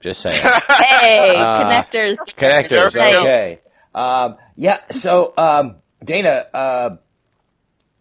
Just 0.00 0.20
saying. 0.20 0.40
Hey, 0.68 1.34
Uh, 1.36 1.64
connectors. 1.64 2.16
Connectors, 2.36 2.88
okay. 2.88 3.60
Um, 3.94 4.36
yeah, 4.56 4.78
so 4.90 5.32
um, 5.38 5.76
Dana, 6.04 6.44
uh, 6.52 6.96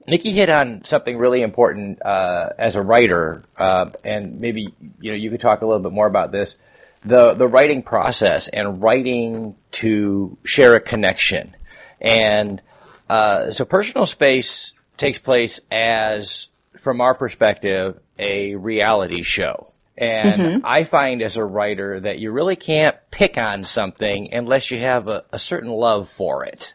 Nicki 0.08 0.32
hit 0.32 0.50
on 0.50 0.84
something 0.84 1.18
really 1.18 1.42
important 1.42 2.02
uh, 2.04 2.50
as 2.58 2.76
a 2.76 2.82
writer, 2.82 3.44
uh, 3.58 3.90
and 4.04 4.40
maybe 4.42 4.74
you 5.00 5.12
know 5.12 5.18
you 5.18 5.30
could 5.30 5.40
talk 5.40 5.62
a 5.62 5.66
little 5.66 5.82
bit 5.82 5.94
more 5.94 6.08
about 6.08 6.32
this. 6.32 6.58
The 7.06 7.34
the 7.34 7.48
writing 7.48 7.82
process 7.82 8.50
and 8.50 8.82
writing 8.84 9.56
to 9.74 10.38
share 10.44 10.76
a 10.76 10.82
connection, 10.82 11.56
and 12.02 12.62
uh, 13.10 13.52
so 13.52 13.64
personal 13.66 14.06
space 14.06 14.74
takes 15.00 15.20
place 15.20 15.60
as, 15.72 16.48
from 16.80 17.02
our 17.02 17.16
perspective, 17.16 18.00
a 18.18 18.56
reality 18.56 19.24
show. 19.24 19.74
And 19.98 20.62
I 20.66 20.84
find 20.84 21.22
as 21.22 21.36
a 21.36 21.44
writer 21.44 22.00
that 22.00 22.20
you 22.20 22.32
really 22.32 22.56
can't 22.56 22.96
pick 23.12 23.38
on 23.38 23.66
something 23.66 24.34
unless 24.34 24.72
you 24.72 24.80
have 24.80 25.08
a, 25.08 25.26
a 25.32 25.40
certain 25.40 25.72
love 25.72 26.08
for 26.10 26.46
it. 26.46 26.74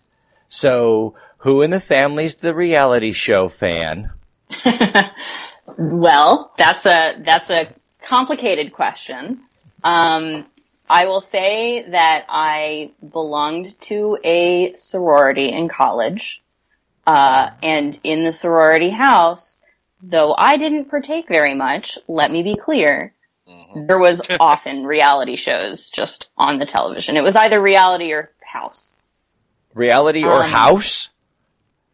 So, 0.49 1.15
who 1.39 1.63
in 1.63 1.71
the 1.71 1.81
family's 1.81 2.37
the 2.37 2.55
reality 2.55 3.13
show 3.13 3.49
fan? 3.49 4.13
Well, 5.67 6.53
that's 6.57 6.87
a 6.87 7.17
that's 7.19 7.51
a 7.51 7.69
complicated 8.03 8.73
question. 8.73 9.41
Um, 9.83 10.47
I 10.89 11.07
will 11.07 11.21
say 11.21 11.87
that 11.91 12.27
I 12.29 12.93
belonged 13.13 13.81
to 13.83 14.19
a 14.23 14.75
sorority 14.75 15.51
in 15.51 15.69
college, 15.69 16.43
uh, 17.07 17.51
and 17.63 17.99
in 18.05 18.25
the 18.25 18.33
sorority 18.33 18.91
house, 18.91 19.63
though 20.03 20.35
I 20.37 20.57
didn't 20.57 20.87
partake 20.91 21.29
very 21.29 21.55
much. 21.55 21.99
Let 22.09 22.31
me 22.31 22.43
be 22.43 22.57
clear. 22.57 23.13
There 23.75 23.99
was 23.99 24.23
often 24.41 24.87
reality 24.87 25.37
shows 25.37 25.91
just 25.91 26.31
on 26.37 26.59
the 26.59 26.67
television. 26.67 27.17
It 27.17 27.23
was 27.23 27.37
either 27.37 27.61
reality 27.61 28.13
or 28.13 28.31
house. 28.43 28.93
Reality 29.75 30.25
or 30.25 30.45
Um, 30.45 30.51
house? 30.51 31.11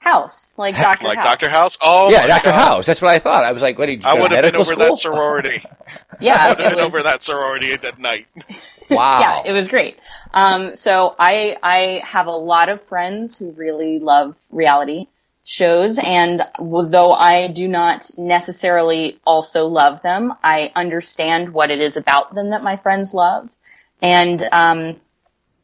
House, 0.00 0.52
like 0.58 0.76
Doctor 0.80 1.08
like 1.08 1.18
House. 1.18 1.24
Doctor 1.24 1.50
House. 1.50 1.78
Oh, 1.82 2.10
yeah, 2.10 2.26
my 2.26 2.26
Dr. 2.26 2.50
God. 2.50 2.54
House. 2.54 2.86
That's 2.86 3.02
what 3.02 3.14
I 3.14 3.20
thought. 3.20 3.44
I 3.44 3.52
was 3.52 3.62
like, 3.62 3.78
what 3.78 3.86
did 3.86 4.04
you 4.04 4.08
I 4.08 4.14
go 4.14 4.22
would 4.22 4.32
have 4.32 4.42
been 4.42 4.56
over 4.56 4.64
school? 4.64 4.78
that 4.78 4.96
sorority. 4.98 5.62
yeah, 6.20 6.36
I 6.38 6.48
Yeah, 6.48 6.48
would 6.48 6.58
have 6.60 6.68
been 6.68 6.78
was, 6.78 6.86
over 6.86 7.02
that 7.04 7.22
sorority 7.22 7.72
at 7.72 7.98
night. 7.98 8.26
wow. 8.90 9.20
Yeah, 9.20 9.42
it 9.44 9.52
was 9.52 9.68
great. 9.68 9.98
Um, 10.32 10.74
so 10.74 11.14
I 11.18 11.56
I 11.62 12.02
have 12.04 12.26
a 12.26 12.32
lot 12.36 12.68
of 12.70 12.80
friends 12.82 13.38
who 13.38 13.52
really 13.52 13.98
love 13.98 14.36
reality 14.50 15.06
shows, 15.44 15.98
and 15.98 16.42
though 16.58 17.12
I 17.12 17.48
do 17.48 17.68
not 17.68 18.10
necessarily 18.18 19.18
also 19.26 19.68
love 19.68 20.02
them, 20.02 20.32
I 20.42 20.72
understand 20.76 21.52
what 21.52 21.70
it 21.70 21.80
is 21.80 21.96
about 21.96 22.34
them 22.34 22.50
that 22.50 22.62
my 22.62 22.76
friends 22.76 23.14
love. 23.14 23.48
And 24.02 24.42
um, 24.52 24.96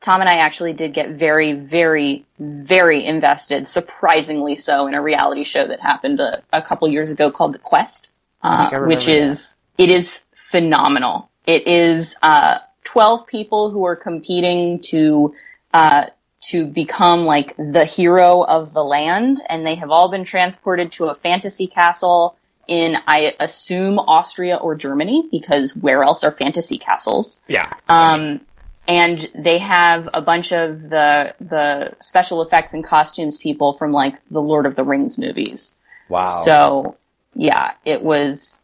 Tom 0.06 0.20
and 0.20 0.30
I 0.30 0.36
actually 0.36 0.72
did 0.72 0.94
get 0.94 1.10
very, 1.10 1.54
very, 1.54 2.24
very 2.38 3.04
invested, 3.04 3.66
surprisingly 3.66 4.54
so, 4.54 4.86
in 4.86 4.94
a 4.94 5.02
reality 5.02 5.42
show 5.42 5.66
that 5.66 5.80
happened 5.80 6.20
a, 6.20 6.44
a 6.52 6.62
couple 6.62 6.86
years 6.86 7.10
ago 7.10 7.32
called 7.32 7.54
The 7.54 7.58
Quest, 7.58 8.12
uh, 8.40 8.56
think 8.56 8.72
I 8.72 8.76
remember 8.76 8.94
which 8.94 9.08
is 9.08 9.56
it 9.76 9.88
is 9.88 10.22
phenomenal. 10.36 11.28
It 11.44 11.66
is 11.66 12.14
uh, 12.22 12.58
twelve 12.84 13.26
people 13.26 13.70
who 13.70 13.84
are 13.84 13.96
competing 13.96 14.78
to 14.92 15.34
uh, 15.74 16.04
to 16.50 16.66
become 16.66 17.24
like 17.24 17.56
the 17.56 17.84
hero 17.84 18.42
of 18.42 18.72
the 18.72 18.84
land, 18.84 19.42
and 19.48 19.66
they 19.66 19.74
have 19.74 19.90
all 19.90 20.08
been 20.08 20.24
transported 20.24 20.92
to 20.92 21.06
a 21.06 21.14
fantasy 21.14 21.66
castle 21.66 22.36
in, 22.68 22.96
I 23.08 23.34
assume, 23.40 23.98
Austria 23.98 24.54
or 24.54 24.76
Germany, 24.76 25.28
because 25.32 25.74
where 25.74 26.04
else 26.04 26.22
are 26.22 26.30
fantasy 26.30 26.78
castles? 26.78 27.40
Yeah. 27.48 27.72
Um, 27.88 28.42
and 28.88 29.28
they 29.34 29.58
have 29.58 30.08
a 30.14 30.20
bunch 30.20 30.52
of 30.52 30.82
the 30.82 31.34
the 31.40 31.94
special 32.00 32.42
effects 32.42 32.74
and 32.74 32.84
costumes 32.84 33.38
people 33.38 33.74
from 33.74 33.92
like 33.92 34.14
the 34.30 34.40
Lord 34.40 34.66
of 34.66 34.74
the 34.76 34.84
Rings 34.84 35.18
movies. 35.18 35.74
wow. 36.08 36.28
So 36.28 36.96
yeah, 37.34 37.72
it 37.84 38.02
was. 38.02 38.62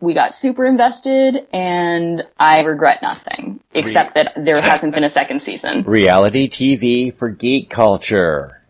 We 0.00 0.14
got 0.14 0.34
super 0.34 0.66
invested, 0.66 1.46
and 1.52 2.26
I 2.36 2.62
regret 2.62 3.02
nothing 3.02 3.60
except 3.72 4.16
that 4.16 4.32
there 4.36 4.60
hasn't 4.60 4.94
been 4.94 5.04
a 5.04 5.08
second 5.08 5.42
season. 5.42 5.82
Reality 5.86 6.48
TV 6.48 7.14
for 7.14 7.28
geek 7.28 7.70
culture. 7.70 8.60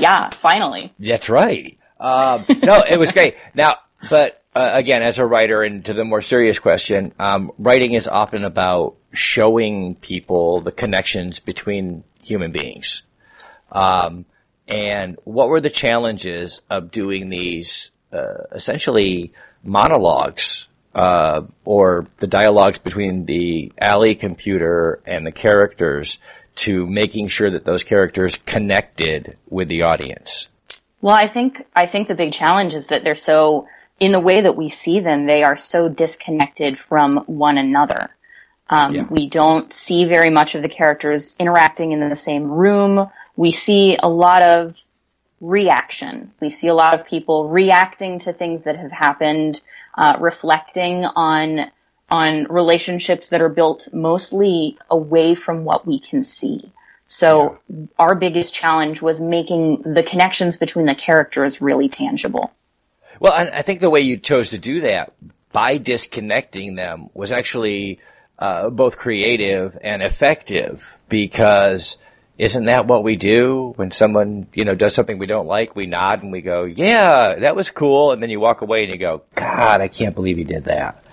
Yeah, 0.00 0.30
finally. 0.30 0.92
That's 0.98 1.28
right. 1.30 1.78
Um, 2.00 2.44
no, 2.62 2.82
it 2.88 2.98
was 2.98 3.12
great. 3.12 3.36
Now, 3.54 3.76
but 4.08 4.42
uh, 4.54 4.70
again, 4.74 5.02
as 5.02 5.18
a 5.18 5.26
writer, 5.26 5.62
and 5.62 5.84
to 5.84 5.94
the 5.94 6.04
more 6.04 6.22
serious 6.22 6.58
question, 6.58 7.12
um, 7.18 7.52
writing 7.58 7.92
is 7.92 8.08
often 8.08 8.44
about 8.44 8.96
showing 9.12 9.94
people 9.96 10.60
the 10.60 10.72
connections 10.72 11.40
between 11.40 12.04
human 12.22 12.50
beings. 12.50 13.02
Um, 13.70 14.24
and 14.66 15.18
what 15.24 15.48
were 15.48 15.60
the 15.60 15.70
challenges 15.70 16.62
of 16.70 16.90
doing 16.90 17.28
these 17.28 17.90
uh, 18.12 18.44
essentially 18.52 19.32
monologues 19.62 20.68
uh, 20.94 21.42
or 21.64 22.06
the 22.18 22.26
dialogues 22.26 22.78
between 22.78 23.26
the 23.26 23.72
alley 23.78 24.14
computer 24.14 25.00
and 25.06 25.26
the 25.26 25.32
characters 25.32 26.18
to 26.56 26.86
making 26.86 27.28
sure 27.28 27.50
that 27.50 27.64
those 27.64 27.84
characters 27.84 28.36
connected 28.36 29.36
with 29.48 29.68
the 29.68 29.82
audience? 29.82 30.48
Well, 31.00 31.14
I 31.14 31.28
think 31.28 31.64
I 31.74 31.86
think 31.86 32.08
the 32.08 32.14
big 32.14 32.32
challenge 32.32 32.74
is 32.74 32.88
that 32.88 33.04
they're 33.04 33.14
so 33.14 33.68
in 34.00 34.12
the 34.12 34.20
way 34.20 34.40
that 34.40 34.56
we 34.56 34.70
see 34.70 35.00
them, 35.00 35.26
they 35.26 35.44
are 35.44 35.56
so 35.56 35.88
disconnected 35.88 36.78
from 36.78 37.18
one 37.26 37.58
another. 37.58 38.10
Um, 38.68 38.94
Yeah. 38.94 39.06
We 39.10 39.28
don't 39.28 39.72
see 39.72 40.06
very 40.06 40.30
much 40.30 40.54
of 40.54 40.62
the 40.62 40.68
characters 40.68 41.36
interacting 41.38 41.92
in 41.92 42.08
the 42.08 42.16
same 42.16 42.50
room. 42.50 43.10
We 43.36 43.52
see 43.52 43.98
a 44.02 44.08
lot 44.08 44.42
of 44.42 44.74
reaction. 45.40 46.32
We 46.40 46.50
see 46.50 46.68
a 46.68 46.74
lot 46.74 46.94
of 46.94 47.06
people 47.06 47.48
reacting 47.48 48.20
to 48.20 48.32
things 48.32 48.64
that 48.64 48.76
have 48.76 48.92
happened, 48.92 49.60
uh, 49.96 50.16
reflecting 50.18 51.04
on 51.04 51.70
on 52.10 52.44
relationships 52.50 53.28
that 53.28 53.40
are 53.40 53.48
built 53.48 53.88
mostly 53.92 54.76
away 54.90 55.36
from 55.36 55.64
what 55.64 55.86
we 55.86 56.00
can 56.00 56.24
see. 56.24 56.72
So 57.06 57.58
our 57.98 58.16
biggest 58.16 58.52
challenge 58.52 59.00
was 59.00 59.20
making 59.20 59.82
the 59.82 60.02
connections 60.02 60.56
between 60.56 60.86
the 60.86 60.94
characters 60.96 61.60
really 61.60 61.88
tangible. 61.88 62.52
Well, 63.20 63.34
and 63.34 63.50
I 63.50 63.62
think 63.62 63.80
the 63.80 63.90
way 63.90 64.00
you 64.00 64.16
chose 64.16 64.50
to 64.50 64.58
do 64.58 64.80
that 64.80 65.12
by 65.52 65.76
disconnecting 65.76 66.74
them 66.74 67.10
was 67.14 67.30
actually 67.30 68.00
uh, 68.38 68.70
both 68.70 68.96
creative 68.98 69.78
and 69.82 70.02
effective 70.02 70.96
because 71.08 71.98
isn't 72.38 72.64
that 72.64 72.86
what 72.86 73.04
we 73.04 73.16
do 73.16 73.74
when 73.76 73.90
someone 73.90 74.46
you 74.54 74.64
know 74.64 74.74
does 74.74 74.94
something 74.94 75.18
we 75.18 75.26
don't 75.26 75.46
like? 75.46 75.76
We 75.76 75.84
nod 75.84 76.22
and 76.22 76.32
we 76.32 76.40
go, 76.40 76.64
"Yeah, 76.64 77.34
that 77.34 77.54
was 77.54 77.70
cool," 77.70 78.12
and 78.12 78.22
then 78.22 78.30
you 78.30 78.40
walk 78.40 78.62
away 78.62 78.84
and 78.84 78.92
you 78.92 78.98
go, 78.98 79.22
"God, 79.34 79.82
I 79.82 79.88
can't 79.88 80.14
believe 80.14 80.38
he 80.38 80.44
did 80.44 80.64
that." 80.64 81.04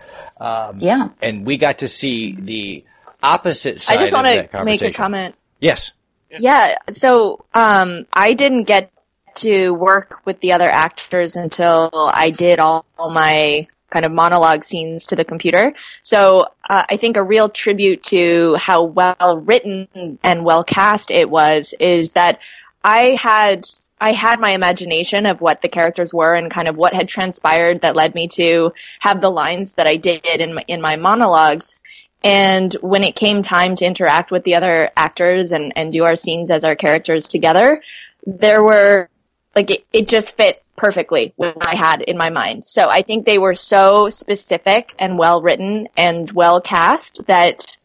Yeah. 0.78 1.10
And 1.22 1.46
we 1.46 1.58
got 1.58 1.80
to 1.80 1.90
see 1.90 2.32
the 2.40 2.86
opposite 3.22 3.82
side 3.82 3.98
I 3.98 4.02
just 4.02 4.14
want 4.14 4.28
to 4.28 4.64
make 4.64 4.82
a 4.82 4.94
comment. 4.94 5.36
Yes. 5.60 5.92
Yeah, 6.30 6.76
so 6.92 7.46
um, 7.54 8.06
I 8.14 8.34
didn't 8.34 8.64
get 8.64 8.92
to 9.38 9.72
work 9.74 10.22
with 10.26 10.40
the 10.42 10.54
other 10.54 10.70
actors 10.70 11.36
until 11.36 11.90
I 11.94 12.30
did 12.30 12.60
all, 12.60 12.86
all 12.98 13.10
my 13.10 13.68
kind 13.90 14.06
of 14.06 14.12
monologue 14.12 14.64
scenes 14.64 15.08
to 15.08 15.16
the 15.16 15.24
computer. 15.24 15.74
So 16.02 16.48
uh, 16.70 16.84
I 16.90 16.98
think 16.98 17.16
a 17.16 17.24
real 17.24 17.50
tribute 17.50 18.04
to 18.04 18.56
how 18.56 18.84
well 18.84 19.42
written 19.44 20.20
and 20.24 20.44
well 20.44 20.64
cast 20.64 21.10
it 21.10 21.30
was 21.30 21.74
is 21.80 22.14
that 22.14 22.40
I 22.84 23.18
had 23.20 23.66
I 24.00 24.12
had 24.12 24.40
my 24.40 24.52
imagination 24.52 25.26
of 25.26 25.42
what 25.42 25.62
the 25.62 25.70
characters 25.70 26.14
were 26.14 26.36
and 26.36 26.52
kind 26.52 26.68
of 26.68 26.78
what 26.78 26.94
had 26.94 27.08
transpired 27.08 27.82
that 27.82 27.96
led 27.96 28.14
me 28.14 28.28
to 28.30 28.74
have 29.00 29.22
the 29.22 29.32
lines 29.32 29.74
that 29.74 29.88
I 29.88 29.96
did 29.96 30.24
in 30.26 30.54
my, 30.54 30.64
in 30.68 30.82
my 30.82 30.98
monologues. 30.98 31.82
And 32.24 32.72
when 32.82 33.04
it 33.04 33.16
came 33.16 33.42
time 33.42 33.76
to 33.76 33.86
interact 33.86 34.30
with 34.30 34.44
the 34.44 34.56
other 34.56 34.92
actors 34.96 35.52
and, 35.52 35.74
and 35.76 35.92
do 35.92 36.04
our 36.04 36.16
scenes 36.16 36.52
as 36.52 36.64
our 36.64 36.76
characters 36.76 37.28
together, 37.28 37.82
there 38.26 38.62
were, 38.62 39.10
like, 39.58 39.72
it, 39.72 39.86
it 39.92 40.08
just 40.08 40.38
fit 40.38 40.64
perfectly 40.76 41.34
what 41.36 41.58
I 41.66 41.76
had 41.76 42.02
in 42.02 42.18
my 42.18 42.30
mind. 42.30 42.64
So 42.64 42.88
I 42.88 43.02
think 43.02 43.26
they 43.26 43.40
were 43.40 43.56
so 43.56 44.10
specific 44.10 44.94
and 45.00 45.18
well 45.18 45.42
written 45.42 45.90
and 45.98 46.30
well 46.32 46.62
cast 46.62 47.26
that, 47.26 47.76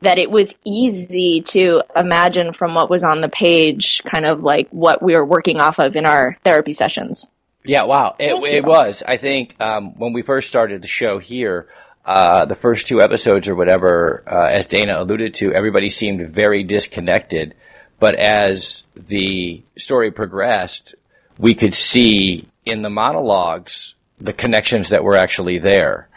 that 0.00 0.18
it 0.18 0.30
was 0.30 0.54
easy 0.64 1.42
to 1.42 1.82
imagine 1.94 2.54
from 2.54 2.74
what 2.74 2.88
was 2.88 3.04
on 3.04 3.20
the 3.20 3.28
page 3.28 4.02
kind 4.04 4.24
of 4.24 4.42
like 4.42 4.70
what 4.70 5.02
we 5.02 5.14
were 5.14 5.26
working 5.26 5.60
off 5.60 5.78
of 5.78 5.94
in 5.94 6.06
our 6.06 6.38
therapy 6.42 6.72
sessions. 6.72 7.30
Yeah, 7.64 7.84
wow. 7.84 8.16
It, 8.18 8.34
it 8.42 8.64
was. 8.64 9.02
I 9.06 9.18
think 9.18 9.60
um, 9.60 9.98
when 9.98 10.14
we 10.14 10.22
first 10.22 10.48
started 10.48 10.80
the 10.80 10.88
show 10.88 11.18
here, 11.18 11.68
uh, 12.04 12.46
the 12.46 12.56
first 12.56 12.88
two 12.88 13.00
episodes 13.00 13.46
or 13.46 13.54
whatever, 13.54 14.24
uh, 14.26 14.48
as 14.50 14.66
Dana 14.66 15.00
alluded 15.00 15.34
to, 15.34 15.52
everybody 15.52 15.88
seemed 15.90 16.28
very 16.28 16.64
disconnected. 16.64 17.54
But 18.02 18.16
as 18.16 18.82
the 18.96 19.62
story 19.76 20.10
progressed, 20.10 20.96
we 21.38 21.54
could 21.54 21.72
see 21.72 22.48
in 22.64 22.82
the 22.82 22.90
monologues 22.90 23.94
the 24.18 24.32
connections 24.32 24.88
that 24.88 25.04
were 25.04 25.14
actually 25.14 25.58
there. 25.58 26.08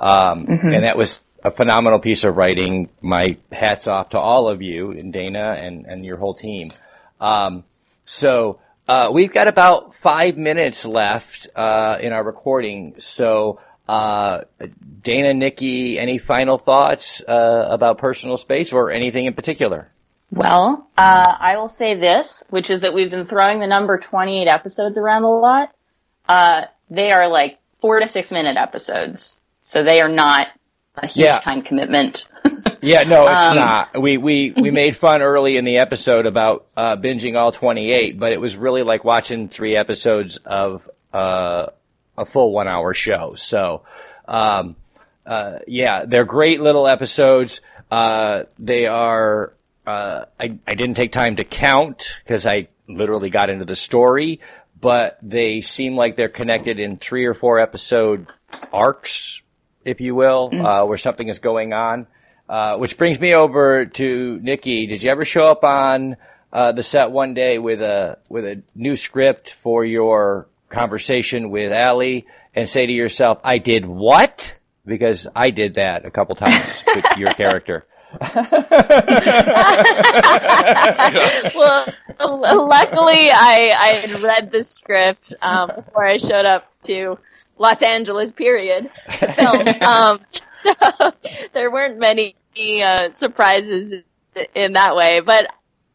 Um, 0.00 0.46
And 0.48 0.84
that 0.84 0.96
was 0.96 1.20
a 1.42 1.50
phenomenal 1.50 1.98
piece 1.98 2.24
of 2.24 2.38
writing. 2.38 2.88
My 3.02 3.36
hats 3.52 3.86
off 3.86 4.08
to 4.10 4.18
all 4.18 4.48
of 4.48 4.62
you 4.62 4.92
and 4.92 5.12
Dana 5.12 5.54
and, 5.58 5.84
and 5.84 6.02
your 6.02 6.16
whole 6.16 6.32
team. 6.32 6.70
Um, 7.20 7.64
so 8.06 8.58
uh, 8.88 9.10
we've 9.12 9.30
got 9.30 9.46
about 9.46 9.94
five 9.94 10.38
minutes 10.38 10.86
left 10.86 11.48
uh, 11.54 11.98
in 12.00 12.14
our 12.14 12.24
recording. 12.24 12.94
So 13.00 13.60
uh, 13.86 14.44
Dana, 15.02 15.34
Nicki, 15.34 15.98
any 15.98 16.16
final 16.16 16.56
thoughts 16.56 17.22
uh, 17.28 17.66
about 17.68 17.98
personal 17.98 18.38
space 18.38 18.72
or 18.72 18.90
anything 18.90 19.26
in 19.26 19.34
particular? 19.34 19.90
Well, 20.34 20.88
uh, 20.98 21.34
I 21.38 21.56
will 21.58 21.68
say 21.68 21.94
this, 21.94 22.42
which 22.50 22.68
is 22.68 22.80
that 22.80 22.92
we've 22.92 23.10
been 23.10 23.24
throwing 23.26 23.60
the 23.60 23.68
number 23.68 23.98
28 23.98 24.48
episodes 24.48 24.98
around 24.98 25.22
a 25.22 25.28
lot. 25.30 25.72
Uh, 26.28 26.62
they 26.90 27.12
are 27.12 27.28
like 27.28 27.58
four 27.80 28.00
to 28.00 28.08
six 28.08 28.32
minute 28.32 28.56
episodes. 28.56 29.42
So 29.60 29.84
they 29.84 30.00
are 30.00 30.08
not 30.08 30.48
a 30.96 31.06
huge 31.06 31.26
Yeah. 31.26 31.38
time 31.40 31.62
commitment. 31.62 32.28
Yeah, 32.82 33.04
no, 33.04 33.28
it's 33.32 33.40
Um, 33.40 33.56
not. 33.56 33.98
We 33.98 34.18
we 34.18 34.50
we 34.50 34.70
made 34.82 34.94
fun 34.94 35.22
early 35.22 35.56
in 35.56 35.64
the 35.64 35.78
episode 35.78 36.26
about 36.26 36.66
uh, 36.76 36.96
binging 36.96 37.34
all 37.34 37.50
twenty 37.50 37.90
eight, 37.90 38.18
but 38.20 38.32
it 38.32 38.38
was 38.38 38.58
really 38.58 38.82
like 38.82 39.04
watching 39.04 39.48
three 39.48 39.74
episodes 39.74 40.36
of 40.44 40.86
uh, 41.10 41.68
a 42.18 42.26
full 42.26 42.52
one 42.52 42.68
hour 42.68 42.92
show. 42.92 43.36
So, 43.36 43.84
um, 44.28 44.76
uh, 45.24 45.60
yeah, 45.66 46.04
they're 46.04 46.26
great 46.26 46.60
little 46.60 46.86
episodes. 46.86 47.62
Uh, 47.90 48.42
they 48.58 48.84
are. 48.86 49.54
Uh, 49.86 50.24
I 50.40 50.58
I 50.66 50.74
didn't 50.74 50.94
take 50.94 51.12
time 51.12 51.36
to 51.36 51.44
count 51.44 52.16
because 52.22 52.46
I 52.46 52.68
literally 52.88 53.30
got 53.30 53.50
into 53.50 53.64
the 53.64 53.76
story, 53.76 54.40
but 54.80 55.18
they 55.22 55.60
seem 55.60 55.96
like 55.96 56.16
they're 56.16 56.28
connected 56.28 56.78
in 56.78 56.96
three 56.96 57.24
or 57.24 57.34
four 57.34 57.58
episode 57.58 58.26
arcs, 58.72 59.42
if 59.84 60.00
you 60.00 60.14
will, 60.14 60.50
uh, 60.52 60.84
where 60.84 60.98
something 60.98 61.28
is 61.28 61.38
going 61.38 61.72
on. 61.72 62.06
Uh, 62.48 62.76
which 62.76 62.98
brings 62.98 63.18
me 63.18 63.34
over 63.34 63.86
to 63.86 64.38
Nicki. 64.42 64.86
Did 64.86 65.02
you 65.02 65.10
ever 65.10 65.24
show 65.24 65.44
up 65.44 65.64
on 65.64 66.16
uh, 66.52 66.72
the 66.72 66.82
set 66.82 67.10
one 67.10 67.32
day 67.32 67.58
with 67.58 67.80
a 67.80 68.18
with 68.28 68.44
a 68.44 68.62
new 68.74 68.96
script 68.96 69.50
for 69.50 69.84
your 69.84 70.46
conversation 70.68 71.50
with 71.50 71.72
Allie 71.72 72.26
and 72.54 72.68
say 72.68 72.84
to 72.84 72.92
yourself, 72.92 73.40
"I 73.42 73.58
did 73.58 73.86
what?" 73.86 74.56
Because 74.84 75.26
I 75.34 75.48
did 75.48 75.76
that 75.76 76.04
a 76.04 76.10
couple 76.10 76.36
times 76.36 76.84
with 76.94 77.04
your 77.16 77.32
character. 77.34 77.86
well, 81.56 82.68
luckily 82.68 83.30
I, 83.30 83.74
I 83.76 84.02
had 84.02 84.22
read 84.22 84.50
the 84.50 84.62
script 84.62 85.34
um, 85.42 85.72
before 85.74 86.06
I 86.06 86.18
showed 86.18 86.44
up 86.44 86.70
to 86.84 87.18
Los 87.58 87.82
Angeles. 87.82 88.32
Period. 88.32 88.90
To 89.18 89.32
film. 89.32 89.68
um, 89.82 90.20
so 90.62 91.12
there 91.52 91.70
weren't 91.70 91.98
many 91.98 92.34
uh, 92.82 93.10
surprises 93.10 94.02
in 94.54 94.74
that 94.74 94.96
way, 94.96 95.20
but 95.20 95.48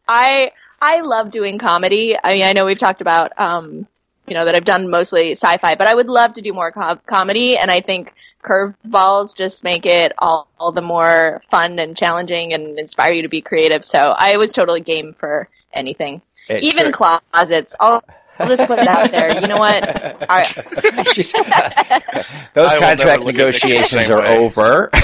I 0.08 0.52
I 0.80 1.00
love 1.00 1.30
doing 1.30 1.58
comedy. 1.58 2.16
I 2.22 2.34
mean, 2.34 2.44
I 2.44 2.52
know 2.52 2.66
we've 2.66 2.78
talked 2.78 3.00
about 3.00 3.38
um, 3.38 3.86
you 4.26 4.34
know 4.34 4.44
that 4.44 4.54
I've 4.54 4.64
done 4.64 4.90
mostly 4.90 5.32
sci-fi, 5.32 5.74
but 5.74 5.86
I 5.86 5.94
would 5.94 6.08
love 6.08 6.34
to 6.34 6.42
do 6.42 6.52
more 6.52 6.72
com- 6.72 7.00
comedy, 7.06 7.56
and 7.56 7.70
I 7.70 7.80
think 7.80 8.12
curveballs 8.42 9.36
just 9.36 9.64
make 9.64 9.86
it 9.86 10.12
all, 10.18 10.48
all 10.58 10.72
the 10.72 10.82
more 10.82 11.40
fun 11.50 11.78
and 11.78 11.96
challenging 11.96 12.52
and 12.52 12.78
inspire 12.78 13.12
you 13.12 13.22
to 13.22 13.28
be 13.28 13.40
creative. 13.40 13.84
So 13.84 13.98
I 13.98 14.36
was 14.36 14.52
totally 14.52 14.80
game 14.80 15.14
for 15.14 15.48
anything, 15.72 16.22
It 16.48 16.62
even 16.64 16.92
sure- 16.92 17.20
closets. 17.32 17.74
I'll, 17.80 18.02
I'll 18.38 18.48
just 18.48 18.66
put 18.66 18.78
it 18.78 18.88
out 18.88 19.10
there. 19.10 19.34
You 19.38 19.46
know 19.48 19.58
what? 19.58 19.84
I, 20.30 20.44
She's- 21.12 21.32
Those 22.54 22.72
I 22.72 22.78
contract 22.78 23.00
look 23.00 23.10
at 23.10 23.18
Nicki 23.18 23.24
the 23.26 23.32
negotiations 23.32 24.08
are 24.10 24.20
way. 24.22 24.38
over. 24.38 24.90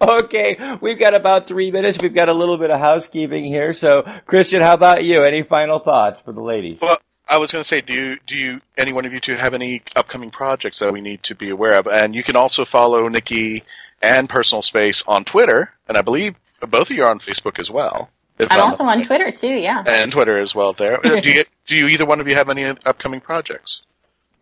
okay, 0.00 0.76
we've 0.80 0.98
got 0.98 1.14
about 1.14 1.46
three 1.46 1.70
minutes. 1.70 1.98
We've 2.02 2.14
got 2.14 2.28
a 2.28 2.34
little 2.34 2.58
bit 2.58 2.70
of 2.70 2.80
housekeeping 2.80 3.44
here. 3.44 3.72
So, 3.72 4.02
Christian, 4.26 4.62
how 4.62 4.74
about 4.74 5.04
you? 5.04 5.22
Any 5.24 5.42
final 5.42 5.78
thoughts 5.78 6.20
for 6.20 6.32
the 6.32 6.42
ladies? 6.42 6.80
Well, 6.80 6.98
I 7.28 7.38
was 7.38 7.50
going 7.50 7.60
to 7.60 7.68
say, 7.68 7.80
do 7.80 7.94
you, 7.94 8.16
do 8.26 8.38
you, 8.38 8.60
any 8.76 8.92
one 8.92 9.06
of 9.06 9.12
you 9.12 9.20
two 9.20 9.34
have 9.36 9.54
any 9.54 9.82
upcoming 9.96 10.30
projects 10.30 10.78
that 10.80 10.92
we 10.92 11.00
need 11.00 11.22
to 11.24 11.34
be 11.34 11.50
aware 11.50 11.78
of? 11.78 11.86
And 11.86 12.14
you 12.14 12.22
can 12.22 12.36
also 12.36 12.64
follow 12.64 13.08
Nicki 13.08 13.62
and 14.02 14.28
Personal 14.28 14.62
Space 14.62 15.02
on 15.06 15.24
Twitter, 15.24 15.72
and 15.88 15.96
I 15.96 16.02
believe 16.02 16.34
both 16.60 16.90
of 16.90 16.96
you 16.96 17.04
are 17.04 17.10
on 17.10 17.18
Facebook 17.18 17.58
as 17.58 17.70
well. 17.70 18.10
I'm 18.40 18.48
I'm- 18.50 18.60
also 18.60 18.84
on 18.84 19.02
Twitter 19.02 19.30
too, 19.30 19.54
yeah. 19.54 19.84
and 19.86 20.10
Twitter 20.10 20.38
as 20.38 20.54
well. 20.54 20.72
There, 20.72 20.98
do 21.20 21.30
you, 21.30 21.44
do 21.66 21.76
you 21.76 21.88
either 21.88 22.04
one 22.04 22.20
of 22.20 22.28
you 22.28 22.34
have 22.34 22.50
any 22.50 22.64
upcoming 22.64 23.20
projects? 23.20 23.82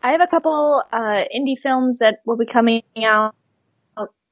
I 0.03 0.13
have 0.13 0.21
a 0.21 0.27
couple 0.27 0.83
uh, 0.93 1.25
indie 1.35 1.59
films 1.59 1.99
that 1.99 2.23
will 2.25 2.37
be 2.37 2.47
coming 2.47 2.83
out 3.05 3.37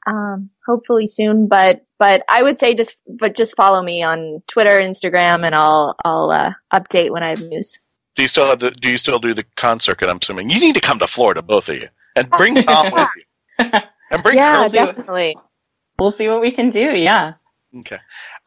um, 0.07 0.51
hopefully 0.67 1.07
soon. 1.07 1.47
But 1.47 1.85
but 1.99 2.25
I 2.29 2.43
would 2.43 2.59
say 2.59 2.75
just 2.75 2.97
but 3.07 3.37
just 3.37 3.57
follow 3.57 3.83
me 3.83 4.03
on 4.03 4.43
Twitter, 4.47 4.79
Instagram, 4.79 5.45
and 5.45 5.55
I'll 5.55 5.97
I'll 6.05 6.31
uh, 6.31 6.53
update 6.73 7.11
when 7.11 7.23
I 7.23 7.29
have 7.29 7.43
news. 7.43 7.81
Do 8.21 8.25
you 8.25 8.29
still 8.29 8.49
have 8.49 8.59
the, 8.59 8.71
do 8.71 8.93
you 8.93 8.99
still 8.99 9.19
do 9.19 9.33
the 9.33 9.47
con 9.57 9.81
circuit? 9.81 10.11
I'm 10.11 10.19
assuming 10.21 10.51
you 10.51 10.61
need 10.61 10.75
to 10.75 10.83
come 10.83 10.99
to 10.99 11.07
Florida, 11.07 11.41
both 11.41 11.71
of 11.71 11.77
you, 11.77 11.89
and 12.15 12.29
bring 12.29 12.55
Tom 12.61 12.93
with 12.93 13.09
you, 13.17 13.65
and 14.11 14.23
bring 14.23 14.37
yeah, 14.37 14.57
Curly. 14.57 14.69
definitely. 14.73 15.37
We'll 15.99 16.11
see 16.11 16.29
what 16.29 16.43
we 16.43 16.51
can 16.51 16.69
do, 16.69 16.95
yeah. 16.95 17.33
Okay. 17.79 17.97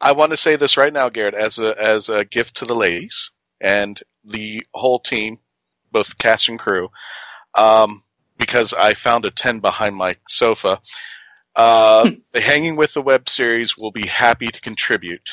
I 0.00 0.12
want 0.12 0.30
to 0.30 0.36
say 0.36 0.54
this 0.54 0.76
right 0.76 0.92
now, 0.92 1.08
Garrett, 1.08 1.34
as 1.34 1.58
a 1.58 1.74
as 1.76 2.08
a 2.08 2.24
gift 2.24 2.58
to 2.58 2.66
the 2.66 2.76
ladies 2.76 3.32
and 3.60 4.00
the 4.24 4.64
whole 4.72 5.00
team, 5.00 5.40
both 5.90 6.18
cast 6.18 6.48
and 6.48 6.56
crew, 6.56 6.88
um, 7.56 8.04
because 8.38 8.72
I 8.74 8.94
found 8.94 9.24
a 9.24 9.32
ten 9.32 9.58
behind 9.58 9.96
my 9.96 10.14
sofa. 10.28 10.80
Uh, 11.56 12.10
the 12.32 12.40
Hanging 12.40 12.76
with 12.76 12.94
the 12.94 13.02
Web 13.02 13.28
series 13.28 13.76
will 13.76 13.90
be 13.90 14.06
happy 14.06 14.46
to 14.46 14.60
contribute 14.60 15.30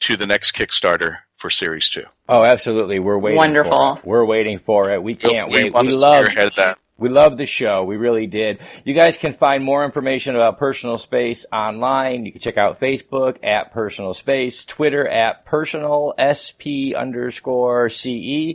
to 0.00 0.16
the 0.16 0.26
next 0.26 0.50
Kickstarter 0.50 1.18
for 1.44 1.50
Series 1.50 1.90
Two. 1.90 2.04
Oh, 2.26 2.42
absolutely. 2.42 3.00
We're 3.00 3.18
waiting. 3.18 3.36
Wonderful. 3.36 3.96
For 3.96 3.98
it. 3.98 4.06
We're 4.06 4.24
waiting 4.24 4.58
for 4.60 4.90
it. 4.90 5.02
We 5.02 5.14
can't 5.14 5.50
we 5.50 5.64
wait. 5.64 5.74
we 5.74 5.92
love 5.92 6.24
that. 6.56 6.78
We 6.96 7.10
love 7.10 7.36
the 7.36 7.44
show. 7.44 7.84
We 7.84 7.98
really 7.98 8.26
did. 8.26 8.62
You 8.82 8.94
guys 8.94 9.18
can 9.18 9.34
find 9.34 9.62
more 9.62 9.84
information 9.84 10.36
about 10.36 10.58
Personal 10.58 10.96
Space 10.96 11.44
online. 11.52 12.24
You 12.24 12.32
can 12.32 12.40
check 12.40 12.56
out 12.56 12.80
Facebook 12.80 13.44
at 13.44 13.74
Personal 13.74 14.14
Space, 14.14 14.64
Twitter 14.64 15.06
at 15.06 15.44
Personal 15.44 16.14
SP 16.16 16.96
underscore 16.96 17.90
CE. 17.90 18.54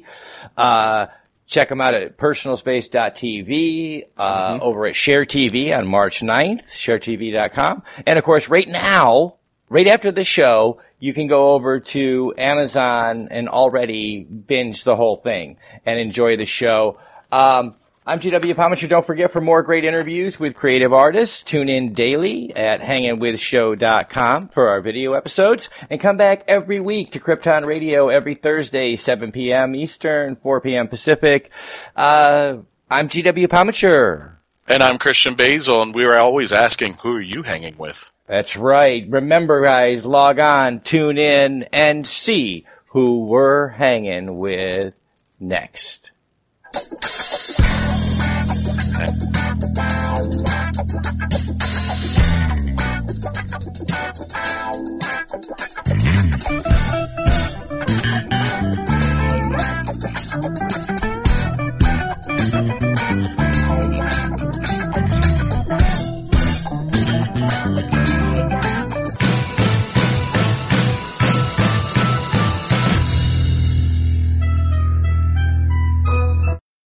Uh, 0.57 1.05
check 1.45 1.69
them 1.69 1.81
out 1.81 1.93
at 1.93 2.17
personalspace.tv, 2.17 4.05
uh, 4.17 4.57
over 4.59 4.87
at 4.87 4.95
Share 4.95 5.25
TV 5.25 5.77
on 5.77 5.85
March 5.85 6.21
9th, 6.21 6.63
sharetv.com. 6.71 7.83
And 8.07 8.17
of 8.17 8.25
course, 8.25 8.49
right 8.49 8.67
now, 8.67 9.35
right 9.69 9.87
after 9.87 10.11
the 10.11 10.23
show, 10.23 10.81
you 10.99 11.13
can 11.13 11.27
go 11.27 11.53
over 11.53 11.79
to 11.79 12.33
Amazon 12.37 13.29
and 13.31 13.49
already 13.49 14.23
binge 14.23 14.83
the 14.83 14.95
whole 14.95 15.17
thing 15.17 15.57
and 15.85 15.99
enjoy 15.99 16.37
the 16.37 16.45
show. 16.45 16.99
Um, 17.31 17.75
I'm 18.05 18.19
GW 18.19 18.55
Pomichter. 18.55 18.89
Don't 18.89 19.05
forget 19.05 19.31
for 19.31 19.39
more 19.39 19.61
great 19.61 19.85
interviews 19.85 20.39
with 20.39 20.55
creative 20.55 20.93
artists, 20.93 21.43
tune 21.43 21.69
in 21.69 21.93
daily 21.93 22.55
at 22.55 22.81
hangingwithshow.com 22.81 24.47
for 24.47 24.69
our 24.69 24.81
video 24.81 25.13
episodes 25.13 25.69
and 25.91 26.01
come 26.01 26.17
back 26.17 26.43
every 26.47 26.79
week 26.79 27.11
to 27.11 27.19
Krypton 27.19 27.67
Radio 27.67 28.09
every 28.09 28.33
Thursday, 28.33 28.95
7 28.95 29.31
p.m. 29.31 29.75
Eastern, 29.75 30.37
4 30.37 30.61
p.m. 30.61 30.87
Pacific. 30.87 31.51
Uh, 31.95 32.57
I'm 32.89 33.09
GW 33.09 33.47
Pomichter. 33.47 34.37
And 34.67 34.81
I'm 34.81 34.97
Christian 34.97 35.35
Basel, 35.35 35.83
and 35.83 35.93
we 35.93 36.05
were 36.05 36.17
always 36.17 36.51
asking, 36.51 36.93
who 36.95 37.13
are 37.13 37.21
you 37.21 37.43
hanging 37.43 37.77
with? 37.77 38.09
That's 38.29 38.55
right. 38.55 39.07
Remember, 39.09 39.65
guys, 39.65 40.05
log 40.05 40.37
on, 40.37 40.81
tune 40.81 41.17
in, 41.17 41.63
and 41.73 42.05
see 42.05 42.67
who 42.89 43.25
we're 43.25 43.69
hanging 43.69 44.37
with 44.37 44.93
next. 45.39 46.11